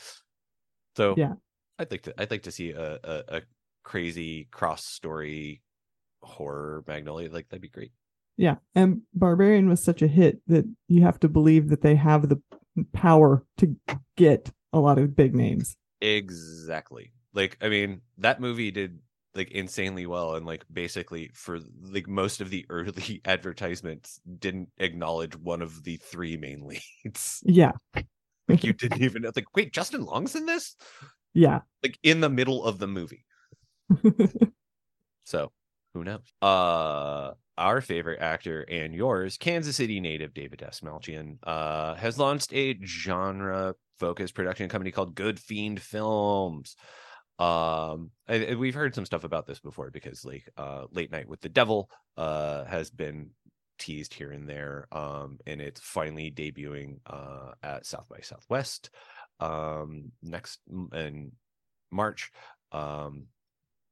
So, 0.96 1.16
Yeah. 1.18 1.36
I'd 1.80 1.92
like 1.92 2.04
to 2.04 2.14
I'd 2.22 2.32
like 2.32 2.44
to 2.44 2.52
see 2.52 2.72
a 2.72 3.00
a, 3.04 3.24
a 3.40 3.42
crazy 3.84 4.46
cross 4.52 4.86
story 4.86 5.64
horror 6.24 6.84
Magnolia 6.88 7.32
like 7.32 7.50
that'd 7.50 7.62
be 7.62 7.70
great. 7.70 7.94
Yeah. 8.38 8.56
And 8.76 9.02
Barbarian 9.14 9.68
was 9.68 9.84
such 9.84 10.02
a 10.02 10.08
hit 10.08 10.40
that 10.48 10.66
you 10.88 11.02
have 11.02 11.20
to 11.22 11.28
believe 11.30 11.70
that 11.70 11.82
they 11.82 11.96
have 11.96 12.30
the 12.30 12.42
power 12.94 13.44
to 13.58 13.76
get 14.16 14.52
a 14.72 14.80
lot 14.80 14.98
of 14.98 15.16
big 15.16 15.36
names. 15.36 15.76
Exactly. 16.02 17.12
Like 17.34 17.58
I 17.62 17.70
mean, 17.70 18.02
that 18.20 18.40
movie 18.40 18.72
did 18.72 19.00
like 19.36 19.52
insanely 19.52 20.08
well 20.08 20.36
and 20.36 20.46
like 20.48 20.66
basically 20.72 21.30
for 21.34 21.60
like 21.82 22.08
most 22.08 22.42
of 22.42 22.50
the 22.50 22.66
early 22.70 23.22
advertisements 23.26 24.20
didn't 24.40 24.70
acknowledge 24.78 25.36
one 25.36 25.62
of 25.62 25.84
the 25.84 25.98
three 25.98 26.38
main 26.38 26.66
leads. 26.68 27.42
Yeah, 27.44 27.74
Like 28.48 28.64
you 28.64 28.74
didn't 28.74 29.02
even 29.02 29.24
know 29.24 29.32
like 29.36 29.56
wait, 29.56 29.74
Justin 29.74 30.06
Long's 30.06 30.36
in 30.36 30.46
this? 30.46 30.76
yeah. 31.34 31.62
Like 31.84 32.00
in 32.02 32.22
the 32.22 32.30
middle 32.30 32.64
of 32.64 32.80
the 32.80 32.88
movie. 32.88 33.26
So 35.26 35.52
who 35.94 36.04
knows? 36.06 36.22
Uh 36.42 37.32
our 37.58 37.82
favorite 37.82 38.22
actor 38.22 38.62
and 38.62 38.94
yours, 38.94 39.38
Kansas 39.38 39.76
City 39.76 40.00
native 40.00 40.34
David 40.34 40.62
S. 40.62 40.82
Uh, 41.44 41.96
has 41.96 42.20
launched 42.20 42.54
a 42.54 42.78
genre 42.84 43.76
focused 44.00 44.36
production 44.36 44.70
company 44.70 44.92
called 44.92 45.16
Good 45.16 45.40
Fiend 45.40 45.82
Films. 45.82 46.76
Um, 47.40 48.12
we've 48.30 48.74
heard 48.74 48.96
some 48.96 49.06
stuff 49.06 49.24
about 49.24 49.46
this 49.46 49.60
before 49.60 49.92
because 49.92 50.26
like 50.26 50.50
uh, 50.58 50.86
Late 50.92 51.12
Night 51.12 51.28
with 51.28 51.42
the 51.42 51.50
Devil 51.50 51.90
uh 52.16 52.66
has 52.66 52.90
been 52.90 53.30
teased 53.78 54.14
here 54.14 54.32
and 54.32 54.50
there. 54.50 54.88
Um, 54.92 55.38
and 55.46 55.62
it's 55.62 55.82
finally 55.82 56.32
debuting 56.32 57.00
uh 57.06 57.52
at 57.62 57.86
South 57.86 58.10
by 58.10 58.22
Southwest 58.22 58.90
um 59.40 60.12
next 60.24 60.60
in 60.94 61.32
March. 61.92 62.32
Um, 62.72 63.28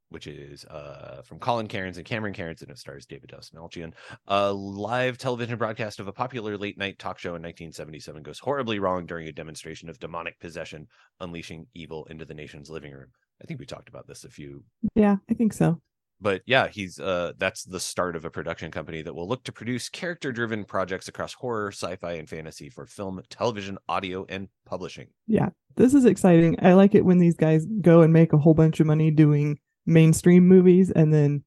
which 0.09 0.27
is 0.27 0.65
uh, 0.65 1.21
from 1.23 1.39
Colin 1.39 1.67
Cairns 1.67 1.97
and 1.97 2.05
Cameron 2.05 2.33
Cairns, 2.33 2.61
and 2.61 2.71
it 2.71 2.77
stars 2.77 3.05
David 3.05 3.31
Dastmalchian. 3.31 3.93
A 4.27 4.51
live 4.53 5.17
television 5.17 5.57
broadcast 5.57 5.99
of 5.99 6.07
a 6.07 6.13
popular 6.13 6.57
late 6.57 6.77
night 6.77 6.99
talk 6.99 7.19
show 7.19 7.29
in 7.29 7.41
1977 7.41 8.23
goes 8.23 8.39
horribly 8.39 8.79
wrong 8.79 9.05
during 9.05 9.27
a 9.27 9.31
demonstration 9.31 9.89
of 9.89 9.99
demonic 9.99 10.39
possession, 10.39 10.87
unleashing 11.19 11.65
evil 11.73 12.05
into 12.09 12.25
the 12.25 12.33
nation's 12.33 12.69
living 12.69 12.91
room. 12.93 13.09
I 13.41 13.45
think 13.45 13.59
we 13.59 13.65
talked 13.65 13.89
about 13.89 14.07
this 14.07 14.23
a 14.23 14.29
few, 14.29 14.63
Yeah, 14.95 15.17
I 15.29 15.33
think 15.33 15.51
so. 15.53 15.81
but 16.21 16.41
yeah, 16.45 16.69
he's 16.69 16.99
uh, 16.99 17.33
that's 17.37 17.63
the 17.65 17.79
start 17.81 18.15
of 18.15 18.23
a 18.23 18.29
production 18.29 18.71
company 18.71 19.01
that 19.01 19.13
will 19.13 19.27
look 19.27 19.43
to 19.43 19.51
produce 19.51 19.89
character-driven 19.89 20.63
projects 20.63 21.09
across 21.09 21.33
horror, 21.33 21.71
sci-fi, 21.71 22.13
and 22.13 22.29
fantasy 22.29 22.69
for 22.69 22.85
film, 22.85 23.21
television, 23.29 23.77
audio, 23.89 24.25
and 24.29 24.47
publishing. 24.65 25.07
Yeah, 25.27 25.49
this 25.75 25.93
is 25.93 26.05
exciting. 26.05 26.55
I 26.61 26.73
like 26.73 26.95
it 26.95 27.03
when 27.03 27.17
these 27.17 27.35
guys 27.35 27.65
go 27.81 28.01
and 28.01 28.13
make 28.13 28.31
a 28.31 28.37
whole 28.37 28.53
bunch 28.53 28.79
of 28.79 28.87
money 28.87 29.11
doing 29.11 29.57
mainstream 29.85 30.47
movies 30.47 30.91
and 30.91 31.13
then 31.13 31.43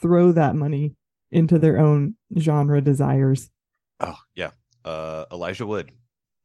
throw 0.00 0.32
that 0.32 0.54
money 0.54 0.94
into 1.30 1.58
their 1.58 1.78
own 1.78 2.14
genre 2.38 2.80
desires. 2.80 3.50
Oh 4.00 4.16
yeah, 4.34 4.50
uh, 4.84 5.24
Elijah 5.32 5.66
Wood. 5.66 5.90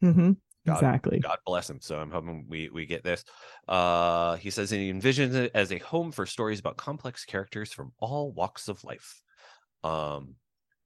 Mm-hmm. 0.04 0.32
God- 0.66 0.74
Exactly. 0.76 1.20
God 1.20 1.38
bless 1.46 1.70
him. 1.70 1.80
So 1.82 2.00
I'm 2.00 2.10
hoping 2.10 2.46
we 2.48 2.70
we 2.70 2.86
get 2.86 3.04
this. 3.04 3.26
Uh 3.68 4.38
he 4.38 4.50
says 4.50 4.70
he 4.70 4.92
envisions 4.92 5.34
it 5.34 5.52
as 5.54 5.72
a 5.74 5.78
home 5.80 6.12
for 6.14 6.26
stories 6.26 6.60
about 6.62 6.78
complex 6.78 7.26
characters 7.26 7.74
from 7.74 7.92
all 8.00 8.32
walks 8.32 8.70
of 8.70 8.82
life. 8.86 9.22
Um 9.84 10.36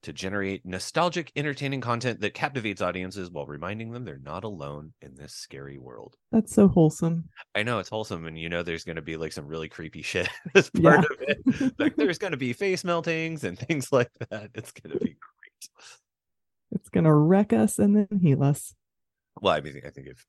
to 0.07 0.13
generate 0.13 0.65
nostalgic, 0.65 1.33
entertaining 1.35 1.81
content 1.81 2.21
that 2.21 2.33
captivates 2.33 2.81
audiences 2.81 3.29
while 3.29 3.45
reminding 3.45 3.91
them 3.91 4.05
they're 4.05 4.21
not 4.23 4.45
alone 4.45 4.93
in 5.01 5.13
this 5.15 5.33
scary 5.33 5.77
world. 5.77 6.15
That's 6.31 6.55
so 6.55 6.69
wholesome. 6.69 7.27
I 7.53 7.63
know 7.63 7.79
it's 7.79 7.89
wholesome, 7.89 8.25
and 8.25 8.39
you 8.39 8.47
know 8.47 8.63
there's 8.63 8.85
going 8.85 8.95
to 8.95 9.01
be 9.01 9.17
like 9.17 9.33
some 9.33 9.45
really 9.45 9.67
creepy 9.67 10.01
shit 10.01 10.29
as 10.55 10.69
part 10.69 10.99
of 10.99 11.17
it. 11.19 11.73
Like 11.77 11.97
there's 11.97 12.19
going 12.19 12.31
to 12.31 12.37
be 12.37 12.53
face 12.53 12.83
meltings 12.83 13.43
and 13.43 13.59
things 13.67 13.91
like 13.91 14.09
that. 14.29 14.49
It's 14.55 14.71
going 14.71 14.93
to 14.93 14.99
be 15.03 15.17
great. 15.17 15.69
It's 16.71 16.89
gonna 16.89 17.13
wreck 17.13 17.51
us 17.51 17.79
and 17.79 17.95
then 17.95 18.19
heal 18.21 18.43
us. 18.43 18.73
well 19.41 19.53
i 19.53 19.61
mean 19.61 19.81
i 19.85 19.89
think 19.89 20.07
if 20.07 20.25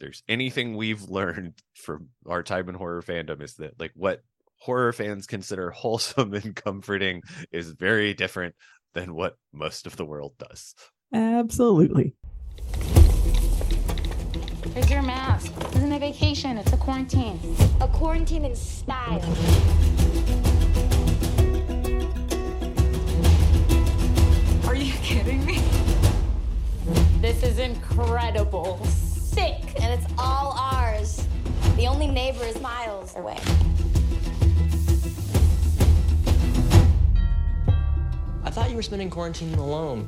there's 0.00 0.22
anything 0.28 0.76
we've 0.76 1.02
learned 1.02 1.54
from 1.74 2.08
our 2.26 2.42
time 2.42 2.68
in 2.68 2.74
horror 2.74 3.02
fandom 3.02 3.42
is 3.42 3.54
that 3.54 3.78
like 3.78 3.92
what 3.94 4.22
horror 4.56 4.92
fans 4.92 5.26
consider 5.26 5.70
wholesome 5.70 6.32
and 6.34 6.54
comforting 6.56 7.20
is 7.50 7.72
very 7.72 8.14
different 8.14 8.54
than 8.94 9.14
what 9.14 9.36
most 9.52 9.86
of 9.86 9.96
the 9.96 10.04
world 10.04 10.32
does 10.38 10.74
Absolutely. 11.12 12.14
Where's 14.72 14.90
your 14.90 15.02
mask? 15.02 15.54
This 15.54 15.76
isn't 15.76 15.92
a 15.92 15.98
vacation, 15.98 16.56
it's 16.56 16.72
a 16.72 16.78
quarantine. 16.78 17.38
A 17.82 17.88
quarantine 17.88 18.46
in 18.46 18.56
style. 18.56 19.20
Are 24.66 24.74
you 24.74 24.94
kidding 25.02 25.44
me? 25.44 25.60
This 27.20 27.42
is 27.42 27.58
incredible. 27.58 28.82
Sick, 28.86 29.60
and 29.80 29.92
it's 29.92 30.10
all 30.16 30.56
ours. 30.58 31.26
The 31.76 31.86
only 31.86 32.06
neighbor 32.06 32.44
is 32.44 32.58
miles 32.60 33.14
away. 33.16 33.38
Thought 38.52 38.68
you 38.68 38.76
were 38.76 38.82
spending 38.82 39.08
quarantine 39.08 39.54
alone, 39.54 40.04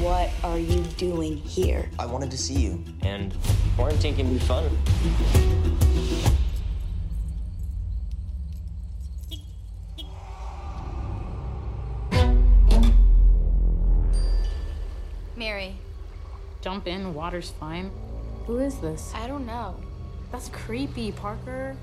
What 0.00 0.30
are 0.44 0.56
you 0.58 0.82
doing 0.96 1.36
here? 1.38 1.90
I 1.98 2.06
wanted 2.06 2.30
to 2.30 2.38
see 2.38 2.54
you. 2.54 2.84
And 3.02 3.34
quarantine 3.74 4.14
can 4.14 4.32
be 4.32 4.38
fun. 4.38 4.70
Mary, 15.36 15.74
Jump 16.60 16.86
in, 16.86 17.12
water's 17.12 17.50
fine. 17.50 17.90
Who 18.46 18.58
is 18.58 18.78
this? 18.78 19.12
I 19.16 19.26
don't 19.26 19.44
know. 19.44 19.74
That's 20.30 20.48
creepy, 20.50 21.10
Parker. 21.10 21.76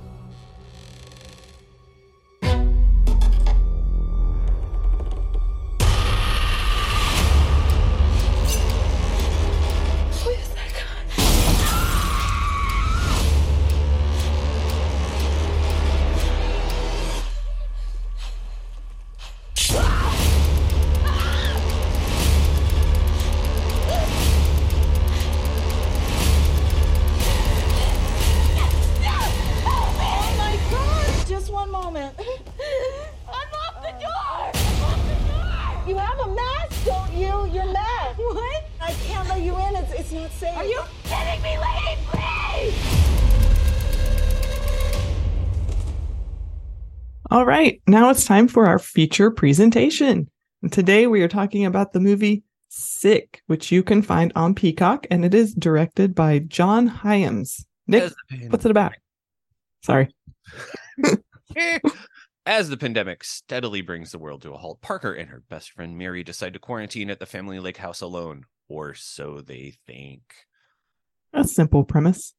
Now 47.90 48.10
it's 48.10 48.26
time 48.26 48.48
for 48.48 48.68
our 48.68 48.80
feature 48.80 49.32
presentation. 49.32 50.30
And 50.62 50.72
today 50.72 51.08
we 51.08 51.22
are 51.22 51.28
talking 51.28 51.66
about 51.66 51.94
the 51.94 52.00
movie 52.00 52.44
Sick, 52.70 53.42
which 53.48 53.72
you 53.72 53.82
can 53.82 54.04
find 54.04 54.32
on 54.36 54.54
Peacock, 54.54 55.08
and 55.10 55.26
it 55.26 55.34
is 55.34 55.56
directed 55.56 56.14
by 56.14 56.40
John 56.40 56.86
Hyams. 56.86 57.66
Nick, 57.88 58.14
what's 58.50 58.64
it 58.64 58.72
about? 58.72 58.94
Sorry. 59.84 60.14
As 62.46 62.70
the 62.70 62.78
pandemic 62.78 63.24
steadily 63.24 63.82
brings 63.82 64.12
the 64.12 64.20
world 64.20 64.44
to 64.44 64.54
a 64.54 64.58
halt, 64.58 64.82
Parker 64.82 65.14
and 65.14 65.30
her 65.30 65.42
best 65.50 65.72
friend 65.72 65.98
Mary 65.98 66.24
decide 66.24 66.54
to 66.54 66.60
quarantine 66.60 67.10
at 67.10 67.20
the 67.20 67.26
family 67.26 67.60
lake 67.60 67.78
house 67.78 68.02
alone, 68.02 68.46
or 68.68 68.94
so 68.94 69.42
they 69.42 69.74
think. 69.88 70.22
A 71.34 71.44
simple 71.44 71.84
premise. 71.84 72.34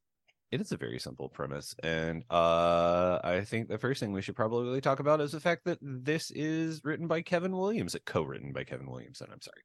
It 0.53 0.61
is 0.61 0.73
a 0.73 0.77
very 0.77 0.99
simple 0.99 1.29
premise, 1.29 1.77
and 1.83 2.25
uh, 2.29 3.21
I 3.23 3.43
think 3.47 3.69
the 3.69 3.79
first 3.79 4.01
thing 4.01 4.13
we 4.13 4.21
should 4.21 4.35
probably 4.35 4.65
really 4.65 4.81
talk 4.81 4.99
about 4.99 5.21
is 5.21 5.31
the 5.31 5.39
fact 5.39 5.65
that 5.67 5.79
this 5.81 6.33
is 6.33 6.85
written 6.85 7.07
by 7.07 7.23
Kevin 7.23 7.57
Williams, 7.57 7.97
co-written 8.05 8.53
by 8.53 8.65
Kevin 8.65 8.91
Williamson. 8.91 9.29
I'm 9.33 9.41
sorry. 9.41 9.63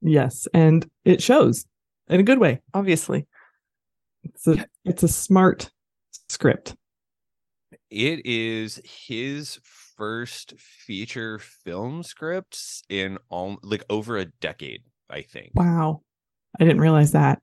Yes, 0.00 0.48
and 0.54 0.88
it 1.04 1.22
shows 1.22 1.66
in 2.08 2.18
a 2.18 2.22
good 2.22 2.38
way, 2.38 2.62
obviously. 2.72 3.26
It's 4.24 4.46
a 4.46 4.66
it's 4.84 5.02
a 5.02 5.08
smart 5.08 5.70
script. 6.28 6.76
It 7.90 8.24
is 8.24 8.80
his 8.84 9.60
first 9.96 10.54
feature 10.58 11.38
film 11.38 12.02
scripts 12.02 12.82
in 12.88 13.18
all 13.28 13.58
like 13.62 13.84
over 13.90 14.16
a 14.16 14.24
decade, 14.24 14.82
I 15.10 15.22
think. 15.22 15.52
Wow. 15.54 16.00
I 16.58 16.64
didn't 16.64 16.80
realize 16.80 17.12
that. 17.12 17.40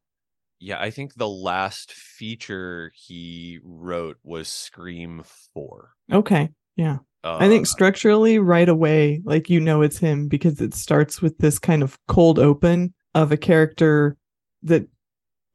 Yeah, 0.60 0.80
I 0.80 0.90
think 0.90 1.16
the 1.16 1.28
last 1.30 1.92
feature 1.94 2.92
he 2.96 3.60
wrote 3.64 4.18
was 4.24 4.50
Scream 4.50 5.24
4. 5.54 5.92
Okay. 6.12 6.50
Yeah. 6.76 6.98
Uh, 7.24 7.38
I 7.38 7.48
think 7.48 7.66
structurally 7.68 8.40
right 8.40 8.70
away, 8.70 9.22
like 9.26 9.50
you 9.50 9.60
know 9.60 9.82
it's 9.82 9.98
him 9.98 10.28
because 10.28 10.62
it 10.62 10.74
starts 10.74 11.22
with 11.22 11.38
this 11.38 11.60
kind 11.60 11.84
of 11.84 11.98
cold 12.08 12.40
open 12.40 12.94
of 13.14 13.32
a 13.32 13.38
character 13.38 14.16
that 14.64 14.88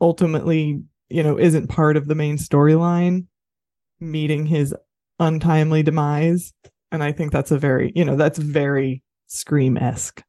ultimately, 0.01 0.83
you 1.09 1.23
know, 1.23 1.39
isn't 1.39 1.69
part 1.69 1.97
of 1.97 2.07
the 2.07 2.15
main 2.15 2.37
storyline 2.37 3.27
meeting 4.01 4.45
his 4.47 4.75
untimely 5.19 5.83
demise. 5.83 6.53
And 6.93 7.03
I 7.03 7.13
think 7.13 7.33
that's 7.33 7.51
a 7.51 7.59
very, 7.59 7.93
you 7.95 8.05
know, 8.05 8.17
that's 8.17 8.39
very 8.39 9.03
scream 9.27 9.77
esque. 9.79 10.23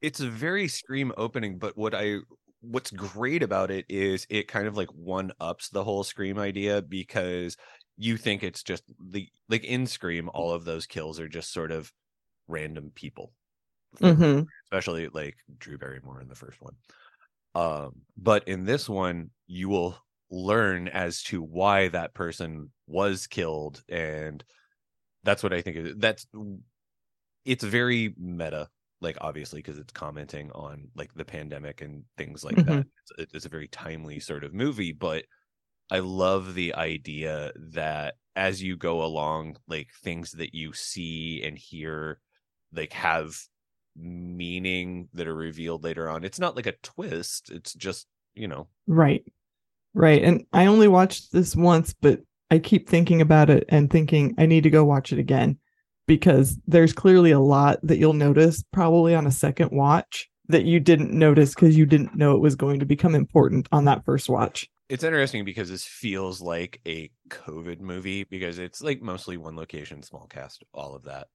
it's 0.00 0.20
a 0.20 0.28
very 0.28 0.68
Scream 0.68 1.12
opening, 1.16 1.58
but 1.58 1.76
what 1.76 1.94
I 1.94 2.18
what's 2.70 2.90
great 2.90 3.42
about 3.42 3.70
it 3.70 3.86
is 3.88 4.26
it 4.28 4.48
kind 4.48 4.66
of 4.66 4.76
like 4.76 4.88
one 4.90 5.32
ups 5.40 5.68
the 5.68 5.84
whole 5.84 6.04
Scream 6.04 6.38
idea 6.38 6.82
because 6.82 7.56
you 7.96 8.16
think 8.16 8.42
it's 8.42 8.62
just 8.62 8.82
the 9.10 9.28
like 9.48 9.64
in 9.64 9.86
Scream, 9.86 10.28
all 10.34 10.52
of 10.52 10.64
those 10.64 10.86
kills 10.86 11.20
are 11.20 11.28
just 11.28 11.52
sort 11.52 11.72
of 11.72 11.92
random 12.48 12.92
people. 12.94 13.32
Mm-hmm. 14.00 14.42
especially 14.64 15.08
like 15.08 15.36
Drew 15.58 15.78
Barrymore 15.78 16.20
in 16.20 16.28
the 16.28 16.34
first 16.34 16.60
one. 16.60 16.74
Um, 17.54 18.02
but 18.18 18.46
in 18.46 18.66
this 18.66 18.90
one, 18.90 19.30
you 19.46 19.70
will 19.70 19.96
learn 20.30 20.88
as 20.88 21.22
to 21.22 21.40
why 21.40 21.88
that 21.88 22.12
person 22.14 22.70
was 22.86 23.26
killed 23.26 23.82
and 23.88 24.44
that's 25.22 25.42
what 25.42 25.52
i 25.52 25.60
think 25.60 25.76
is 25.76 25.94
that's 25.98 26.26
it's 27.44 27.64
very 27.64 28.14
meta 28.18 28.68
like 29.06 29.18
obviously 29.22 29.60
because 29.60 29.78
it's 29.78 29.92
commenting 29.92 30.50
on 30.52 30.88
like 30.96 31.14
the 31.14 31.24
pandemic 31.24 31.80
and 31.80 32.04
things 32.18 32.44
like 32.44 32.56
Mhm. 32.56 32.66
that 32.66 32.86
it's, 33.18 33.34
it's 33.34 33.46
a 33.46 33.50
very 33.50 33.68
timely 33.68 34.20
sort 34.20 34.44
of 34.44 34.52
movie 34.52 34.92
but 34.92 35.24
i 35.90 36.00
love 36.00 36.54
the 36.54 36.74
idea 36.74 37.52
that 37.56 38.16
as 38.36 38.62
you 38.62 38.76
go 38.76 39.04
along 39.04 39.56
like 39.68 39.88
things 40.04 40.32
that 40.32 40.54
you 40.54 40.72
see 40.72 41.42
and 41.44 41.58
hear 41.58 42.20
like 42.72 42.92
have 42.92 43.38
meaning 43.96 45.08
that 45.14 45.28
are 45.28 45.36
revealed 45.36 45.84
later 45.84 46.08
on 46.08 46.24
it's 46.24 46.40
not 46.40 46.56
like 46.56 46.66
a 46.66 46.76
twist 46.82 47.50
it's 47.50 47.72
just 47.74 48.08
you 48.34 48.48
know 48.48 48.68
Right. 48.86 49.24
Right. 49.94 50.22
And 50.22 50.46
I 50.52 50.66
only 50.66 50.88
watched 50.88 51.32
this 51.32 51.56
once, 51.56 51.94
but 51.94 52.20
I 52.50 52.58
keep 52.58 52.88
thinking 52.88 53.20
about 53.20 53.50
it 53.50 53.64
and 53.68 53.90
thinking 53.90 54.34
I 54.38 54.46
need 54.46 54.64
to 54.64 54.70
go 54.70 54.84
watch 54.84 55.12
it 55.12 55.18
again 55.18 55.58
because 56.06 56.58
there's 56.66 56.92
clearly 56.92 57.30
a 57.30 57.40
lot 57.40 57.78
that 57.82 57.98
you'll 57.98 58.12
notice 58.12 58.62
probably 58.72 59.14
on 59.14 59.26
a 59.26 59.32
second 59.32 59.70
watch 59.72 60.28
that 60.48 60.64
you 60.64 60.78
didn't 60.78 61.12
notice 61.12 61.54
because 61.54 61.76
you 61.76 61.86
didn't 61.86 62.14
know 62.14 62.34
it 62.34 62.40
was 62.40 62.54
going 62.54 62.80
to 62.80 62.86
become 62.86 63.14
important 63.14 63.68
on 63.72 63.84
that 63.84 64.04
first 64.04 64.28
watch. 64.28 64.68
it's 64.88 65.04
interesting 65.04 65.44
because 65.44 65.68
this 65.68 65.84
feels 65.84 66.40
like 66.40 66.80
a 66.86 67.10
covid 67.28 67.80
movie 67.80 68.24
because 68.24 68.58
it's 68.58 68.80
like 68.80 69.02
mostly 69.02 69.36
one 69.36 69.56
location 69.56 70.02
small 70.02 70.26
cast 70.26 70.62
all 70.72 70.94
of 70.94 71.04
that. 71.04 71.28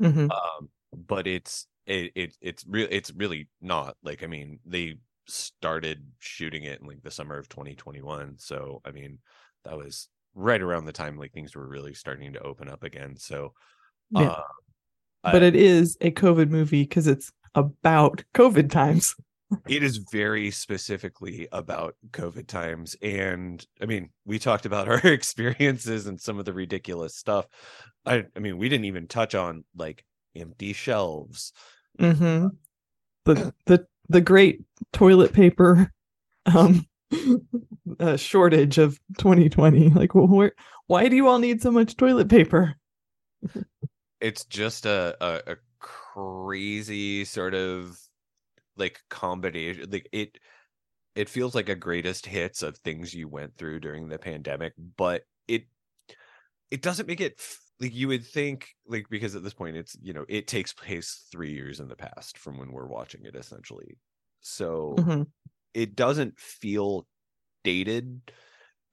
Hmm 0.00 0.28
um 0.30 0.68
but 1.06 1.26
it's 1.26 1.66
it, 1.86 2.12
it 2.14 2.36
it's 2.40 2.64
real 2.68 2.88
it's 2.90 3.12
really 3.12 3.48
not. 3.60 3.96
Like 4.02 4.22
i 4.22 4.26
mean 4.26 4.60
they 4.66 4.96
started 5.26 6.04
shooting 6.18 6.64
it 6.64 6.80
in 6.80 6.86
like 6.86 7.02
the 7.02 7.10
summer 7.10 7.36
of 7.36 7.50
2021 7.50 8.36
so 8.38 8.80
i 8.86 8.90
mean 8.90 9.18
that 9.62 9.76
was 9.76 10.08
right 10.34 10.62
around 10.62 10.84
the 10.84 10.92
time 10.92 11.18
like 11.18 11.32
things 11.32 11.54
were 11.54 11.66
really 11.66 11.92
starting 11.94 12.32
to 12.32 12.42
open 12.42 12.68
up 12.68 12.82
again. 12.84 13.16
So 13.16 13.52
Yeah. 14.10 14.28
uh, 14.28 14.42
But 15.22 15.42
I- 15.42 15.46
it 15.46 15.56
is 15.56 15.96
a 16.00 16.10
COVID 16.10 16.50
movie 16.50 16.82
because 16.82 17.06
it's 17.06 17.30
about 17.54 18.24
COVID 18.34 18.70
times. 18.70 19.14
it 19.66 19.82
is 19.82 19.96
very 20.12 20.50
specifically 20.50 21.48
about 21.52 21.94
covid 22.10 22.46
times 22.46 22.94
and 23.00 23.66
i 23.80 23.86
mean 23.86 24.10
we 24.26 24.38
talked 24.38 24.66
about 24.66 24.88
our 24.90 24.98
experiences 25.06 26.06
and 26.06 26.20
some 26.20 26.38
of 26.38 26.44
the 26.44 26.52
ridiculous 26.52 27.16
stuff 27.16 27.46
i 28.04 28.22
i 28.36 28.38
mean 28.40 28.58
we 28.58 28.68
didn't 28.68 28.84
even 28.84 29.06
touch 29.06 29.34
on 29.34 29.64
like 29.74 30.04
empty 30.36 30.74
shelves 30.74 31.54
hmm 31.98 32.48
The 33.24 33.54
the 33.64 33.86
the 34.10 34.20
great 34.20 34.64
toilet 34.92 35.32
paper 35.32 35.90
um 36.54 36.86
uh, 38.00 38.16
shortage 38.18 38.76
of 38.76 38.98
2020. 39.16 39.88
Like, 39.90 40.14
well, 40.14 40.26
where? 40.28 40.52
Why 40.88 41.08
do 41.08 41.16
you 41.16 41.26
all 41.26 41.38
need 41.38 41.62
so 41.62 41.70
much 41.70 41.96
toilet 41.96 42.28
paper? 42.28 42.76
It's 44.20 44.44
just 44.44 44.86
a, 44.86 45.16
a 45.20 45.52
a 45.52 45.56
crazy 45.80 47.24
sort 47.24 47.54
of 47.54 47.98
like 48.76 49.02
combination 49.10 49.90
like 49.90 50.08
it 50.12 50.38
it 51.16 51.28
feels 51.28 51.54
like 51.54 51.68
a 51.68 51.76
greatest 51.76 52.26
hits 52.26 52.62
of 52.62 52.78
things 52.78 53.14
you 53.14 53.28
went 53.28 53.56
through 53.58 53.80
during 53.80 54.08
the 54.08 54.18
pandemic 54.18 54.74
but 54.96 55.24
it 55.48 55.64
it 56.70 56.82
doesn't 56.82 57.06
make 57.06 57.20
it 57.20 57.34
f- 57.38 57.58
like 57.80 57.94
you 57.94 58.08
would 58.08 58.24
think 58.24 58.68
like 58.86 59.06
because 59.08 59.34
at 59.34 59.42
this 59.42 59.54
point 59.54 59.76
it's 59.76 59.96
you 60.00 60.12
know 60.12 60.24
it 60.28 60.46
takes 60.46 60.72
place 60.72 61.26
3 61.30 61.52
years 61.52 61.80
in 61.80 61.88
the 61.88 61.96
past 61.96 62.38
from 62.38 62.58
when 62.58 62.72
we're 62.72 62.86
watching 62.88 63.24
it 63.24 63.36
essentially 63.36 63.98
so 64.40 65.08
Mhm. 65.08 65.32
it 65.74 65.96
doesn't 65.96 66.38
feel 66.38 67.06
dated 67.64 68.32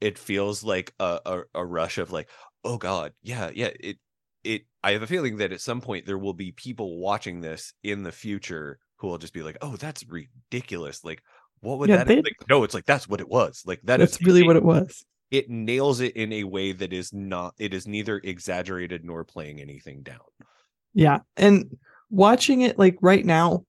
it 0.02 0.18
feels 0.20 0.64
like 0.64 0.94
a, 1.00 1.20
a 1.26 1.44
a 1.56 1.66
rush 1.66 1.98
of 2.00 2.12
like 2.12 2.30
oh 2.66 2.78
god 2.78 3.14
yeah 3.24 3.52
yeah 3.56 3.72
it 3.80 3.98
it 4.46 4.62
i 4.84 4.91
have 4.91 5.02
a 5.02 5.08
feeling 5.08 5.38
that 5.38 5.52
at 5.52 5.62
some 5.62 5.82
point 5.82 6.06
there 6.06 6.18
will 6.18 6.34
be 6.34 6.52
people 6.54 6.98
watching 7.00 7.41
this 7.41 7.74
in 7.84 8.04
the 8.04 8.12
future 8.12 8.78
who 8.98 9.08
will 9.08 9.18
just 9.18 9.34
be 9.34 9.43
like 9.43 9.58
oh 9.62 9.76
that's 9.76 10.04
ridiculous 10.08 11.04
like 11.04 11.22
what 11.62 11.80
would 11.80 11.89
Yeah, 11.89 11.98
that 11.98 12.08
they- 12.08 12.16
like 12.18 12.36
no 12.50 12.64
it's 12.64 12.74
like 12.74 12.86
that's 12.86 13.08
what 13.10 13.20
it 13.22 13.28
was 13.30 13.64
like 13.66 13.82
that 13.84 14.00
is 14.02 14.12
That's 14.12 14.24
really 14.24 14.43
what 14.43 14.56
it 14.56 14.64
was. 14.64 15.04
it 15.32 15.50
nails 15.50 16.00
it 16.00 16.16
in 16.16 16.32
a 16.34 16.43
way 16.43 16.72
that 16.72 16.93
is 16.93 17.12
not 17.14 17.54
it 17.58 17.74
is 17.74 17.88
neither 17.88 18.22
exaggerated 18.24 19.04
nor 19.04 19.24
playing 19.24 19.60
anything 19.60 20.04
down 20.04 20.20
Yeah. 20.93 21.20
And 21.36 21.78
watching 22.10 22.62
it 22.62 22.78
like 22.78 22.98
right 23.02 23.26
now, 23.26 23.66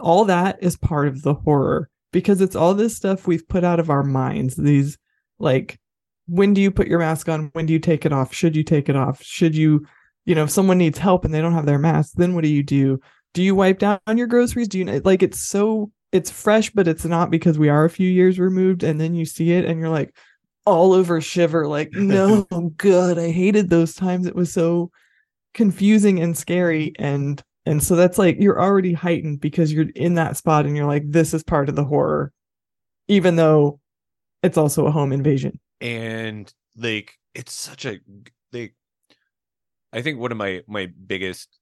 all 0.00 0.24
that 0.26 0.58
is 0.62 0.76
part 0.76 1.08
of 1.08 1.22
the 1.22 1.34
horror 1.34 1.90
because 2.12 2.40
it's 2.40 2.56
all 2.56 2.74
this 2.74 2.96
stuff 2.96 3.26
we've 3.26 3.46
put 3.48 3.64
out 3.64 3.80
of 3.80 3.90
our 3.90 4.04
minds. 4.04 4.54
These 4.56 4.96
like 5.38 5.78
when 6.28 6.54
do 6.54 6.60
you 6.62 6.70
put 6.70 6.86
your 6.86 7.00
mask 7.00 7.28
on? 7.28 7.50
When 7.52 7.66
do 7.66 7.72
you 7.72 7.78
take 7.80 8.06
it 8.06 8.12
off? 8.12 8.32
Should 8.32 8.54
you 8.56 8.62
take 8.62 8.88
it 8.88 8.94
off? 8.96 9.22
Should 9.22 9.56
you, 9.56 9.84
you 10.24 10.34
know, 10.34 10.44
if 10.44 10.50
someone 10.50 10.78
needs 10.78 10.98
help 10.98 11.24
and 11.24 11.32
they 11.32 11.40
don't 11.40 11.54
have 11.54 11.66
their 11.66 11.78
mask, 11.78 12.12
then 12.16 12.34
what 12.34 12.44
do 12.44 12.48
you 12.48 12.62
do? 12.62 13.00
Do 13.34 13.42
you 13.42 13.54
wipe 13.54 13.78
down 13.78 14.00
your 14.14 14.26
groceries? 14.26 14.68
Do 14.68 14.78
you 14.78 14.84
like 15.00 15.22
it's 15.22 15.40
so 15.40 15.90
it's 16.12 16.30
fresh, 16.30 16.70
but 16.70 16.86
it's 16.86 17.04
not 17.04 17.30
because 17.30 17.58
we 17.58 17.70
are 17.70 17.84
a 17.84 17.90
few 17.90 18.08
years 18.08 18.38
removed. 18.38 18.82
And 18.82 19.00
then 19.00 19.14
you 19.14 19.24
see 19.24 19.52
it 19.52 19.64
and 19.64 19.80
you're 19.80 19.88
like 19.88 20.14
all 20.66 20.92
over 20.92 21.20
shiver, 21.20 21.66
like, 21.66 21.90
no, 21.92 22.44
good. 22.76 23.18
I 23.18 23.30
hated 23.30 23.70
those 23.70 23.94
times. 23.94 24.26
It 24.26 24.36
was 24.36 24.52
so 24.52 24.90
confusing 25.54 26.20
and 26.20 26.36
scary 26.36 26.92
and 26.98 27.42
and 27.64 27.82
so 27.82 27.94
that's 27.94 28.18
like 28.18 28.36
you're 28.40 28.60
already 28.60 28.92
heightened 28.92 29.40
because 29.40 29.72
you're 29.72 29.90
in 29.94 30.14
that 30.14 30.36
spot 30.36 30.64
and 30.64 30.76
you're 30.76 30.86
like 30.86 31.02
this 31.06 31.34
is 31.34 31.42
part 31.42 31.68
of 31.68 31.76
the 31.76 31.84
horror 31.84 32.32
even 33.08 33.36
though 33.36 33.78
it's 34.42 34.56
also 34.56 34.86
a 34.86 34.90
home 34.90 35.12
invasion 35.12 35.60
and 35.80 36.52
like 36.76 37.18
it's 37.34 37.52
such 37.52 37.84
a 37.84 37.98
like 38.52 38.74
i 39.92 40.02
think 40.02 40.18
one 40.18 40.32
of 40.32 40.38
my 40.38 40.62
my 40.66 40.88
biggest 41.06 41.58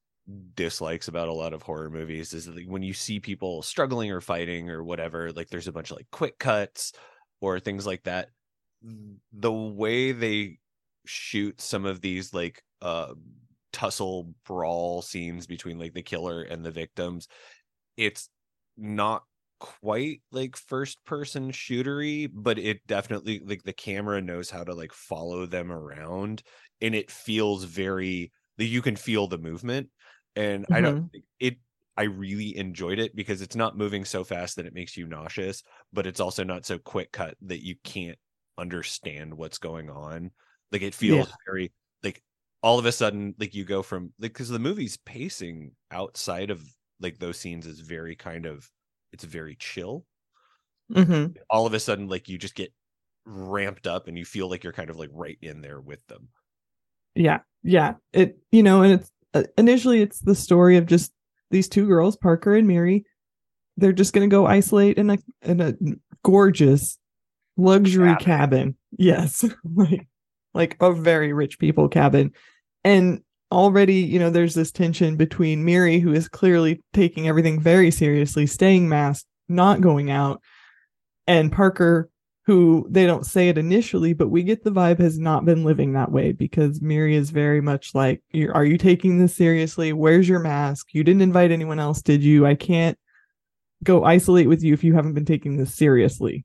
dislikes 0.55 1.07
about 1.07 1.27
a 1.27 1.33
lot 1.33 1.53
of 1.53 1.61
horror 1.61 1.89
movies 1.89 2.33
is 2.33 2.45
that 2.45 2.67
when 2.67 2.83
you 2.83 2.93
see 2.93 3.19
people 3.19 3.61
struggling 3.61 4.11
or 4.11 4.21
fighting 4.21 4.69
or 4.69 4.83
whatever 4.83 5.31
like 5.31 5.49
there's 5.49 5.67
a 5.67 5.71
bunch 5.71 5.91
of 5.91 5.97
like 5.97 6.07
quick 6.11 6.37
cuts 6.39 6.93
or 7.41 7.59
things 7.59 7.87
like 7.87 8.03
that. 8.03 8.29
The 9.33 9.51
way 9.51 10.11
they 10.11 10.59
shoot 11.05 11.59
some 11.59 11.85
of 11.85 12.01
these 12.01 12.33
like 12.33 12.63
uh 12.81 13.13
tussle 13.73 14.33
brawl 14.45 15.01
scenes 15.01 15.47
between 15.47 15.79
like 15.79 15.93
the 15.93 16.01
killer 16.03 16.43
and 16.43 16.63
the 16.63 16.71
victims 16.71 17.27
it's 17.97 18.29
not 18.77 19.23
quite 19.59 20.21
like 20.31 20.55
first 20.55 21.03
person 21.05 21.51
shootery 21.51 22.29
but 22.33 22.59
it 22.59 22.85
definitely 22.87 23.41
like 23.45 23.63
the 23.63 23.73
camera 23.73 24.21
knows 24.21 24.49
how 24.49 24.63
to 24.63 24.73
like 24.73 24.91
follow 24.93 25.45
them 25.45 25.71
around 25.71 26.43
and 26.81 26.95
it 26.95 27.11
feels 27.11 27.63
very 27.63 28.31
like, 28.57 28.69
you 28.69 28.81
can 28.81 28.95
feel 28.95 29.27
the 29.27 29.37
movement 29.37 29.89
and 30.35 30.65
i 30.71 30.81
don't 30.81 31.01
it 31.39 31.57
i 31.97 32.03
really 32.03 32.55
enjoyed 32.57 32.99
it 32.99 33.15
because 33.15 33.41
it's 33.41 33.55
not 33.55 33.77
moving 33.77 34.05
so 34.05 34.23
fast 34.23 34.55
that 34.55 34.65
it 34.65 34.73
makes 34.73 34.95
you 34.97 35.05
nauseous 35.07 35.63
but 35.93 36.07
it's 36.07 36.19
also 36.19 36.43
not 36.43 36.65
so 36.65 36.77
quick 36.77 37.11
cut 37.11 37.35
that 37.41 37.63
you 37.65 37.75
can't 37.83 38.17
understand 38.57 39.33
what's 39.33 39.57
going 39.57 39.89
on. 39.89 40.29
Like 40.71 40.81
it 40.81 40.93
feels 40.93 41.33
very 41.47 41.73
like 42.03 42.21
all 42.61 42.77
of 42.79 42.85
a 42.85 42.91
sudden 42.91 43.33
like 43.39 43.53
you 43.55 43.63
go 43.65 43.81
from 43.81 44.13
like 44.19 44.33
because 44.33 44.49
the 44.49 44.59
movie's 44.59 44.97
pacing 44.97 45.75
outside 45.89 46.51
of 46.51 46.63
like 46.99 47.17
those 47.19 47.37
scenes 47.39 47.65
is 47.65 47.79
very 47.79 48.15
kind 48.15 48.45
of 48.45 48.69
it's 49.11 49.23
very 49.23 49.55
chill. 49.55 50.05
Hmm 50.93 51.27
all 51.49 51.65
of 51.65 51.73
a 51.73 51.79
sudden 51.79 52.07
like 52.07 52.29
you 52.29 52.37
just 52.37 52.55
get 52.55 52.73
ramped 53.25 53.87
up 53.87 54.07
and 54.07 54.17
you 54.17 54.25
feel 54.25 54.49
like 54.49 54.63
you're 54.63 54.73
kind 54.73 54.89
of 54.89 54.97
like 54.97 55.09
right 55.13 55.37
in 55.41 55.61
there 55.61 55.79
with 55.81 56.05
them 56.07 56.29
yeah 57.15 57.39
yeah. 57.63 57.95
It 58.13 58.37
you 58.51 58.63
know 58.63 58.81
and 58.81 58.93
it's 58.93 59.11
uh, 59.33 59.43
initially 59.57 60.01
it's 60.01 60.19
the 60.19 60.35
story 60.35 60.77
of 60.77 60.85
just 60.85 61.11
these 61.51 61.67
two 61.67 61.87
girls 61.87 62.15
parker 62.15 62.55
and 62.55 62.67
mary. 62.67 63.05
They're 63.77 63.93
just 63.93 64.13
going 64.13 64.29
to 64.29 64.33
go 64.33 64.45
isolate 64.45 64.97
in 64.97 65.09
a 65.09 65.17
in 65.41 65.61
a 65.61 65.73
gorgeous 66.23 66.97
luxury 67.57 68.15
cabin, 68.17 68.75
yes. 68.97 69.45
Like 69.75 70.07
like 70.53 70.77
a 70.81 70.91
very 70.91 71.33
rich 71.33 71.59
people 71.59 71.87
cabin. 71.87 72.31
And 72.83 73.21
already 73.51 73.95
you 73.95 74.17
know 74.17 74.29
there's 74.29 74.53
this 74.53 74.71
tension 74.71 75.17
between 75.17 75.65
mary 75.65 75.99
who 75.99 76.13
is 76.13 76.29
clearly 76.29 76.81
taking 76.93 77.27
everything 77.27 77.59
very 77.59 77.91
seriously 77.91 78.47
staying 78.47 78.87
masked 78.87 79.27
not 79.49 79.81
going 79.81 80.09
out 80.09 80.41
and 81.27 81.51
parker 81.51 82.09
who 82.51 82.85
they 82.89 83.05
don't 83.05 83.25
say 83.25 83.47
it 83.47 83.57
initially 83.57 84.11
but 84.11 84.27
we 84.27 84.43
get 84.43 84.61
the 84.61 84.71
vibe 84.71 84.99
has 84.99 85.17
not 85.17 85.45
been 85.45 85.63
living 85.63 85.93
that 85.93 86.11
way 86.11 86.33
because 86.33 86.81
miri 86.81 87.15
is 87.15 87.29
very 87.29 87.61
much 87.61 87.95
like 87.95 88.21
are 88.53 88.65
you 88.65 88.77
taking 88.77 89.19
this 89.19 89.33
seriously? 89.33 89.93
Where's 89.93 90.27
your 90.27 90.39
mask? 90.39 90.87
You 90.91 91.05
didn't 91.05 91.21
invite 91.21 91.51
anyone 91.51 91.79
else 91.79 92.01
did 92.01 92.21
you? 92.21 92.45
I 92.45 92.55
can't 92.55 92.97
go 93.85 94.03
isolate 94.03 94.49
with 94.49 94.63
you 94.63 94.73
if 94.73 94.83
you 94.83 94.93
haven't 94.93 95.13
been 95.13 95.23
taking 95.23 95.55
this 95.55 95.73
seriously. 95.73 96.43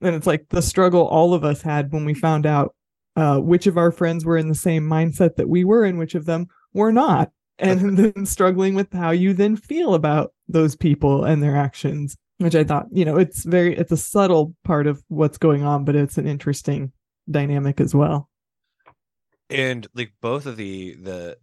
And 0.00 0.14
it's 0.14 0.26
like 0.26 0.48
the 0.48 0.62
struggle 0.62 1.06
all 1.06 1.34
of 1.34 1.44
us 1.44 1.60
had 1.60 1.92
when 1.92 2.06
we 2.06 2.14
found 2.14 2.46
out 2.46 2.74
uh, 3.14 3.38
which 3.38 3.66
of 3.66 3.76
our 3.76 3.90
friends 3.90 4.24
were 4.24 4.38
in 4.38 4.48
the 4.48 4.54
same 4.54 4.88
mindset 4.88 5.36
that 5.36 5.50
we 5.50 5.64
were 5.64 5.84
and 5.84 5.98
which 5.98 6.14
of 6.14 6.24
them 6.24 6.46
were 6.72 6.92
not. 6.92 7.30
And 7.58 7.96
then 7.96 8.26
struggling 8.26 8.74
with 8.74 8.92
how 8.92 9.12
you 9.12 9.32
then 9.32 9.56
feel 9.56 9.94
about 9.94 10.34
those 10.46 10.76
people 10.76 11.24
and 11.24 11.42
their 11.42 11.56
actions 11.56 12.18
which 12.38 12.54
I 12.54 12.64
thought, 12.64 12.86
you 12.92 13.04
know, 13.04 13.16
it's 13.16 13.44
very 13.44 13.76
it's 13.76 13.92
a 13.92 13.96
subtle 13.96 14.54
part 14.64 14.86
of 14.86 15.02
what's 15.08 15.38
going 15.38 15.64
on, 15.64 15.84
but 15.84 15.96
it's 15.96 16.18
an 16.18 16.26
interesting 16.26 16.92
dynamic 17.30 17.80
as 17.80 17.94
well. 17.94 18.28
and 19.50 19.86
like 19.94 20.12
both 20.20 20.46
of 20.46 20.56
the 20.56 20.94
the 20.94 21.38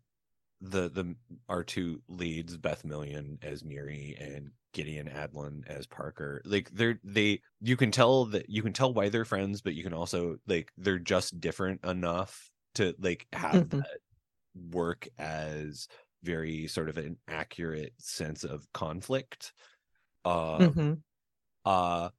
the 0.61 0.89
the 0.89 1.15
our 1.49 1.63
two 1.63 2.01
leads 2.07 2.57
beth 2.57 2.85
million 2.85 3.37
as 3.41 3.63
miri 3.63 4.15
and 4.19 4.51
Gideon 4.73 5.07
Adlon 5.07 5.67
as 5.67 5.85
parker 5.87 6.41
like 6.45 6.69
they're 6.71 6.99
they 7.03 7.41
you 7.61 7.77
can 7.77 7.91
tell 7.91 8.25
that 8.25 8.49
you 8.49 8.63
can 8.63 8.73
tell 8.73 8.93
why 8.93 9.09
they're 9.09 9.25
friends 9.25 9.61
but 9.61 9.75
you 9.75 9.83
can 9.83 9.93
also 9.93 10.37
like 10.47 10.71
they're 10.77 10.99
just 10.99 11.39
different 11.39 11.83
enough 11.85 12.49
to 12.75 12.95
like 12.99 13.27
have 13.33 13.69
Mhm. 13.69 13.69
that 13.69 13.99
work 14.71 15.07
as 15.17 15.87
very 16.23 16.67
sort 16.67 16.89
of 16.89 16.97
an 16.97 17.17
accurate 17.27 17.93
sense 17.99 18.43
of 18.43 18.65
conflict 18.73 19.53
uh 20.25 20.57
Mhm. 20.59 21.01
uh 21.65 22.09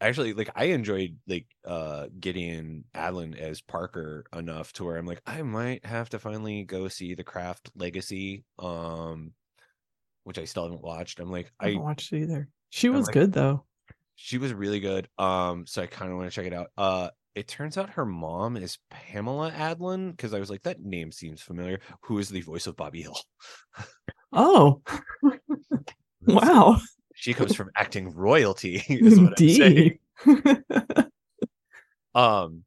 actually 0.00 0.32
like 0.34 0.50
i 0.54 0.64
enjoyed 0.66 1.18
like 1.26 1.46
uh 1.64 2.06
Gideon 2.20 2.84
Adlon 2.94 3.36
as 3.36 3.60
parker 3.60 4.24
enough 4.32 4.72
to 4.74 4.84
where 4.84 4.96
i'm 4.96 5.06
like 5.06 5.22
i 5.26 5.42
might 5.42 5.84
have 5.84 6.08
to 6.10 6.18
finally 6.18 6.64
go 6.64 6.88
see 6.88 7.14
the 7.14 7.24
craft 7.24 7.70
legacy 7.74 8.44
um 8.58 9.32
which 10.24 10.38
i 10.38 10.44
still 10.44 10.64
haven't 10.64 10.82
watched 10.82 11.18
i'm 11.20 11.30
like 11.32 11.50
I 11.58 11.64
i 11.64 11.68
haven't 11.70 11.82
watched 11.84 12.12
it 12.12 12.22
either. 12.22 12.48
She 12.70 12.88
I'm 12.88 12.94
was 12.94 13.06
like- 13.06 13.14
good 13.14 13.32
though. 13.32 13.64
she 14.14 14.38
was 14.38 14.52
really 14.52 14.80
good 14.80 15.08
um 15.18 15.66
so 15.66 15.82
i 15.82 15.86
kind 15.86 16.10
of 16.12 16.18
want 16.18 16.30
to 16.30 16.34
check 16.34 16.46
it 16.46 16.52
out 16.54 16.68
uh 16.76 17.10
it 17.34 17.46
turns 17.48 17.78
out 17.78 17.90
her 17.90 18.04
mom 18.04 18.56
is 18.56 18.78
Pamela 18.90 19.50
Adlon 19.52 20.10
because 20.10 20.34
i 20.34 20.40
was 20.40 20.50
like 20.50 20.62
that 20.64 20.80
name 20.80 21.12
seems 21.12 21.40
familiar 21.40 21.80
who 22.02 22.18
is 22.18 22.28
the 22.28 22.40
voice 22.40 22.66
of 22.66 22.76
bobby 22.76 23.02
hill 23.02 23.18
Oh, 24.32 24.82
wow. 26.26 26.76
She 27.18 27.34
comes 27.34 27.54
from 27.54 27.70
acting 27.74 28.14
royalty 28.14 28.76
is 28.88 29.20
what 29.20 29.40
I'm 29.40 29.48
saying. 29.48 29.98
Um 32.14 32.64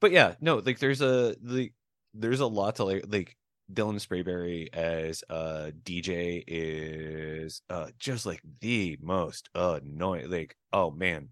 but 0.00 0.10
yeah 0.10 0.34
no 0.40 0.56
like 0.56 0.78
there's 0.78 1.00
a 1.00 1.36
the 1.40 1.70
there's 2.12 2.40
a 2.40 2.46
lot 2.46 2.76
to 2.76 2.84
like 2.84 3.04
like 3.08 3.36
dylan 3.72 3.94
sprayberry 3.94 4.68
as 4.74 5.24
uh 5.30 5.70
dj 5.84 6.44
is 6.46 7.62
uh 7.70 7.86
just 7.98 8.26
like 8.26 8.42
the 8.60 8.98
most 9.00 9.48
annoying 9.54 10.28
like 10.28 10.54
oh 10.74 10.90
man 10.90 11.28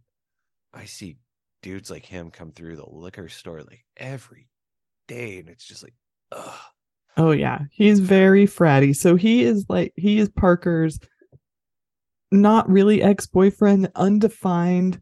i 0.73 0.87
see 0.87 1.19
dudes 1.63 1.91
like 1.91 2.07
him 2.07 2.31
come 2.31 2.53
through 2.53 2.77
the 2.77 2.89
liquor 2.89 3.29
store 3.29 3.61
like 3.61 3.85
every 3.99 4.49
day 5.09 5.41
and 5.41 5.51
it's 5.51 5.67
just 5.67 5.83
like 5.83 5.95
ugh. 6.31 6.61
Oh 7.17 7.33
yeah, 7.33 7.59
he's 7.71 8.01
very 8.01 8.47
fratty. 8.47 8.97
So 8.97 9.17
he 9.17 9.43
is 9.43 9.67
like 9.69 9.93
he 9.97 10.19
is 10.19 10.31
Parker's 10.31 10.99
not 12.33 12.69
really 12.69 13.03
ex-boyfriend, 13.03 13.91
undefined 13.95 15.01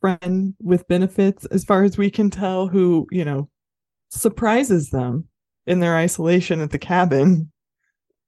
friend 0.00 0.54
with 0.60 0.88
benefits 0.88 1.44
as 1.46 1.64
far 1.64 1.84
as 1.84 1.96
we 1.96 2.10
can 2.10 2.30
tell 2.30 2.68
who, 2.68 3.06
you 3.10 3.24
know, 3.24 3.48
surprises 4.10 4.90
them 4.90 5.28
in 5.66 5.80
their 5.80 5.96
isolation 5.96 6.60
at 6.60 6.70
the 6.70 6.78
cabin. 6.78 7.50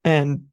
And 0.04 0.44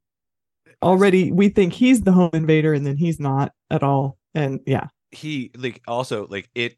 already 0.82 1.32
we 1.32 1.50
think 1.50 1.74
he's 1.74 2.02
the 2.02 2.12
home 2.12 2.32
invader 2.34 2.74
and 2.74 2.86
then 2.86 2.98
he's 2.98 3.20
not 3.20 3.54
at 3.70 3.84
all. 3.84 4.18
And 4.34 4.60
yeah. 4.66 4.88
he 5.12 5.52
like 5.56 5.82
also 5.88 6.28
like 6.28 6.50
it 6.54 6.78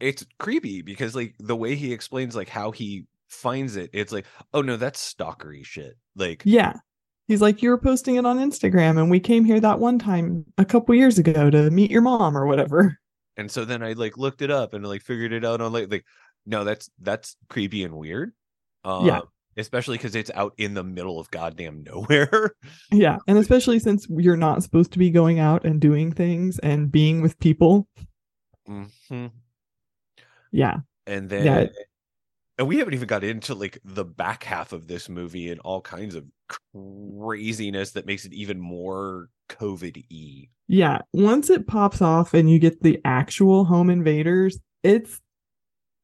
it's 0.00 0.24
creepy 0.38 0.82
because 0.82 1.14
like 1.14 1.34
the 1.38 1.56
way 1.56 1.74
he 1.74 1.92
explains 1.92 2.34
like 2.34 2.48
how 2.48 2.70
he 2.70 3.06
finds 3.28 3.76
it 3.76 3.88
it's 3.92 4.12
like 4.12 4.26
oh 4.52 4.60
no 4.60 4.76
that's 4.76 5.14
stalkery 5.14 5.64
shit 5.64 5.96
like 6.16 6.42
Yeah. 6.44 6.74
He's 7.32 7.40
like, 7.40 7.62
You 7.62 7.70
were 7.70 7.78
posting 7.78 8.16
it 8.16 8.26
on 8.26 8.38
Instagram 8.38 8.98
and 9.00 9.10
we 9.10 9.18
came 9.20 9.44
here 9.44 9.58
that 9.60 9.78
one 9.80 9.98
time 9.98 10.44
a 10.58 10.64
couple 10.64 10.94
years 10.94 11.18
ago 11.18 11.50
to 11.50 11.70
meet 11.70 11.90
your 11.90 12.02
mom 12.02 12.36
or 12.36 12.46
whatever. 12.46 12.98
and 13.38 13.50
so 13.50 13.64
then 13.64 13.82
i 13.82 13.92
like 13.94 14.18
looked 14.18 14.42
it 14.42 14.50
up 14.50 14.74
and 14.74 14.86
like 14.86 15.00
figured 15.02 15.32
it 15.32 15.42
out 15.44 15.62
on 15.62 15.72
like 15.72 15.90
like 15.90 16.04
no 16.44 16.64
that's 16.64 16.90
that's 17.00 17.36
creepy 17.48 17.82
and 17.82 17.94
weird 17.96 18.32
um 18.84 19.06
Yeah. 19.06 19.20
especially 19.56 19.96
because 19.96 20.14
it's 20.14 20.30
out 20.34 20.52
in 20.58 20.74
the 20.74 20.84
middle 20.84 21.18
of 21.18 21.30
goddamn 21.30 21.82
nowhere 21.82 22.54
Yeah. 22.92 23.16
And 23.26 23.38
especially 23.38 23.78
since 23.78 24.06
you're 24.10 24.36
not 24.36 24.62
supposed 24.62 24.92
to 24.92 24.98
be 24.98 25.08
going 25.10 25.38
out 25.38 25.64
and 25.64 25.80
doing 25.80 26.12
things 26.12 26.58
and 26.58 26.92
being 26.92 27.22
with 27.22 27.38
people. 27.38 27.88
Mhm. 28.68 29.30
Yeah. 30.52 30.80
and 31.06 31.30
then 31.30 31.46
Yeah. 31.46 31.66
And 32.58 32.68
we 32.68 32.78
haven't 32.78 32.94
even 32.94 33.08
got 33.08 33.24
into 33.24 33.54
like 33.54 33.78
the 33.84 34.04
back 34.04 34.44
half 34.44 34.72
of 34.72 34.86
this 34.86 35.08
movie 35.08 35.50
and 35.50 35.60
all 35.60 35.80
kinds 35.80 36.14
of 36.14 36.24
craziness 36.74 37.92
that 37.92 38.06
makes 38.06 38.24
it 38.24 38.32
even 38.32 38.60
more 38.60 39.28
covid-y 39.48 40.48
Yeah. 40.68 41.00
Once 41.12 41.50
it 41.50 41.66
pops 41.66 42.00
off 42.02 42.34
and 42.34 42.50
you 42.50 42.58
get 42.58 42.82
the 42.82 43.00
actual 43.04 43.64
home 43.64 43.90
invaders, 43.90 44.58
it's 44.82 45.20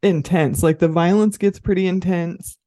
intense. 0.03 0.63
Like 0.63 0.79
the 0.79 0.89
violence 0.89 1.39
gets 1.39 1.59
pretty 1.59 1.87
intense. 1.87 2.59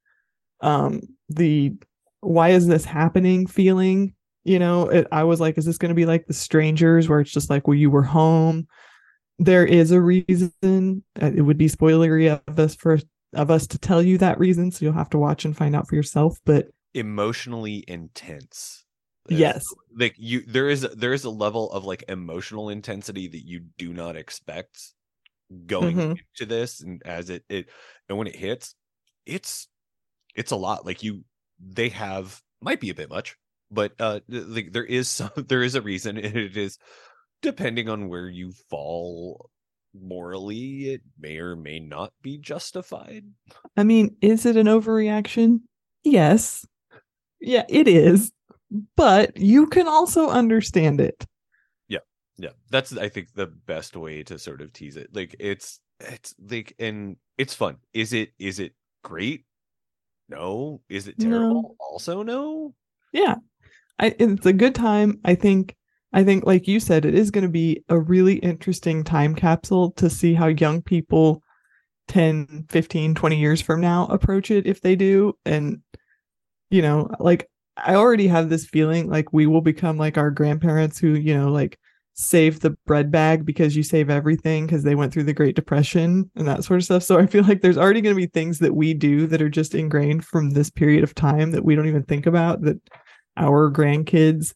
Um, 0.61 1.01
the 1.29 1.73
why 2.21 2.49
is 2.49 2.67
this 2.67 2.86
happening 2.86 3.47
feeling, 3.47 4.13
you 4.43 4.59
know, 4.59 4.89
it, 4.89 5.07
I 5.11 5.23
was 5.23 5.39
like, 5.39 5.57
is 5.57 5.65
this 5.65 5.77
going 5.77 5.89
to 5.89 5.95
be 5.95 6.05
like 6.05 6.27
the 6.27 6.34
strangers 6.34 7.09
where 7.09 7.19
it's 7.19 7.32
just 7.32 7.49
like, 7.49 7.67
well, 7.67 7.75
you 7.77 7.89
were 7.89 8.03
home? 8.03 8.67
There 9.39 9.65
is 9.65 9.91
a 9.91 9.99
reason. 10.01 10.51
Uh, 10.63 11.32
It 11.36 11.41
would 11.41 11.57
be 11.57 11.67
spoilery 11.67 12.41
of 12.47 12.59
us 12.59 12.75
for 12.75 12.99
of 13.34 13.51
us 13.51 13.67
to 13.67 13.77
tell 13.77 14.01
you 14.01 14.17
that 14.19 14.39
reason, 14.39 14.71
so 14.71 14.86
you'll 14.86 14.93
have 14.93 15.09
to 15.11 15.17
watch 15.17 15.45
and 15.45 15.55
find 15.55 15.75
out 15.75 15.88
for 15.88 15.95
yourself. 15.95 16.38
But 16.45 16.67
emotionally 16.93 17.84
intense 17.88 18.84
yes, 19.29 19.63
like 19.97 20.15
you 20.17 20.41
there 20.45 20.69
is 20.69 20.82
there 20.82 21.13
is 21.13 21.23
a 21.23 21.29
level 21.29 21.71
of 21.71 21.86
like 21.86 22.03
emotional 22.09 22.69
intensity 22.69 23.27
that 23.27 23.45
you 23.47 23.61
do 23.77 23.93
not 23.93 24.17
expect 24.17 24.93
going 25.65 25.97
Mhm. 25.97 26.11
into 26.11 26.45
this 26.45 26.82
and 26.82 27.01
as 27.05 27.29
it 27.29 27.43
it 27.49 27.69
and 28.09 28.17
when 28.17 28.27
it 28.27 28.36
hits 28.36 28.75
it's 29.25 29.67
it's 30.36 30.51
a 30.51 30.55
lot 30.55 30.86
like 30.86 31.03
you 31.03 31.23
they 31.59 31.89
have 31.89 32.41
might 32.61 32.79
be 32.79 32.89
a 32.89 32.95
bit 32.95 33.09
much 33.09 33.38
but 33.69 33.93
uh 33.99 34.19
like 34.29 34.71
there 34.71 34.86
is 34.86 35.09
some 35.09 35.29
there 35.36 35.63
is 35.63 35.75
a 35.75 35.82
reason 35.82 36.17
and 36.17 36.36
it 36.38 36.57
is 36.57 36.77
depending 37.41 37.89
on 37.89 38.07
where 38.09 38.29
you 38.29 38.51
fall 38.69 39.49
morally 39.94 40.94
it 40.94 41.02
may 41.20 41.38
or 41.38 41.56
may 41.56 41.80
not 41.80 42.14
be 42.22 42.38
justified 42.38 43.26
I 43.78 43.84
mean, 43.84 44.16
is 44.22 44.46
it 44.46 44.56
an 44.58 44.68
overreaction? 44.68 45.62
Yes. 46.04 46.66
Yeah, 47.39 47.66
it 47.70 47.88
is. 47.88 48.32
But 48.96 49.36
you 49.38 49.68
can 49.68 49.88
also 49.88 50.30
understand 50.30 51.02
it. 51.02 51.26
yeah 51.89 52.00
Yeah. 52.38 52.52
that's 52.70 52.96
i 52.98 53.10
think 53.10 53.34
the 53.34 53.48
best 53.48 53.96
way 53.98 54.24
to 54.24 54.39
sort 54.39 54.62
of 54.62 54.72
tease 54.74 54.96
it 54.98 55.10
like 55.14 55.36
it's 55.39 55.80
it's 56.00 56.34
like 56.39 56.74
and 56.80 57.18
it's 57.38 57.54
fun 57.54 57.78
is 57.94 58.14
it 58.14 58.32
is 58.39 58.60
it 58.60 58.74
great 59.04 59.44
no 60.30 60.82
is 60.89 61.08
it 61.08 61.20
No. 61.20 61.30
terrible 61.30 61.76
also 61.80 62.24
no 62.24 62.74
Yeah. 63.14 63.36
I 64.00 64.16
it's 64.18 64.46
a 64.46 64.54
good 64.54 64.74
time. 64.74 65.20
I 65.26 65.36
think 65.36 65.76
I 66.14 66.24
think 66.24 66.45
like 66.45 66.68
you 66.68 66.80
said 66.80 67.05
it 67.05 67.16
is 67.16 67.32
going 67.32 67.43
to 67.43 67.49
be 67.49 67.84
a 67.89 67.97
really 67.97 68.36
interesting 68.36 69.03
time 69.03 69.34
capsule 69.36 69.91
to 69.91 70.09
see 70.09 70.34
how 70.34 70.47
young 70.47 70.82
people 70.82 71.41
10, 72.07 72.66
15, 72.70 73.16
20 73.16 73.36
years 73.38 73.62
from 73.62 73.80
now 73.80 74.07
approach 74.07 74.51
it 74.51 74.68
if 74.68 74.82
they 74.82 74.95
do 74.95 75.34
and 75.45 75.82
you 76.70 76.82
know, 76.82 77.09
like 77.20 77.47
I 77.78 77.95
already 77.95 78.28
have 78.28 78.49
this 78.49 78.66
feeling 78.66 79.09
like 79.09 79.32
we 79.34 79.45
will 79.45 79.62
become 79.62 79.97
like 79.97 80.18
our 80.18 80.32
grandparents 80.32 80.97
who, 80.97 81.09
you 81.09 81.38
know, 81.38 81.51
like 81.51 81.78
save 82.14 82.59
the 82.59 82.72
bread 82.86 83.12
bag 83.12 83.45
because 83.45 83.76
you 83.76 83.84
save 83.84 84.09
everything 84.09 84.66
because 84.66 84.84
they 84.84 84.95
went 84.95 85.14
through 85.14 85.24
the 85.24 85.34
Great 85.34 85.55
Depression 85.55 86.30
and 86.36 86.47
that 86.47 86.64
sort 86.64 86.80
of 86.80 86.86
stuff. 86.86 87.03
So 87.03 87.20
I 87.20 87.26
feel 87.26 87.43
like 87.43 87.62
there's 87.62 87.78
already 87.78 88.01
going 88.01 88.16
to 88.16 88.22
be 88.22 88.28
things 88.28 88.59
that 88.59 88.76
we 88.76 88.93
do 88.93 89.28
that 89.28 89.41
are 89.41 89.49
just 89.49 89.76
ingrained 89.76 90.26
from 90.26 90.51
this 90.51 90.70
period 90.70 91.03
of 91.03 91.16
time 91.16 91.51
that 91.51 91.66
we 91.66 91.76
don't 91.76 91.88
even 91.88 92.03
think 92.03 92.26
about 92.26 92.62
that 92.62 92.78
our 93.38 93.72
grandkids 93.72 94.53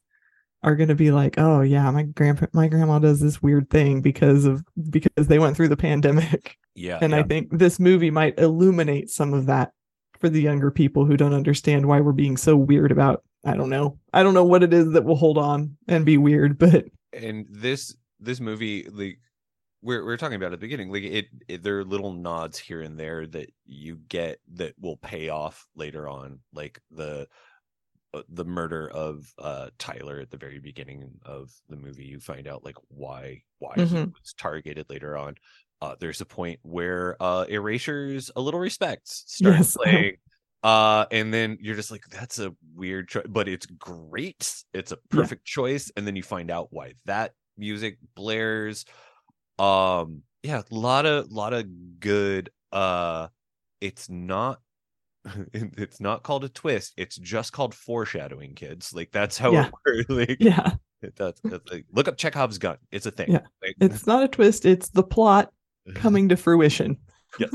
are 0.66 0.76
going 0.76 0.90
to 0.90 0.96
be 0.96 1.12
like, 1.12 1.36
"Oh 1.38 1.62
yeah, 1.62 1.90
my 1.92 2.04
grandpa 2.04 2.48
my 2.52 2.68
grandma 2.68 3.00
does 3.00 3.22
this 3.22 3.42
weird 3.42 3.70
thing 3.70 4.02
because 4.02 4.46
of 4.46 4.66
because 4.90 5.28
they 5.28 5.40
went 5.40 5.56
through 5.56 5.70
the 5.70 5.78
pandemic." 5.78 6.58
yeah 6.76 7.00
and 7.02 7.16
I 7.16 7.24
think 7.24 7.58
this 7.58 7.80
movie 7.80 8.12
might 8.12 8.38
illuminate 8.38 9.10
some 9.10 9.34
of 9.34 9.46
that 9.46 9.72
for 10.20 10.28
the 10.28 10.42
younger 10.42 10.72
people 10.72 11.06
who 11.06 11.16
don't 11.16 11.34
understand 11.34 11.86
why 11.86 12.02
we're 12.02 12.12
being 12.12 12.36
so 12.36 12.58
weird 12.58 12.92
about 12.92 13.24
I 13.46 13.56
don't 13.56 13.70
know. 13.70 14.00
I 14.12 14.24
don't 14.24 14.34
know 14.34 14.44
what 14.44 14.64
it 14.64 14.74
is 14.74 14.92
that 14.94 15.06
will 15.06 15.16
hold 15.16 15.38
on 15.38 15.78
and 15.88 16.06
be 16.06 16.18
weird, 16.18 16.58
but 16.58 16.86
and 17.14 17.46
this 17.50 17.96
this 18.20 18.40
movie 18.40 18.88
like 18.92 19.20
we're 19.82 20.04
we're 20.04 20.18
talking 20.18 20.36
about 20.36 20.48
at 20.48 20.52
the 20.52 20.58
beginning 20.58 20.92
like 20.92 21.04
it, 21.04 21.28
it 21.48 21.64
there 21.64 21.80
are 21.80 21.84
little 21.84 22.12
nods 22.12 22.58
here 22.58 22.82
and 22.82 23.00
there 23.00 23.28
that 23.28 23.52
you 23.66 23.98
get 24.10 24.40
that 24.54 24.74
will 24.80 24.98
pay 24.98 25.30
off 25.30 25.68
later 25.76 26.08
on 26.08 26.40
like 26.54 26.82
the 26.90 27.28
the 28.30 28.46
murder 28.46 28.90
of 28.90 29.34
uh 29.40 29.70
Tyler 29.78 30.20
at 30.20 30.32
the 30.32 30.38
very 30.38 30.60
beginning 30.60 31.10
of 31.24 31.52
the 31.70 31.76
movie 31.78 32.06
you 32.06 32.20
find 32.20 32.48
out 32.48 32.64
like 32.64 32.78
why 32.90 33.44
why 33.60 33.82
he 33.82 33.82
Mhm. 33.82 34.14
was 34.14 34.34
targeted 34.38 34.90
later 34.90 35.18
on 35.18 35.36
uh 35.82 35.96
there's 36.00 36.22
a 36.22 36.26
point 36.26 36.60
where 36.64 37.16
uh 37.22 37.46
Erasure's 37.50 38.32
a 38.36 38.42
little 38.42 38.60
respect 38.60 39.08
starts 39.08 39.68
Yes. 39.68 39.78
playing 39.78 40.16
uh 40.64 41.06
and 41.12 41.34
then 41.34 41.58
you're 41.62 41.76
just 41.76 41.92
like 41.92 42.04
that's 42.10 42.40
a 42.40 42.54
weird 42.76 43.08
choice 43.08 43.26
but 43.30 43.48
it's 43.48 43.66
great 43.66 44.64
it's 44.74 44.92
a 44.92 44.98
perfect 45.10 45.46
choice 45.46 45.92
and 45.96 46.08
then 46.08 46.16
you 46.16 46.24
find 46.24 46.50
out 46.50 46.68
why 46.72 46.94
that 47.06 47.34
music 47.58 47.98
blares. 48.16 48.86
Um, 49.58 50.24
yeah, 50.44 50.62
a 50.70 50.76
lot 50.76 51.06
of 51.06 51.32
lot 51.32 51.54
of 51.54 51.66
good. 52.00 52.50
Uh, 52.72 53.30
it's 53.82 54.10
not. 54.10 54.60
It's 55.54 56.00
not 56.00 56.24
called 56.24 56.44
a 56.44 56.50
twist. 56.50 56.94
It's 56.98 57.16
just 57.18 57.52
called 57.54 57.74
foreshadowing, 57.74 58.56
kids. 58.56 58.94
Like 58.94 59.12
that's 59.12 59.38
how 59.38 59.52
Yeah. 59.54 59.68
it 59.68 59.74
works. 59.86 60.10
Like, 60.10 60.38
Yeah. 60.40 60.72
that's, 61.18 61.42
that's 61.44 61.72
like, 61.72 61.86
look 61.92 62.08
up 62.08 62.18
Chekhov's 62.18 62.58
gun. 62.58 62.78
It's 62.92 63.06
a 63.06 63.12
thing. 63.12 63.32
Yeah. 63.32 63.42
Like, 63.62 63.76
It's 63.82 64.06
not 64.08 64.24
a 64.24 64.28
twist, 64.28 64.66
it's 64.66 64.90
the 64.90 65.04
plot 65.04 65.52
coming 65.96 66.30
to 66.30 66.38
fruition. 66.38 66.98
yes. 67.40 67.50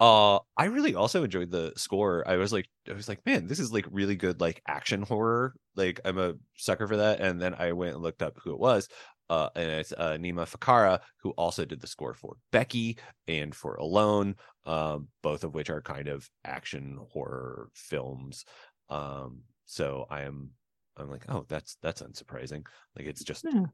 Uh 0.00 0.38
I 0.56 0.64
really 0.64 0.96
also 0.96 1.22
enjoyed 1.22 1.52
the 1.52 1.72
score. 1.76 2.24
I 2.26 2.36
was 2.36 2.52
like 2.52 2.68
I 2.90 2.94
was 2.94 3.08
like, 3.08 3.24
man, 3.24 3.46
this 3.46 3.60
is 3.60 3.72
like 3.72 3.86
really 3.92 4.16
good 4.16 4.40
like 4.40 4.60
action 4.66 5.02
horror. 5.02 5.54
Like 5.76 6.00
I'm 6.04 6.18
a 6.18 6.34
sucker 6.56 6.88
for 6.88 6.96
that. 6.96 7.20
And 7.20 7.40
then 7.40 7.54
I 7.54 7.72
went 7.72 7.94
and 7.94 8.02
looked 8.02 8.20
up 8.22 8.36
who 8.42 8.52
it 8.52 8.58
was. 8.58 8.88
Uh 9.30 9.48
and 9.56 9.70
it's 9.70 9.92
uh 9.92 10.16
Nima 10.20 10.46
Fakhrara, 10.46 11.00
who 11.18 11.30
also 11.32 11.64
did 11.64 11.80
the 11.80 11.86
score 11.86 12.14
for 12.14 12.36
Becky 12.52 12.98
and 13.26 13.54
for 13.54 13.74
Alone, 13.76 14.36
um, 14.64 15.08
both 15.22 15.44
of 15.44 15.54
which 15.54 15.70
are 15.70 15.80
kind 15.82 16.08
of 16.08 16.28
action 16.44 16.98
horror 17.10 17.70
films. 17.74 18.44
Um, 18.90 19.44
so 19.64 20.06
I 20.10 20.22
am 20.22 20.52
I'm 20.96 21.10
like, 21.10 21.24
oh, 21.28 21.46
that's 21.48 21.76
that's 21.82 22.02
unsurprising. 22.02 22.66
Like 22.96 23.06
it's 23.06 23.24
just 23.24 23.46
Yeah. 23.52 23.66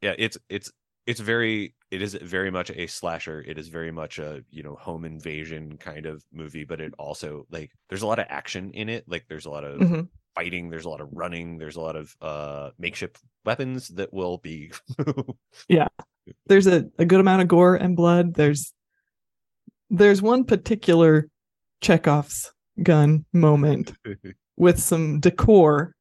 yeah 0.00 0.14
it's 0.18 0.38
it's 0.48 0.70
it's 1.06 1.20
very 1.20 1.74
it 1.90 2.02
is 2.02 2.14
very 2.14 2.50
much 2.50 2.70
a 2.70 2.86
slasher 2.86 3.40
it 3.42 3.58
is 3.58 3.68
very 3.68 3.90
much 3.92 4.18
a 4.18 4.44
you 4.50 4.62
know 4.62 4.74
home 4.76 5.04
invasion 5.04 5.76
kind 5.78 6.06
of 6.06 6.24
movie 6.32 6.64
but 6.64 6.80
it 6.80 6.92
also 6.98 7.46
like 7.50 7.72
there's 7.88 8.02
a 8.02 8.06
lot 8.06 8.18
of 8.18 8.26
action 8.28 8.70
in 8.72 8.88
it 8.88 9.04
like 9.08 9.26
there's 9.28 9.46
a 9.46 9.50
lot 9.50 9.64
of 9.64 9.84
Mhm. 9.84 10.08
Fighting 10.34 10.70
there's 10.70 10.84
a 10.86 10.88
lot 10.88 11.00
of 11.00 11.08
running 11.12 11.58
there's 11.58 11.76
a 11.76 11.80
lot 11.80 11.94
of 11.96 12.14
uh 12.22 12.70
makeshift 12.78 13.18
weapons 13.44 13.88
that 13.88 14.12
will 14.12 14.38
be 14.38 14.72
yeah 15.68 15.88
There's 16.46 16.66
a, 16.66 16.86
a 16.98 17.04
good 17.04 17.20
amount 17.20 17.42
of 17.42 17.48
gore 17.48 17.74
and 17.74 17.96
blood. 17.96 18.34
There's 18.34 18.72
there's 19.90 20.22
one 20.22 20.44
particular 20.44 21.28
Chekhov's 21.82 22.52
gun 22.82 23.24
moment 23.32 23.92
with 24.56 24.80
some 24.80 25.20
decor 25.20 25.94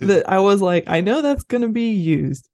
that 0.00 0.28
I 0.28 0.38
was 0.40 0.60
like, 0.62 0.84
I 0.86 1.00
know 1.02 1.20
that's 1.22 1.44
going 1.44 1.62
to 1.62 1.68
be 1.68 1.90
used. 1.90 2.48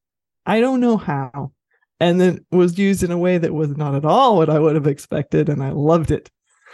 I 0.45 0.61
don't 0.61 0.81
know 0.81 0.97
how. 0.97 1.53
And 2.01 2.21
then 2.21 2.45
was 2.51 2.77
used 2.79 3.03
in 3.05 3.13
a 3.13 3.17
way 3.19 3.39
that 3.39 3.55
was 3.55 3.71
not 3.77 3.95
at 3.95 4.05
all 4.05 4.37
what 4.37 4.51
I 4.51 4.59
would 4.59 4.75
have 4.75 4.89
expected. 4.89 5.49
And 5.49 5.63
I 5.63 5.71
loved 5.71 6.11
it. 6.11 6.29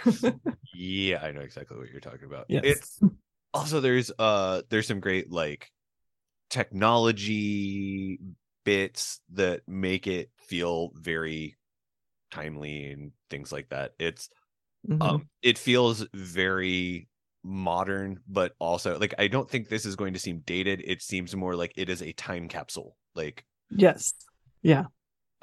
yeah 0.75 1.21
i 1.23 1.31
know 1.31 1.43
exactly 1.43 1.77
what 1.79 1.89
you're 1.91 2.01
talking 2.01 2.25
about 2.25 2.47
Yes. 2.49 2.63
it's 2.65 3.01
also 3.55 3.81
there's 3.81 4.11
uh 4.19 4.63
there's 4.71 4.87
some 4.87 5.01
great 5.01 5.31
like 5.31 5.71
technology 6.51 8.19
bits 8.65 9.21
that 9.33 9.63
make 9.67 10.07
it 10.07 10.31
feel 10.49 10.93
very 10.95 11.57
timely 12.31 12.91
and 12.91 13.13
things 13.31 13.53
like 13.53 13.69
that 13.71 13.93
it's 13.99 14.29
Mhm. 14.89 15.03
um 15.03 15.29
it 15.43 15.59
feels 15.59 16.07
very 16.15 17.09
modern 17.45 18.21
but 18.29 18.55
also 18.59 18.99
like 18.99 19.15
i 19.19 19.27
don't 19.27 19.51
think 19.51 19.69
this 19.69 19.85
is 19.85 19.97
going 19.97 20.13
to 20.13 20.19
seem 20.19 20.41
dated 20.47 20.83
it 20.85 21.03
seems 21.03 21.35
more 21.35 21.57
like 21.57 21.73
it 21.77 21.89
is 21.89 22.03
a 22.03 22.13
time 22.13 22.49
capsule 22.49 22.97
like 23.15 23.45
yes. 23.71 24.15
Yeah. 24.63 24.85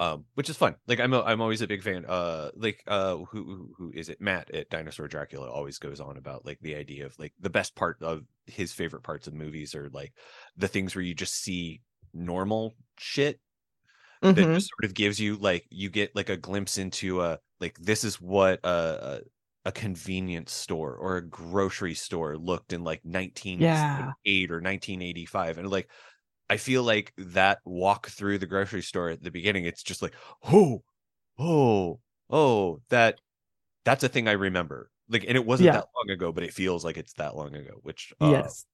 Um 0.00 0.26
which 0.34 0.50
is 0.50 0.56
fun 0.56 0.76
like 0.88 1.00
i'm 1.00 1.12
a, 1.14 1.22
i'm 1.22 1.40
always 1.42 1.62
a 1.62 1.68
big 1.68 1.82
fan 1.84 2.04
uh 2.06 2.50
like 2.56 2.82
uh 2.88 3.16
who 3.18 3.26
who- 3.44 3.74
who 3.78 3.92
is 3.94 4.08
it 4.08 4.20
matt 4.20 4.50
at 4.52 4.70
dinosaur 4.70 5.08
dracula 5.08 5.50
always 5.50 5.78
goes 5.78 6.00
on 6.00 6.16
about 6.16 6.46
like 6.46 6.58
the 6.62 6.74
idea 6.76 7.06
of 7.06 7.18
like 7.20 7.34
the 7.40 7.50
best 7.50 7.76
part 7.76 8.02
of 8.02 8.24
his 8.46 8.72
favorite 8.72 9.04
parts 9.04 9.28
of 9.28 9.34
movies 9.34 9.74
are 9.74 9.90
like 9.90 10.14
the 10.56 10.68
things 10.68 10.96
where 10.96 11.04
you 11.04 11.14
just 11.14 11.34
see 11.36 11.82
normal 12.14 12.76
shit 12.98 13.40
that 14.34 14.48
Mhm. 14.48 14.54
just 14.54 14.70
sort 14.78 14.88
of 14.90 14.94
gives 14.94 15.18
you 15.20 15.36
like 15.36 15.66
you 15.70 15.90
get 15.90 16.14
like 16.14 16.28
a 16.28 16.36
glimpse 16.36 16.78
into 16.78 17.20
a 17.22 17.38
like 17.60 17.76
this 17.78 18.04
is 18.04 18.20
what 18.20 18.60
a 18.64 19.22
a, 19.66 19.72
convenience 19.72 20.52
store 20.52 20.96
or 20.96 21.16
a 21.18 21.26
grocery 21.28 21.94
store 21.94 22.36
looked 22.38 22.72
in 22.72 22.82
like 22.82 23.04
1908 23.04 24.50
or 24.50 24.60
1985 24.60 25.58
and 25.58 25.68
like 25.70 25.90
I 26.50 26.56
feel 26.58 26.82
like 26.82 27.14
that 27.16 27.60
walk 27.64 28.08
through 28.08 28.38
the 28.38 28.46
grocery 28.46 28.82
store 28.82 29.08
at 29.10 29.22
the 29.22 29.30
beginning 29.30 29.64
it's 29.64 29.82
just 29.82 30.02
like 30.02 30.14
oh 30.52 30.82
oh 31.38 32.00
oh 32.28 32.80
that 32.90 33.20
that's 33.84 34.04
a 34.04 34.08
thing 34.08 34.28
I 34.28 34.32
remember 34.32 34.90
like 35.08 35.24
and 35.26 35.36
it 35.36 35.46
wasn't 35.46 35.66
Yeah. 35.68 35.72
that 35.72 35.86
long 35.96 36.10
ago 36.10 36.32
but 36.32 36.42
it 36.44 36.52
feels 36.52 36.84
like 36.84 36.98
it's 36.98 37.14
that 37.14 37.36
long 37.36 37.54
ago 37.54 37.78
which 37.82 38.12
uh, 38.20 38.30
yes. 38.30 38.66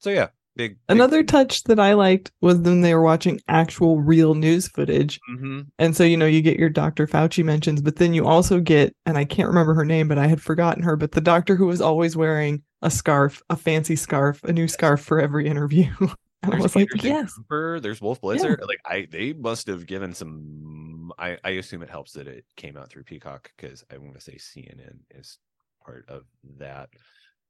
so 0.00 0.10
yeah 0.10 0.28
big, 0.56 0.72
big 0.72 0.78
Another 0.88 1.22
touch 1.22 1.62
that 1.64 1.78
I 1.78 1.92
liked 1.94 2.32
was 2.40 2.58
when 2.58 2.80
they 2.80 2.92
were 2.94 3.02
watching 3.02 3.40
actual 3.46 4.00
real 4.00 4.34
news 4.34 4.66
footage. 4.66 5.20
Mhm. 5.30 5.66
And 5.78 5.94
so, 5.96 6.02
you 6.02 6.16
know, 6.16 6.26
you 6.26 6.42
get 6.42 6.58
your 6.58 6.68
Dr. 6.68 7.06
Fauci 7.06 7.44
mentions, 7.44 7.80
but 7.80 7.94
then 7.96 8.12
you 8.12 8.26
also 8.26 8.58
get, 8.58 8.92
and 9.06 9.16
I 9.16 9.24
can't 9.24 9.46
remember 9.46 9.72
her 9.74 9.84
name, 9.84 10.08
but 10.08 10.18
I 10.18 10.26
had 10.26 10.42
forgotten 10.42 10.82
her, 10.82 10.96
but 10.96 11.12
the 11.12 11.20
doctor 11.20 11.54
who 11.54 11.66
was 11.66 11.80
always 11.80 12.16
wearing 12.16 12.64
a 12.82 12.90
scarf, 12.90 13.40
a 13.48 13.54
fancy 13.56 13.94
scarf, 13.94 14.42
a 14.42 14.52
new 14.52 14.66
scarf 14.66 15.00
for 15.00 15.20
every 15.20 15.46
interview. 15.46 15.92
and 16.42 16.52
I 16.52 16.56
There's 16.58 16.62
was 16.62 16.76
like, 16.76 17.02
yes. 17.02 17.32
Cooper, 17.34 17.80
there's 17.80 18.00
Wolf 18.00 18.20
Blitzer. 18.20 18.58
Like 18.66 18.80
I, 18.86 19.06
they 19.10 19.32
must 19.32 19.66
have 19.66 19.86
given 19.86 20.12
some. 20.14 21.12
I, 21.18 21.36
I 21.42 21.50
assume 21.50 21.82
it 21.82 21.90
helps 21.90 22.12
that 22.12 22.26
it 22.28 22.44
came 22.56 22.76
out 22.76 22.90
through 22.90 23.04
Peacock 23.04 23.50
because 23.56 23.82
I 23.92 23.98
want 23.98 24.14
to 24.14 24.20
say 24.20 24.36
CNN 24.36 24.98
is 25.10 25.38
part 25.84 26.04
of 26.08 26.24
that. 26.58 26.90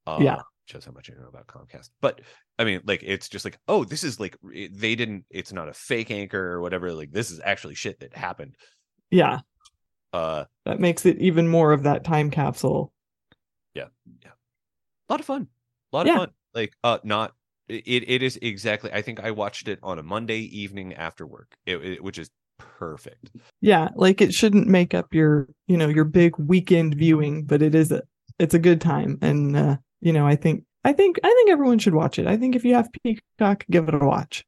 Uh, 0.06 0.18
Yeah. 0.20 0.40
shows 0.66 0.84
how 0.86 0.92
much 0.92 1.10
I 1.10 1.20
know 1.20 1.28
about 1.28 1.48
Comcast. 1.48 1.90
But 2.00 2.20
I 2.58 2.64
mean, 2.64 2.80
like 2.84 3.02
it's 3.02 3.28
just 3.28 3.44
like, 3.44 3.58
oh, 3.68 3.84
this 3.84 4.04
is 4.04 4.18
like 4.20 4.36
they 4.42 4.94
didn't. 4.94 5.24
It's 5.30 5.52
not 5.52 5.68
a 5.68 5.74
fake 5.74 6.10
anchor 6.10 6.52
or 6.52 6.60
whatever. 6.62 6.92
Like 6.92 7.10
this 7.12 7.30
is 7.30 7.40
actually 7.44 7.74
shit 7.74 8.00
that 8.00 8.16
happened. 8.16 8.56
Yeah. 9.10 9.40
Uh, 10.12 10.44
That 10.64 10.80
makes 10.80 11.04
it 11.04 11.18
even 11.18 11.46
more 11.48 11.72
of 11.72 11.82
that 11.82 12.04
time 12.04 12.30
capsule. 12.30 12.92
Yeah. 13.74 13.88
Yeah. 14.24 14.30
A 15.08 15.12
lot 15.12 15.20
of 15.20 15.26
fun 15.26 15.48
a 15.92 15.96
lot 15.96 16.06
Yeah. 16.06 16.12
of 16.14 16.18
fun 16.20 16.30
like 16.54 16.72
uh 16.84 16.98
not 17.04 17.34
it 17.68 18.04
it 18.08 18.22
is 18.22 18.38
exactly 18.42 18.90
i 18.92 19.02
think 19.02 19.20
i 19.20 19.30
watched 19.30 19.68
it 19.68 19.78
on 19.82 19.98
a 19.98 20.02
monday 20.02 20.38
evening 20.40 20.94
after 20.94 21.26
work 21.26 21.54
it, 21.66 21.76
it- 21.84 22.02
which 22.02 22.18
is 22.18 22.30
perfect 22.58 23.30
Yeah. 23.60 23.88
Like 23.94 24.20
it 24.20 24.34
shouldn't 24.34 24.66
make 24.66 24.94
up 24.94 25.14
your, 25.14 25.48
you 25.68 25.76
know, 25.76 25.86
your 25.88 26.04
big 26.04 26.36
weekend 26.38 26.94
viewing, 26.96 27.44
but 27.44 27.62
it 27.62 27.74
is 27.74 27.92
a, 27.92 28.02
it's 28.40 28.54
a 28.54 28.58
good 28.58 28.80
time. 28.80 29.16
And, 29.22 29.56
uh, 29.56 29.76
you 30.00 30.12
know, 30.12 30.26
I 30.26 30.34
think, 30.36 30.64
I 30.84 30.92
think, 30.92 31.18
I 31.22 31.28
think 31.28 31.50
everyone 31.50 31.78
should 31.78 31.94
watch 31.94 32.18
it. 32.18 32.26
I 32.26 32.36
think 32.36 32.56
if 32.56 32.64
you 32.64 32.74
have 32.74 32.88
Peacock, 33.04 33.64
give 33.70 33.88
it 33.88 33.94
a 33.94 33.98
watch. 33.98 34.44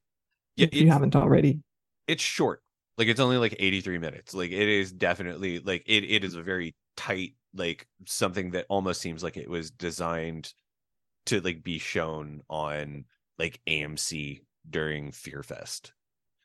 yeah 0.57 0.67
if 0.67 0.75
you 0.75 0.91
haven't 0.91 1.15
already. 1.15 1.61
it's 2.09 2.23
short 2.23 2.63
like 2.99 3.09
it's 3.09 3.21
only 3.21 3.37
like 3.37 3.55
83 3.59 3.99
minutes 3.99 4.35
like 4.35 4.51
it 4.51 4.69
is 4.69 4.91
definitely 4.93 5.61
like 5.61 5.83
it, 5.87 6.05
it 6.05 6.25
is 6.25 6.35
a 6.35 6.43
very 6.43 6.75
tight 6.97 7.35
like 7.55 7.87
something 8.07 8.51
that 8.53 8.67
almost 8.69 9.01
seems 9.01 9.23
like 9.23 9.37
it 9.37 9.49
was 9.49 9.71
designed 9.71 10.53
to 11.27 11.41
like 11.41 11.63
be 11.63 11.79
shown 11.79 12.43
on 12.49 13.05
like 13.39 13.61
amc 13.69 14.41
during 14.69 15.13
fear 15.13 15.43
fest 15.43 15.93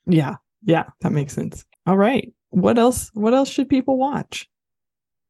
Yeah. 0.07 0.35
Yeah. 0.63 0.85
That 1.01 1.11
makes 1.11 1.33
sense. 1.33 1.65
All 1.85 1.97
right. 1.97 2.33
What 2.49 2.77
else? 2.79 3.11
What 3.13 3.33
else 3.33 3.49
should 3.49 3.69
people 3.69 3.97
watch? 3.97 4.47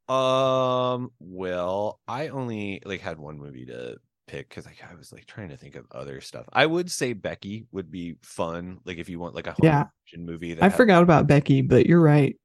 Um, 0.07 1.11
well, 1.19 1.99
I 2.07 2.27
only 2.27 2.81
like 2.85 3.01
had 3.01 3.17
one 3.19 3.37
movie 3.39 3.65
to 3.65 3.97
pick 4.27 4.49
because 4.49 4.65
like 4.65 4.83
I 4.89 4.95
was 4.95 5.11
like 5.11 5.25
trying 5.25 5.49
to 5.49 5.57
think 5.57 5.75
of 5.75 5.85
other 5.91 6.21
stuff. 6.21 6.45
I 6.53 6.65
would 6.65 6.91
say 6.91 7.13
Becky 7.13 7.65
would 7.71 7.89
be 7.91 8.15
fun, 8.21 8.79
like 8.85 8.97
if 8.97 9.09
you 9.09 9.19
want 9.19 9.35
like 9.35 9.47
a 9.47 9.51
home 9.51 9.59
Yeah. 9.63 9.85
movie 10.15 10.53
that 10.53 10.63
I 10.63 10.69
forgot 10.69 11.01
about 11.03 11.27
Becky, 11.27 11.61
but 11.61 11.85
you're 11.87 12.01
right. 12.01 12.35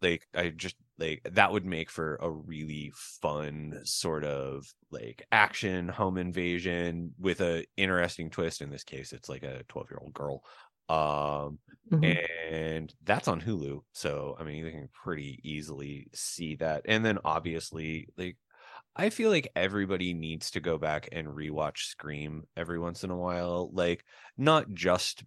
like 0.00 0.26
I 0.34 0.48
just 0.50 0.76
like 0.98 1.20
that 1.24 1.52
would 1.52 1.64
make 1.64 1.90
for 1.90 2.16
a 2.16 2.30
really 2.30 2.92
fun 2.94 3.80
sort 3.84 4.24
of 4.24 4.66
like 4.90 5.22
action 5.32 5.88
home 5.88 6.18
invasion 6.18 7.14
with 7.18 7.40
a 7.40 7.66
interesting 7.76 8.30
twist. 8.30 8.60
In 8.62 8.70
this 8.70 8.84
case, 8.84 9.12
it's 9.12 9.28
like 9.28 9.42
a 9.42 9.64
12 9.68 9.90
year 9.90 9.98
old 10.02 10.14
girl. 10.14 10.42
Um 10.88 11.58
Mhm. 11.90 12.18
and 12.40 12.94
that's 13.02 13.26
on 13.28 13.40
Hulu. 13.40 13.80
So 13.92 14.36
I 14.38 14.44
mean, 14.44 14.64
you 14.64 14.70
can 14.70 14.88
pretty 14.92 15.40
easily 15.42 16.08
see 16.14 16.54
that. 16.56 16.82
And 16.86 17.04
then 17.04 17.18
obviously, 17.24 18.08
like 18.16 18.36
I 18.96 19.10
feel 19.10 19.30
like 19.30 19.50
everybody 19.56 20.14
needs 20.14 20.50
to 20.52 20.60
go 20.60 20.78
back 20.78 21.08
and 21.12 21.28
rewatch 21.28 21.78
Scream 21.86 22.44
every 22.56 22.78
once 22.78 23.04
in 23.04 23.10
a 23.10 23.16
while. 23.16 23.70
Like 23.72 24.04
not 24.36 24.72
just 24.74 25.24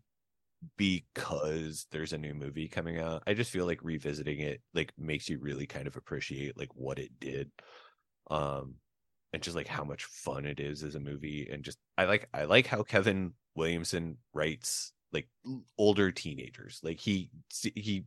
because 0.77 1.87
there's 1.91 2.13
a 2.13 2.17
new 2.17 2.33
movie 2.33 2.67
coming 2.67 2.99
out. 2.99 3.23
I 3.25 3.33
just 3.33 3.51
feel 3.51 3.65
like 3.65 3.83
revisiting 3.83 4.39
it 4.39 4.61
like 4.73 4.93
makes 4.97 5.29
you 5.29 5.39
really 5.39 5.65
kind 5.65 5.87
of 5.87 5.95
appreciate 5.97 6.57
like 6.57 6.69
what 6.75 6.99
it 6.99 7.11
did. 7.19 7.51
Um 8.29 8.75
and 9.33 9.41
just 9.41 9.55
like 9.55 9.67
how 9.67 9.83
much 9.83 10.05
fun 10.05 10.45
it 10.45 10.59
is 10.59 10.83
as 10.83 10.95
a 10.95 10.99
movie 10.99 11.49
and 11.51 11.63
just 11.63 11.77
I 11.97 12.05
like 12.05 12.27
I 12.33 12.43
like 12.43 12.67
how 12.67 12.83
Kevin 12.83 13.33
Williamson 13.55 14.17
writes 14.33 14.93
like 15.11 15.27
older 15.77 16.11
teenagers. 16.11 16.79
Like 16.83 16.99
he 16.99 17.31
he 17.75 18.05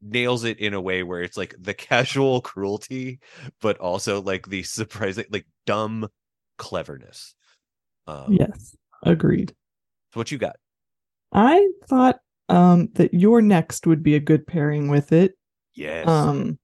nails 0.00 0.44
it 0.44 0.60
in 0.60 0.74
a 0.74 0.80
way 0.80 1.02
where 1.02 1.22
it's 1.22 1.36
like 1.36 1.54
the 1.58 1.74
casual 1.88 2.40
cruelty 2.40 3.18
but 3.60 3.78
also 3.78 4.22
like 4.22 4.46
the 4.46 4.62
surprising 4.62 5.24
like 5.30 5.46
dumb 5.66 6.08
cleverness. 6.58 7.34
Um 8.06 8.34
Yes. 8.34 8.76
Agreed. 9.02 9.54
so 10.12 10.20
what 10.20 10.30
you 10.30 10.38
got? 10.38 10.56
I 11.32 11.66
thought 11.86 12.20
um, 12.48 12.88
that 12.94 13.12
You're 13.12 13.42
Next 13.42 13.86
would 13.86 14.02
be 14.02 14.14
a 14.14 14.20
good 14.20 14.46
pairing 14.46 14.88
with 14.88 15.12
it. 15.12 15.36
Yes. 15.74 16.08
Um, 16.08 16.58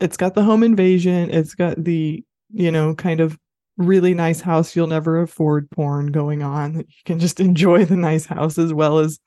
it's 0.00 0.16
got 0.16 0.34
the 0.34 0.42
home 0.42 0.62
invasion. 0.62 1.30
It's 1.30 1.54
got 1.54 1.82
the 1.82 2.24
you 2.52 2.70
know 2.70 2.94
kind 2.94 3.20
of 3.20 3.38
really 3.76 4.14
nice 4.14 4.40
house 4.40 4.76
you'll 4.76 4.86
never 4.86 5.20
afford 5.20 5.70
porn 5.70 6.12
going 6.12 6.42
on. 6.42 6.74
That 6.74 6.86
you 6.88 7.02
can 7.04 7.18
just 7.18 7.40
enjoy 7.40 7.84
the 7.84 7.96
nice 7.96 8.26
house 8.26 8.58
as 8.58 8.72
well 8.72 8.98
as 8.98 9.18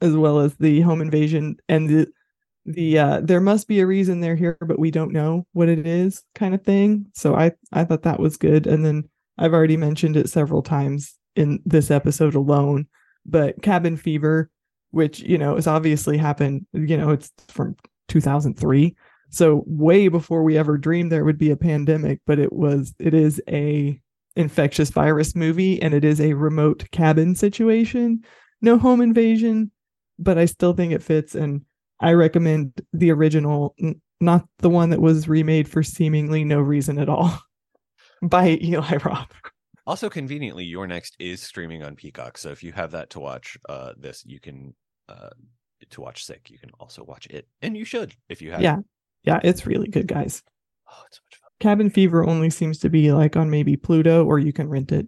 as 0.00 0.14
well 0.14 0.40
as 0.40 0.54
the 0.56 0.80
home 0.82 1.00
invasion 1.00 1.56
and 1.68 1.88
the 1.88 2.06
the 2.66 2.98
uh 2.98 3.20
there 3.22 3.40
must 3.40 3.68
be 3.68 3.80
a 3.80 3.86
reason 3.86 4.20
they're 4.20 4.36
here 4.36 4.58
but 4.60 4.78
we 4.78 4.90
don't 4.90 5.12
know 5.12 5.46
what 5.52 5.68
it 5.68 5.86
is 5.86 6.22
kind 6.34 6.54
of 6.54 6.62
thing 6.64 7.06
so 7.14 7.34
i 7.34 7.50
i 7.72 7.84
thought 7.84 8.02
that 8.02 8.18
was 8.18 8.36
good 8.36 8.66
and 8.66 8.84
then 8.84 9.08
i've 9.38 9.54
already 9.54 9.76
mentioned 9.76 10.16
it 10.16 10.28
several 10.28 10.62
times 10.62 11.16
in 11.36 11.60
this 11.64 11.90
episode 11.90 12.34
alone 12.34 12.86
but 13.28 13.60
cabin 13.62 13.96
fever 13.96 14.50
which 14.90 15.20
you 15.20 15.38
know 15.38 15.54
has 15.54 15.66
obviously 15.66 16.16
happened 16.16 16.66
you 16.72 16.96
know 16.96 17.10
it's 17.10 17.30
from 17.48 17.76
2003 18.08 18.94
so 19.30 19.64
way 19.66 20.08
before 20.08 20.42
we 20.42 20.56
ever 20.56 20.78
dreamed 20.78 21.10
there 21.10 21.24
would 21.24 21.38
be 21.38 21.50
a 21.50 21.56
pandemic 21.56 22.20
but 22.26 22.38
it 22.38 22.52
was 22.52 22.94
it 22.98 23.14
is 23.14 23.40
a 23.48 24.00
infectious 24.36 24.90
virus 24.90 25.34
movie 25.34 25.80
and 25.80 25.94
it 25.94 26.04
is 26.04 26.20
a 26.20 26.34
remote 26.34 26.84
cabin 26.92 27.34
situation 27.34 28.22
no 28.60 28.78
home 28.78 29.00
invasion 29.00 29.70
but 30.18 30.38
i 30.38 30.44
still 30.44 30.72
think 30.72 30.92
it 30.92 31.02
fits 31.02 31.34
and 31.34 31.62
I 32.00 32.12
recommend 32.12 32.82
the 32.92 33.10
original, 33.10 33.74
not 34.20 34.46
the 34.58 34.68
one 34.70 34.90
that 34.90 35.00
was 35.00 35.28
remade 35.28 35.68
for 35.68 35.82
seemingly 35.82 36.44
no 36.44 36.60
reason 36.60 36.98
at 36.98 37.08
all 37.08 37.38
by 38.22 38.58
Eli 38.62 38.98
Roth. 39.04 39.32
Also, 39.86 40.08
conveniently, 40.10 40.64
You're 40.64 40.86
Next 40.86 41.14
is 41.20 41.40
streaming 41.40 41.82
on 41.84 41.94
Peacock. 41.94 42.38
So 42.38 42.50
if 42.50 42.64
you 42.64 42.72
have 42.72 42.90
that 42.90 43.10
to 43.10 43.20
watch, 43.20 43.56
uh, 43.68 43.92
this 43.96 44.24
you 44.26 44.40
can 44.40 44.74
uh 45.08 45.30
to 45.90 46.00
watch 46.00 46.24
Sick. 46.24 46.50
You 46.50 46.58
can 46.58 46.70
also 46.80 47.04
watch 47.04 47.26
it, 47.28 47.46
and 47.62 47.76
you 47.76 47.84
should 47.84 48.14
if 48.28 48.42
you 48.42 48.50
have. 48.52 48.60
Yeah. 48.62 48.78
Yeah, 49.22 49.40
it's 49.42 49.66
really 49.66 49.88
good, 49.88 50.06
guys. 50.06 50.42
Oh, 50.88 51.02
it's 51.06 51.16
so 51.18 51.22
much 51.26 51.36
fun. 51.40 51.50
Cabin 51.60 51.90
Fever 51.90 52.24
only 52.24 52.48
seems 52.50 52.78
to 52.78 52.88
be 52.88 53.12
like 53.12 53.36
on 53.36 53.50
maybe 53.50 53.76
Pluto 53.76 54.24
or 54.24 54.38
you 54.38 54.52
can 54.52 54.68
rent 54.68 54.92
it. 54.92 55.06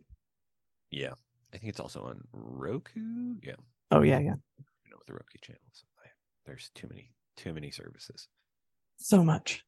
Yeah, 0.90 1.12
I 1.52 1.58
think 1.58 1.70
it's 1.70 1.78
also 1.80 2.02
on 2.02 2.22
Roku. 2.32 3.34
Yeah, 3.42 3.52
Oh, 3.90 4.02
yeah, 4.02 4.18
yeah. 4.18 4.34
you 4.84 4.90
know, 4.90 4.96
with 4.98 5.06
the 5.06 5.12
Roku 5.12 5.38
channels. 5.40 5.84
There's 6.46 6.70
too 6.74 6.88
many, 6.88 7.12
too 7.36 7.52
many 7.52 7.70
services. 7.70 8.26
So 8.96 9.22
much. 9.22 9.62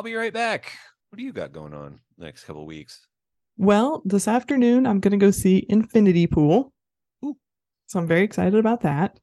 I'll 0.00 0.04
be 0.04 0.14
right 0.14 0.32
back. 0.32 0.72
What 1.10 1.18
do 1.18 1.22
you 1.22 1.30
got 1.30 1.52
going 1.52 1.74
on 1.74 2.00
the 2.16 2.24
next 2.24 2.44
couple 2.44 2.64
weeks? 2.64 3.06
Well, 3.58 4.00
this 4.06 4.28
afternoon 4.28 4.86
I'm 4.86 4.98
going 4.98 5.10
to 5.12 5.18
go 5.18 5.30
see 5.30 5.66
Infinity 5.68 6.26
Pool. 6.26 6.72
Ooh. 7.22 7.36
So 7.86 7.98
I'm 7.98 8.06
very 8.06 8.22
excited 8.22 8.54
about 8.54 8.80
that. 8.80 9.20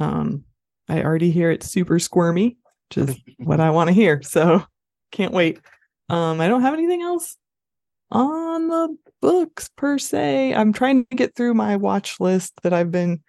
Um, 0.00 0.42
I 0.88 1.00
already 1.00 1.30
hear 1.30 1.52
it's 1.52 1.70
super 1.70 2.00
squirmy, 2.00 2.56
which 2.88 3.08
is 3.08 3.16
what 3.38 3.60
I 3.60 3.70
want 3.70 3.86
to 3.86 3.94
hear. 3.94 4.20
So 4.22 4.64
can't 5.12 5.32
wait. 5.32 5.60
Um, 6.08 6.40
I 6.40 6.48
don't 6.48 6.62
have 6.62 6.74
anything 6.74 7.02
else 7.02 7.36
on 8.10 8.66
the 8.66 8.96
books 9.22 9.70
per 9.76 9.96
se. 9.96 10.54
I'm 10.54 10.72
trying 10.72 11.06
to 11.06 11.16
get 11.16 11.36
through 11.36 11.54
my 11.54 11.76
watch 11.76 12.18
list 12.18 12.52
that 12.64 12.72
I've 12.72 12.90
been 12.90 13.22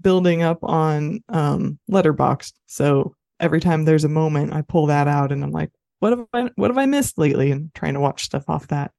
building 0.00 0.40
up 0.40 0.60
on 0.62 1.22
um 1.28 1.78
Letterboxd. 1.90 2.54
So 2.64 3.14
every 3.40 3.60
time 3.60 3.84
there's 3.84 4.04
a 4.04 4.08
moment, 4.08 4.54
I 4.54 4.62
pull 4.62 4.86
that 4.86 5.06
out 5.06 5.30
and 5.30 5.44
I'm 5.44 5.52
like, 5.52 5.70
what 6.04 6.18
have 6.18 6.26
I 6.34 6.50
what 6.56 6.70
have 6.70 6.76
I 6.76 6.84
missed 6.84 7.16
lately? 7.16 7.50
And 7.50 7.72
trying 7.72 7.94
to 7.94 8.00
watch 8.00 8.24
stuff 8.24 8.44
off 8.46 8.66
that. 8.68 8.92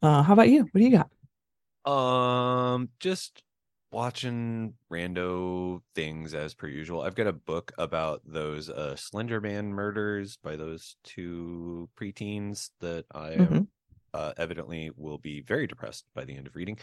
Uh, 0.00 0.22
how 0.22 0.32
about 0.32 0.48
you? 0.48 0.60
What 0.62 0.74
do 0.74 0.84
you 0.84 0.96
got? 0.96 1.10
Um, 1.92 2.88
just 3.00 3.42
watching 3.90 4.74
rando 4.92 5.80
things 5.96 6.32
as 6.32 6.54
per 6.54 6.68
usual. 6.68 7.00
I've 7.02 7.16
got 7.16 7.26
a 7.26 7.32
book 7.32 7.72
about 7.78 8.22
those 8.24 8.70
uh 8.70 8.94
Slender 8.94 9.40
Man 9.40 9.72
murders 9.72 10.36
by 10.36 10.54
those 10.54 10.94
two 11.02 11.88
preteens 12.00 12.70
that 12.78 13.06
I 13.12 13.32
am 13.32 13.46
Mhm. 13.48 13.66
uh, 14.14 14.32
evidently 14.36 14.92
will 14.96 15.18
be 15.18 15.40
very 15.40 15.66
depressed 15.66 16.04
by 16.14 16.24
the 16.24 16.36
end 16.36 16.46
of 16.46 16.54
reading. 16.54 16.78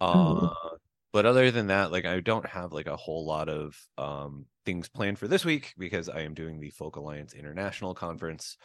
Uh, 0.00 0.48
Oh. 0.48 0.76
But 1.12 1.26
other 1.26 1.50
than 1.50 1.68
that, 1.68 1.92
like 1.92 2.04
I 2.04 2.20
don't 2.20 2.46
have 2.46 2.72
like 2.72 2.86
a 2.86 2.96
whole 2.96 3.24
lot 3.26 3.48
of 3.48 3.76
um 3.98 4.46
things 4.64 4.88
planned 4.88 5.18
for 5.18 5.28
this 5.28 5.44
week 5.44 5.74
because 5.78 6.08
I 6.08 6.20
am 6.20 6.34
doing 6.34 6.60
the 6.60 6.70
Folk 6.70 6.96
Alliance 6.96 7.34
International 7.34 7.94
Conference 7.94 8.56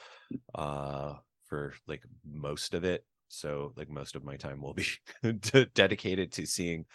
uh 0.55 1.13
for 1.45 1.73
like 1.87 2.03
most 2.25 2.73
of 2.73 2.83
it. 2.83 3.05
So 3.27 3.73
like 3.75 3.89
most 3.89 4.15
of 4.15 4.23
my 4.23 4.35
time 4.35 4.61
will 4.61 4.73
be 4.73 4.87
dedicated 5.73 6.31
to 6.33 6.45
seeing 6.45 6.85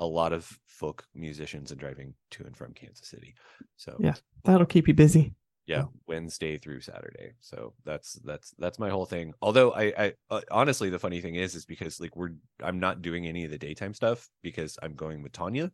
a 0.00 0.06
lot 0.06 0.32
of 0.32 0.58
folk 0.66 1.06
musicians 1.14 1.70
and 1.70 1.78
driving 1.78 2.14
to 2.32 2.44
and 2.44 2.56
from 2.56 2.72
Kansas 2.74 3.08
City. 3.08 3.34
So 3.76 3.96
Yeah. 4.00 4.14
That'll 4.44 4.66
keep 4.66 4.88
you 4.88 4.94
busy. 4.94 5.32
Yeah 5.66 5.84
wednesday 6.06 6.58
through 6.58 6.80
saturday 6.80 7.32
so 7.40 7.74
that's 7.84 8.14
that's 8.24 8.50
that's 8.58 8.78
my 8.78 8.90
whole 8.90 9.06
thing 9.06 9.32
although 9.40 9.72
i 9.72 9.84
i 9.98 10.14
uh, 10.30 10.40
honestly 10.50 10.90
the 10.90 10.98
funny 10.98 11.20
thing 11.20 11.36
is 11.36 11.54
is 11.54 11.64
because 11.64 12.00
like 12.00 12.14
we're 12.16 12.30
i'm 12.62 12.78
not 12.78 13.00
doing 13.02 13.26
any 13.26 13.44
of 13.44 13.50
the 13.50 13.58
daytime 13.58 13.94
stuff 13.94 14.28
because 14.42 14.78
i'm 14.82 14.94
going 14.94 15.22
with 15.22 15.32
tanya 15.32 15.72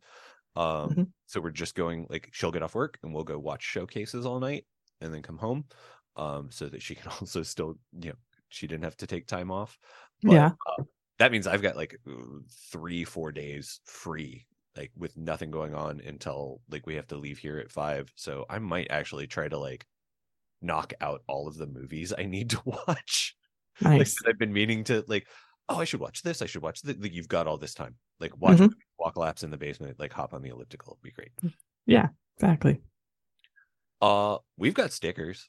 um 0.57 0.97
Mhm. 0.97 1.13
so 1.27 1.41
we're 1.41 1.51
just 1.51 1.75
going 1.75 2.07
like 2.11 2.29
she'll 2.33 2.53
get 2.53 2.63
off 2.63 2.75
work 2.75 2.99
and 3.03 3.15
we'll 3.15 3.25
go 3.25 3.39
watch 3.39 3.63
showcases 3.63 4.27
all 4.27 4.41
night 4.41 4.67
and 5.01 5.15
then 5.15 5.23
come 5.23 5.39
home 5.39 5.65
um 6.17 6.51
so 6.51 6.69
that 6.69 6.83
she 6.83 6.95
can 6.97 7.11
also 7.21 7.43
still 7.43 7.77
you 8.01 8.11
know 8.11 8.17
she 8.49 8.67
didn't 8.67 8.85
have 8.85 8.97
to 8.97 9.07
take 9.07 9.27
time 9.27 9.51
off 9.51 9.79
Yeah. 10.23 10.53
uh, 10.67 10.83
that 11.19 11.33
means 11.33 11.47
i've 11.47 11.63
got 11.63 11.77
like 11.77 11.97
three 12.51 13.05
four 13.05 13.33
days 13.33 13.81
free 13.85 14.47
like 14.81 14.91
with 14.97 15.15
nothing 15.17 15.51
going 15.51 15.75
on 15.75 16.01
until 16.07 16.61
like 16.71 16.87
we 16.87 16.95
have 16.95 17.07
to 17.07 17.17
leave 17.17 17.37
here 17.39 17.59
at 17.59 17.71
five 17.71 18.11
so 18.17 18.47
i 18.49 18.59
might 18.59 18.87
actually 18.91 19.27
try 19.27 19.47
to 19.47 19.59
like 19.59 19.87
knock 20.63 20.95
out 21.03 21.21
all 21.27 21.47
of 21.47 21.57
the 21.59 21.67
movies 21.67 22.15
i 22.19 22.25
need 22.25 22.49
to 22.55 22.61
watch 22.65 23.37
like 23.83 23.99
Nice. 23.99 24.15
that 24.15 24.31
i've 24.31 24.39
been 24.39 24.53
meaning 24.55 24.85
to 24.85 25.05
like 25.07 25.27
oh 25.69 25.77
i 25.81 25.85
should 25.85 26.01
watch 26.01 26.23
this 26.23 26.41
i 26.41 26.47
should 26.47 26.63
watch 26.63 26.81
this 26.81 26.97
like, 26.99 27.13
you've 27.13 27.29
got 27.29 27.47
all 27.47 27.59
this 27.59 27.75
time 27.75 27.95
like 28.21 28.35
watch 28.41 28.57
Mhm. 28.57 28.61
movies, 28.61 28.77
walk 28.99 29.17
laps 29.19 29.43
in 29.43 29.51
the 29.51 29.59
basement 29.59 29.99
like 30.01 30.13
hop 30.15 30.33
on 30.33 30.41
the 30.43 30.49
elliptical 30.51 30.99
It'd 31.03 31.03
be 31.03 31.11
great 31.13 31.53
Yeah, 31.87 32.09
Exactly. 32.37 32.81
uh 34.01 34.39
we've 34.57 34.75
got 34.75 34.93
stickers 34.93 35.49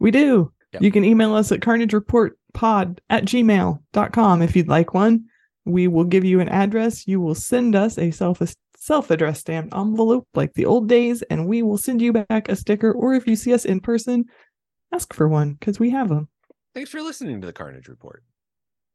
We 0.00 0.10
do. 0.10 0.52
Yep. 0.72 0.82
You 0.82 0.90
can 0.92 1.04
email 1.04 1.34
us 1.34 1.52
at 1.52 1.60
carnagereportpod 1.60 2.98
at 3.08 3.24
gmail.com 3.24 4.42
if 4.42 4.56
you'd 4.56 4.68
like 4.68 4.92
one. 4.94 5.26
We 5.66 5.88
will 5.88 6.04
give 6.04 6.24
you 6.24 6.40
an 6.40 6.48
address. 6.48 7.06
You 7.06 7.20
will 7.20 7.34
send 7.34 7.74
us 7.74 7.98
a 7.98 8.10
self 8.10 8.40
self 8.78 9.10
addressed 9.10 9.40
stamped 9.42 9.74
envelope 9.74 10.26
like 10.34 10.54
the 10.54 10.64
old 10.66 10.88
days, 10.88 11.22
and 11.22 11.46
we 11.46 11.62
will 11.62 11.78
send 11.78 12.00
you 12.00 12.12
back 12.12 12.48
a 12.48 12.56
sticker. 12.56 12.92
Or 12.92 13.14
if 13.14 13.26
you 13.26 13.36
see 13.36 13.52
us 13.52 13.64
in 13.64 13.80
person, 13.80 14.26
ask 14.92 15.12
for 15.12 15.28
one 15.28 15.54
because 15.54 15.78
we 15.80 15.90
have 15.90 16.08
them. 16.08 16.28
thanks 16.74 16.90
for 16.90 17.02
listening 17.02 17.40
to 17.40 17.46
the 17.46 17.52
carnage 17.52 17.88
report 17.88 18.22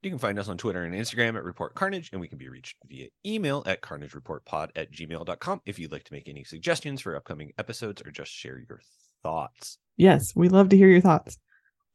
you 0.03 0.09
can 0.09 0.17
find 0.17 0.39
us 0.39 0.47
on 0.47 0.57
twitter 0.57 0.83
and 0.83 0.95
instagram 0.95 1.35
at 1.35 1.43
report 1.43 1.75
carnage 1.75 2.09
and 2.11 2.21
we 2.21 2.27
can 2.27 2.37
be 2.37 2.47
reached 2.49 2.77
via 2.87 3.07
email 3.25 3.61
at 3.67 3.81
carnagereportpod 3.81 4.69
at 4.75 4.91
gmail.com 4.91 5.61
if 5.65 5.77
you'd 5.77 5.91
like 5.91 6.03
to 6.05 6.13
make 6.13 6.27
any 6.29 6.43
suggestions 6.43 7.01
for 7.01 7.15
upcoming 7.15 7.51
episodes 7.59 8.01
or 8.03 8.09
just 8.09 8.31
share 8.31 8.57
your 8.69 8.79
thoughts 9.21 9.77
Yes, 9.97 10.31
we 10.35 10.49
love 10.49 10.69
to 10.69 10.77
hear 10.77 10.87
your 10.87 11.01
thoughts. 11.01 11.37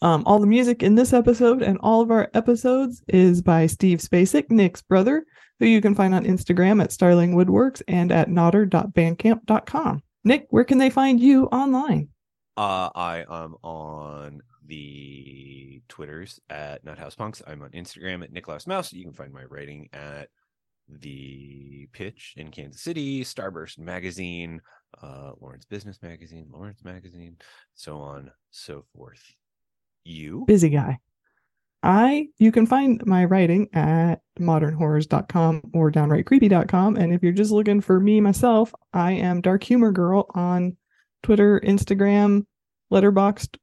Um, 0.02 0.22
all 0.26 0.38
the 0.38 0.46
music 0.46 0.82
in 0.82 0.94
this 0.94 1.12
episode 1.12 1.62
and 1.62 1.78
all 1.80 2.02
of 2.02 2.10
our 2.10 2.28
episodes 2.34 3.02
is 3.08 3.40
by 3.40 3.66
Steve 3.66 3.98
Spacek, 3.98 4.50
Nick's 4.50 4.82
brother, 4.82 5.24
who 5.58 5.66
you 5.66 5.80
can 5.80 5.94
find 5.94 6.14
on 6.14 6.24
Instagram 6.24 6.82
at 6.82 6.92
Starling 6.92 7.34
Woodworks 7.34 7.82
and 7.88 8.12
at 8.12 8.28
nodder.bandcamp.com. 8.28 10.02
Nick, 10.24 10.46
where 10.50 10.64
can 10.64 10.78
they 10.78 10.90
find 10.90 11.20
you 11.20 11.46
online? 11.46 12.08
Uh, 12.56 12.90
I 12.94 13.24
am 13.30 13.54
on 13.62 14.42
the 14.66 15.82
Twitters 15.88 16.40
at 16.50 16.84
NutHousePunks. 16.84 17.42
I'm 17.46 17.62
on 17.62 17.70
Instagram 17.70 18.22
at 18.22 18.32
Nicholas 18.32 18.66
Mouse. 18.66 18.92
You 18.92 19.04
can 19.04 19.12
find 19.12 19.32
my 19.32 19.44
writing 19.44 19.88
at 19.92 20.28
the 20.88 21.88
Pitch 21.92 22.34
in 22.36 22.50
Kansas 22.50 22.82
City, 22.82 23.24
Starburst 23.24 23.78
Magazine, 23.78 24.60
uh, 25.02 25.32
Lawrence 25.40 25.64
Business 25.64 26.00
Magazine, 26.02 26.48
Lawrence 26.50 26.84
Magazine, 26.84 27.36
so 27.74 27.98
on, 27.98 28.30
so 28.50 28.84
forth. 28.94 29.22
You? 30.06 30.44
Busy 30.46 30.70
guy. 30.70 30.98
I 31.82 32.28
you 32.38 32.52
can 32.52 32.66
find 32.66 33.04
my 33.06 33.24
writing 33.24 33.68
at 33.72 34.16
modernhorrors.com 34.40 35.70
or 35.74 35.90
downrightcreepy.com. 35.90 36.96
And 36.96 37.12
if 37.12 37.22
you're 37.22 37.32
just 37.32 37.50
looking 37.50 37.80
for 37.80 38.00
me 38.00 38.20
myself, 38.20 38.72
I 38.92 39.12
am 39.12 39.40
Dark 39.40 39.62
Humor 39.64 39.92
Girl 39.92 40.26
on 40.34 40.76
Twitter, 41.22 41.60
Instagram, 41.64 42.46
Letterboxd, 42.92 43.56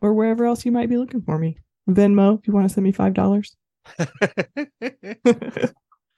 or 0.00 0.14
wherever 0.14 0.44
else 0.46 0.64
you 0.64 0.72
might 0.72 0.88
be 0.88 0.96
looking 0.96 1.22
for 1.22 1.38
me. 1.38 1.58
Venmo, 1.88 2.38
if 2.38 2.46
you 2.46 2.52
want 2.52 2.68
to 2.68 2.72
send 2.72 2.84
me 2.84 2.92
five 2.92 3.14
dollars. 3.14 3.56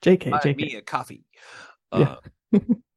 JK, 0.03 0.31
Buy 0.31 0.39
JK. 0.39 0.57
me 0.57 0.75
a 0.77 0.83
coffee. 0.83 1.25
Uh, 1.93 2.17
yeah. 2.53 2.61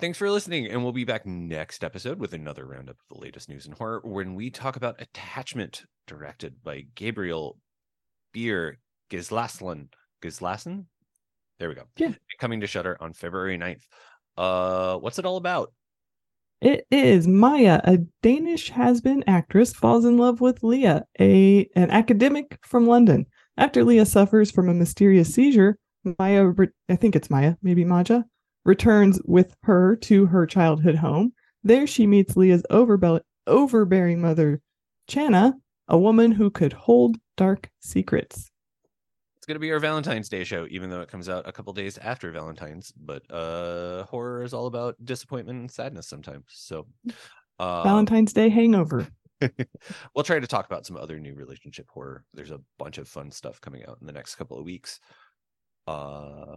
Thanks 0.00 0.16
for 0.16 0.30
listening. 0.30 0.68
And 0.68 0.84
we'll 0.84 0.92
be 0.92 1.02
back 1.02 1.26
next 1.26 1.82
episode 1.82 2.20
with 2.20 2.32
another 2.32 2.64
roundup 2.64 2.94
of 3.00 3.16
the 3.16 3.20
latest 3.20 3.48
news 3.48 3.66
in 3.66 3.72
horror 3.72 4.00
when 4.04 4.36
we 4.36 4.48
talk 4.48 4.76
about 4.76 5.00
Attachment, 5.02 5.82
directed 6.06 6.62
by 6.62 6.84
Gabriel 6.94 7.58
Bier 8.32 8.78
Gislason. 9.10 9.88
Gislason? 10.22 10.84
There 11.58 11.68
we 11.68 11.74
go. 11.74 11.82
Yeah. 11.96 12.12
Coming 12.38 12.60
to 12.60 12.68
Shudder 12.68 12.96
on 13.00 13.12
February 13.12 13.58
9th. 13.58 13.82
Uh, 14.36 14.98
what's 14.98 15.18
it 15.18 15.26
all 15.26 15.36
about? 15.36 15.72
It 16.60 16.86
is 16.92 17.26
Maya, 17.26 17.80
a 17.82 17.98
Danish 18.22 18.70
has-been 18.70 19.24
actress, 19.26 19.72
falls 19.72 20.04
in 20.04 20.16
love 20.16 20.40
with 20.40 20.62
Leah, 20.62 21.04
a 21.18 21.68
an 21.74 21.90
academic 21.90 22.58
from 22.62 22.86
London. 22.86 23.26
After 23.56 23.82
Leah 23.82 24.06
suffers 24.06 24.52
from 24.52 24.68
a 24.68 24.74
mysterious 24.74 25.34
seizure, 25.34 25.76
Maya, 26.20 26.52
I 26.88 26.94
think 26.94 27.16
it's 27.16 27.30
Maya, 27.30 27.56
maybe 27.62 27.84
Maja, 27.84 28.24
returns 28.68 29.18
with 29.24 29.56
her 29.62 29.96
to 29.96 30.26
her 30.26 30.46
childhood 30.46 30.94
home. 30.94 31.32
There, 31.64 31.86
she 31.86 32.06
meets 32.06 32.36
Leah's 32.36 32.62
overbe- 32.70 33.22
overbearing 33.46 34.20
mother, 34.20 34.60
Chana, 35.10 35.54
a 35.88 35.98
woman 35.98 36.30
who 36.30 36.50
could 36.50 36.74
hold 36.74 37.16
dark 37.38 37.70
secrets. 37.80 38.50
It's 39.38 39.46
gonna 39.46 39.58
be 39.58 39.72
our 39.72 39.80
Valentine's 39.80 40.28
Day 40.28 40.44
show, 40.44 40.66
even 40.70 40.90
though 40.90 41.00
it 41.00 41.08
comes 41.08 41.30
out 41.30 41.48
a 41.48 41.52
couple 41.52 41.72
days 41.72 41.96
after 41.96 42.30
Valentine's. 42.30 42.92
But 42.92 43.22
uh 43.32 44.04
horror 44.04 44.42
is 44.42 44.52
all 44.52 44.66
about 44.66 44.96
disappointment 45.02 45.58
and 45.60 45.70
sadness 45.70 46.06
sometimes. 46.06 46.44
So 46.48 46.86
uh 47.58 47.82
Valentine's 47.84 48.34
Day 48.34 48.50
hangover. 48.50 49.08
we'll 50.14 50.24
try 50.24 50.38
to 50.38 50.46
talk 50.46 50.66
about 50.66 50.84
some 50.84 50.98
other 50.98 51.18
new 51.18 51.34
relationship 51.34 51.88
horror. 51.88 52.24
There's 52.34 52.50
a 52.50 52.60
bunch 52.78 52.98
of 52.98 53.08
fun 53.08 53.30
stuff 53.30 53.62
coming 53.62 53.86
out 53.86 53.96
in 54.02 54.06
the 54.06 54.12
next 54.12 54.34
couple 54.34 54.58
of 54.58 54.64
weeks. 54.66 55.00
Uh, 55.86 56.56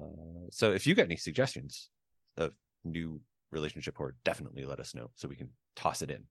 so 0.51 0.73
if 0.73 0.85
you 0.85 0.93
got 0.93 1.05
any 1.05 1.15
suggestions 1.15 1.89
of 2.37 2.53
new 2.83 3.19
relationship 3.51 3.99
or 3.99 4.15
definitely 4.23 4.65
let 4.65 4.79
us 4.79 4.95
know 4.95 5.09
so 5.15 5.27
we 5.27 5.35
can 5.35 5.49
toss 5.75 6.01
it 6.01 6.09
in. 6.11 6.23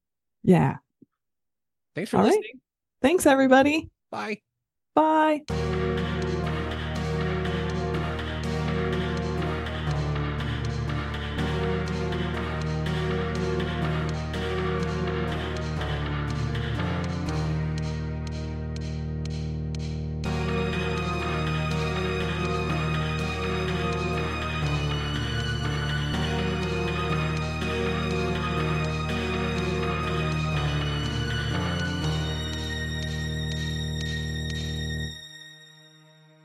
Yeah. 0.43 0.77
Thanks 1.95 2.11
for 2.11 2.19
All 2.19 2.23
right. 2.23 2.31
listening. 2.31 2.61
Thanks, 3.03 3.27
everybody. 3.27 3.91
Bye. 4.11 4.41
Bye. 4.95 5.41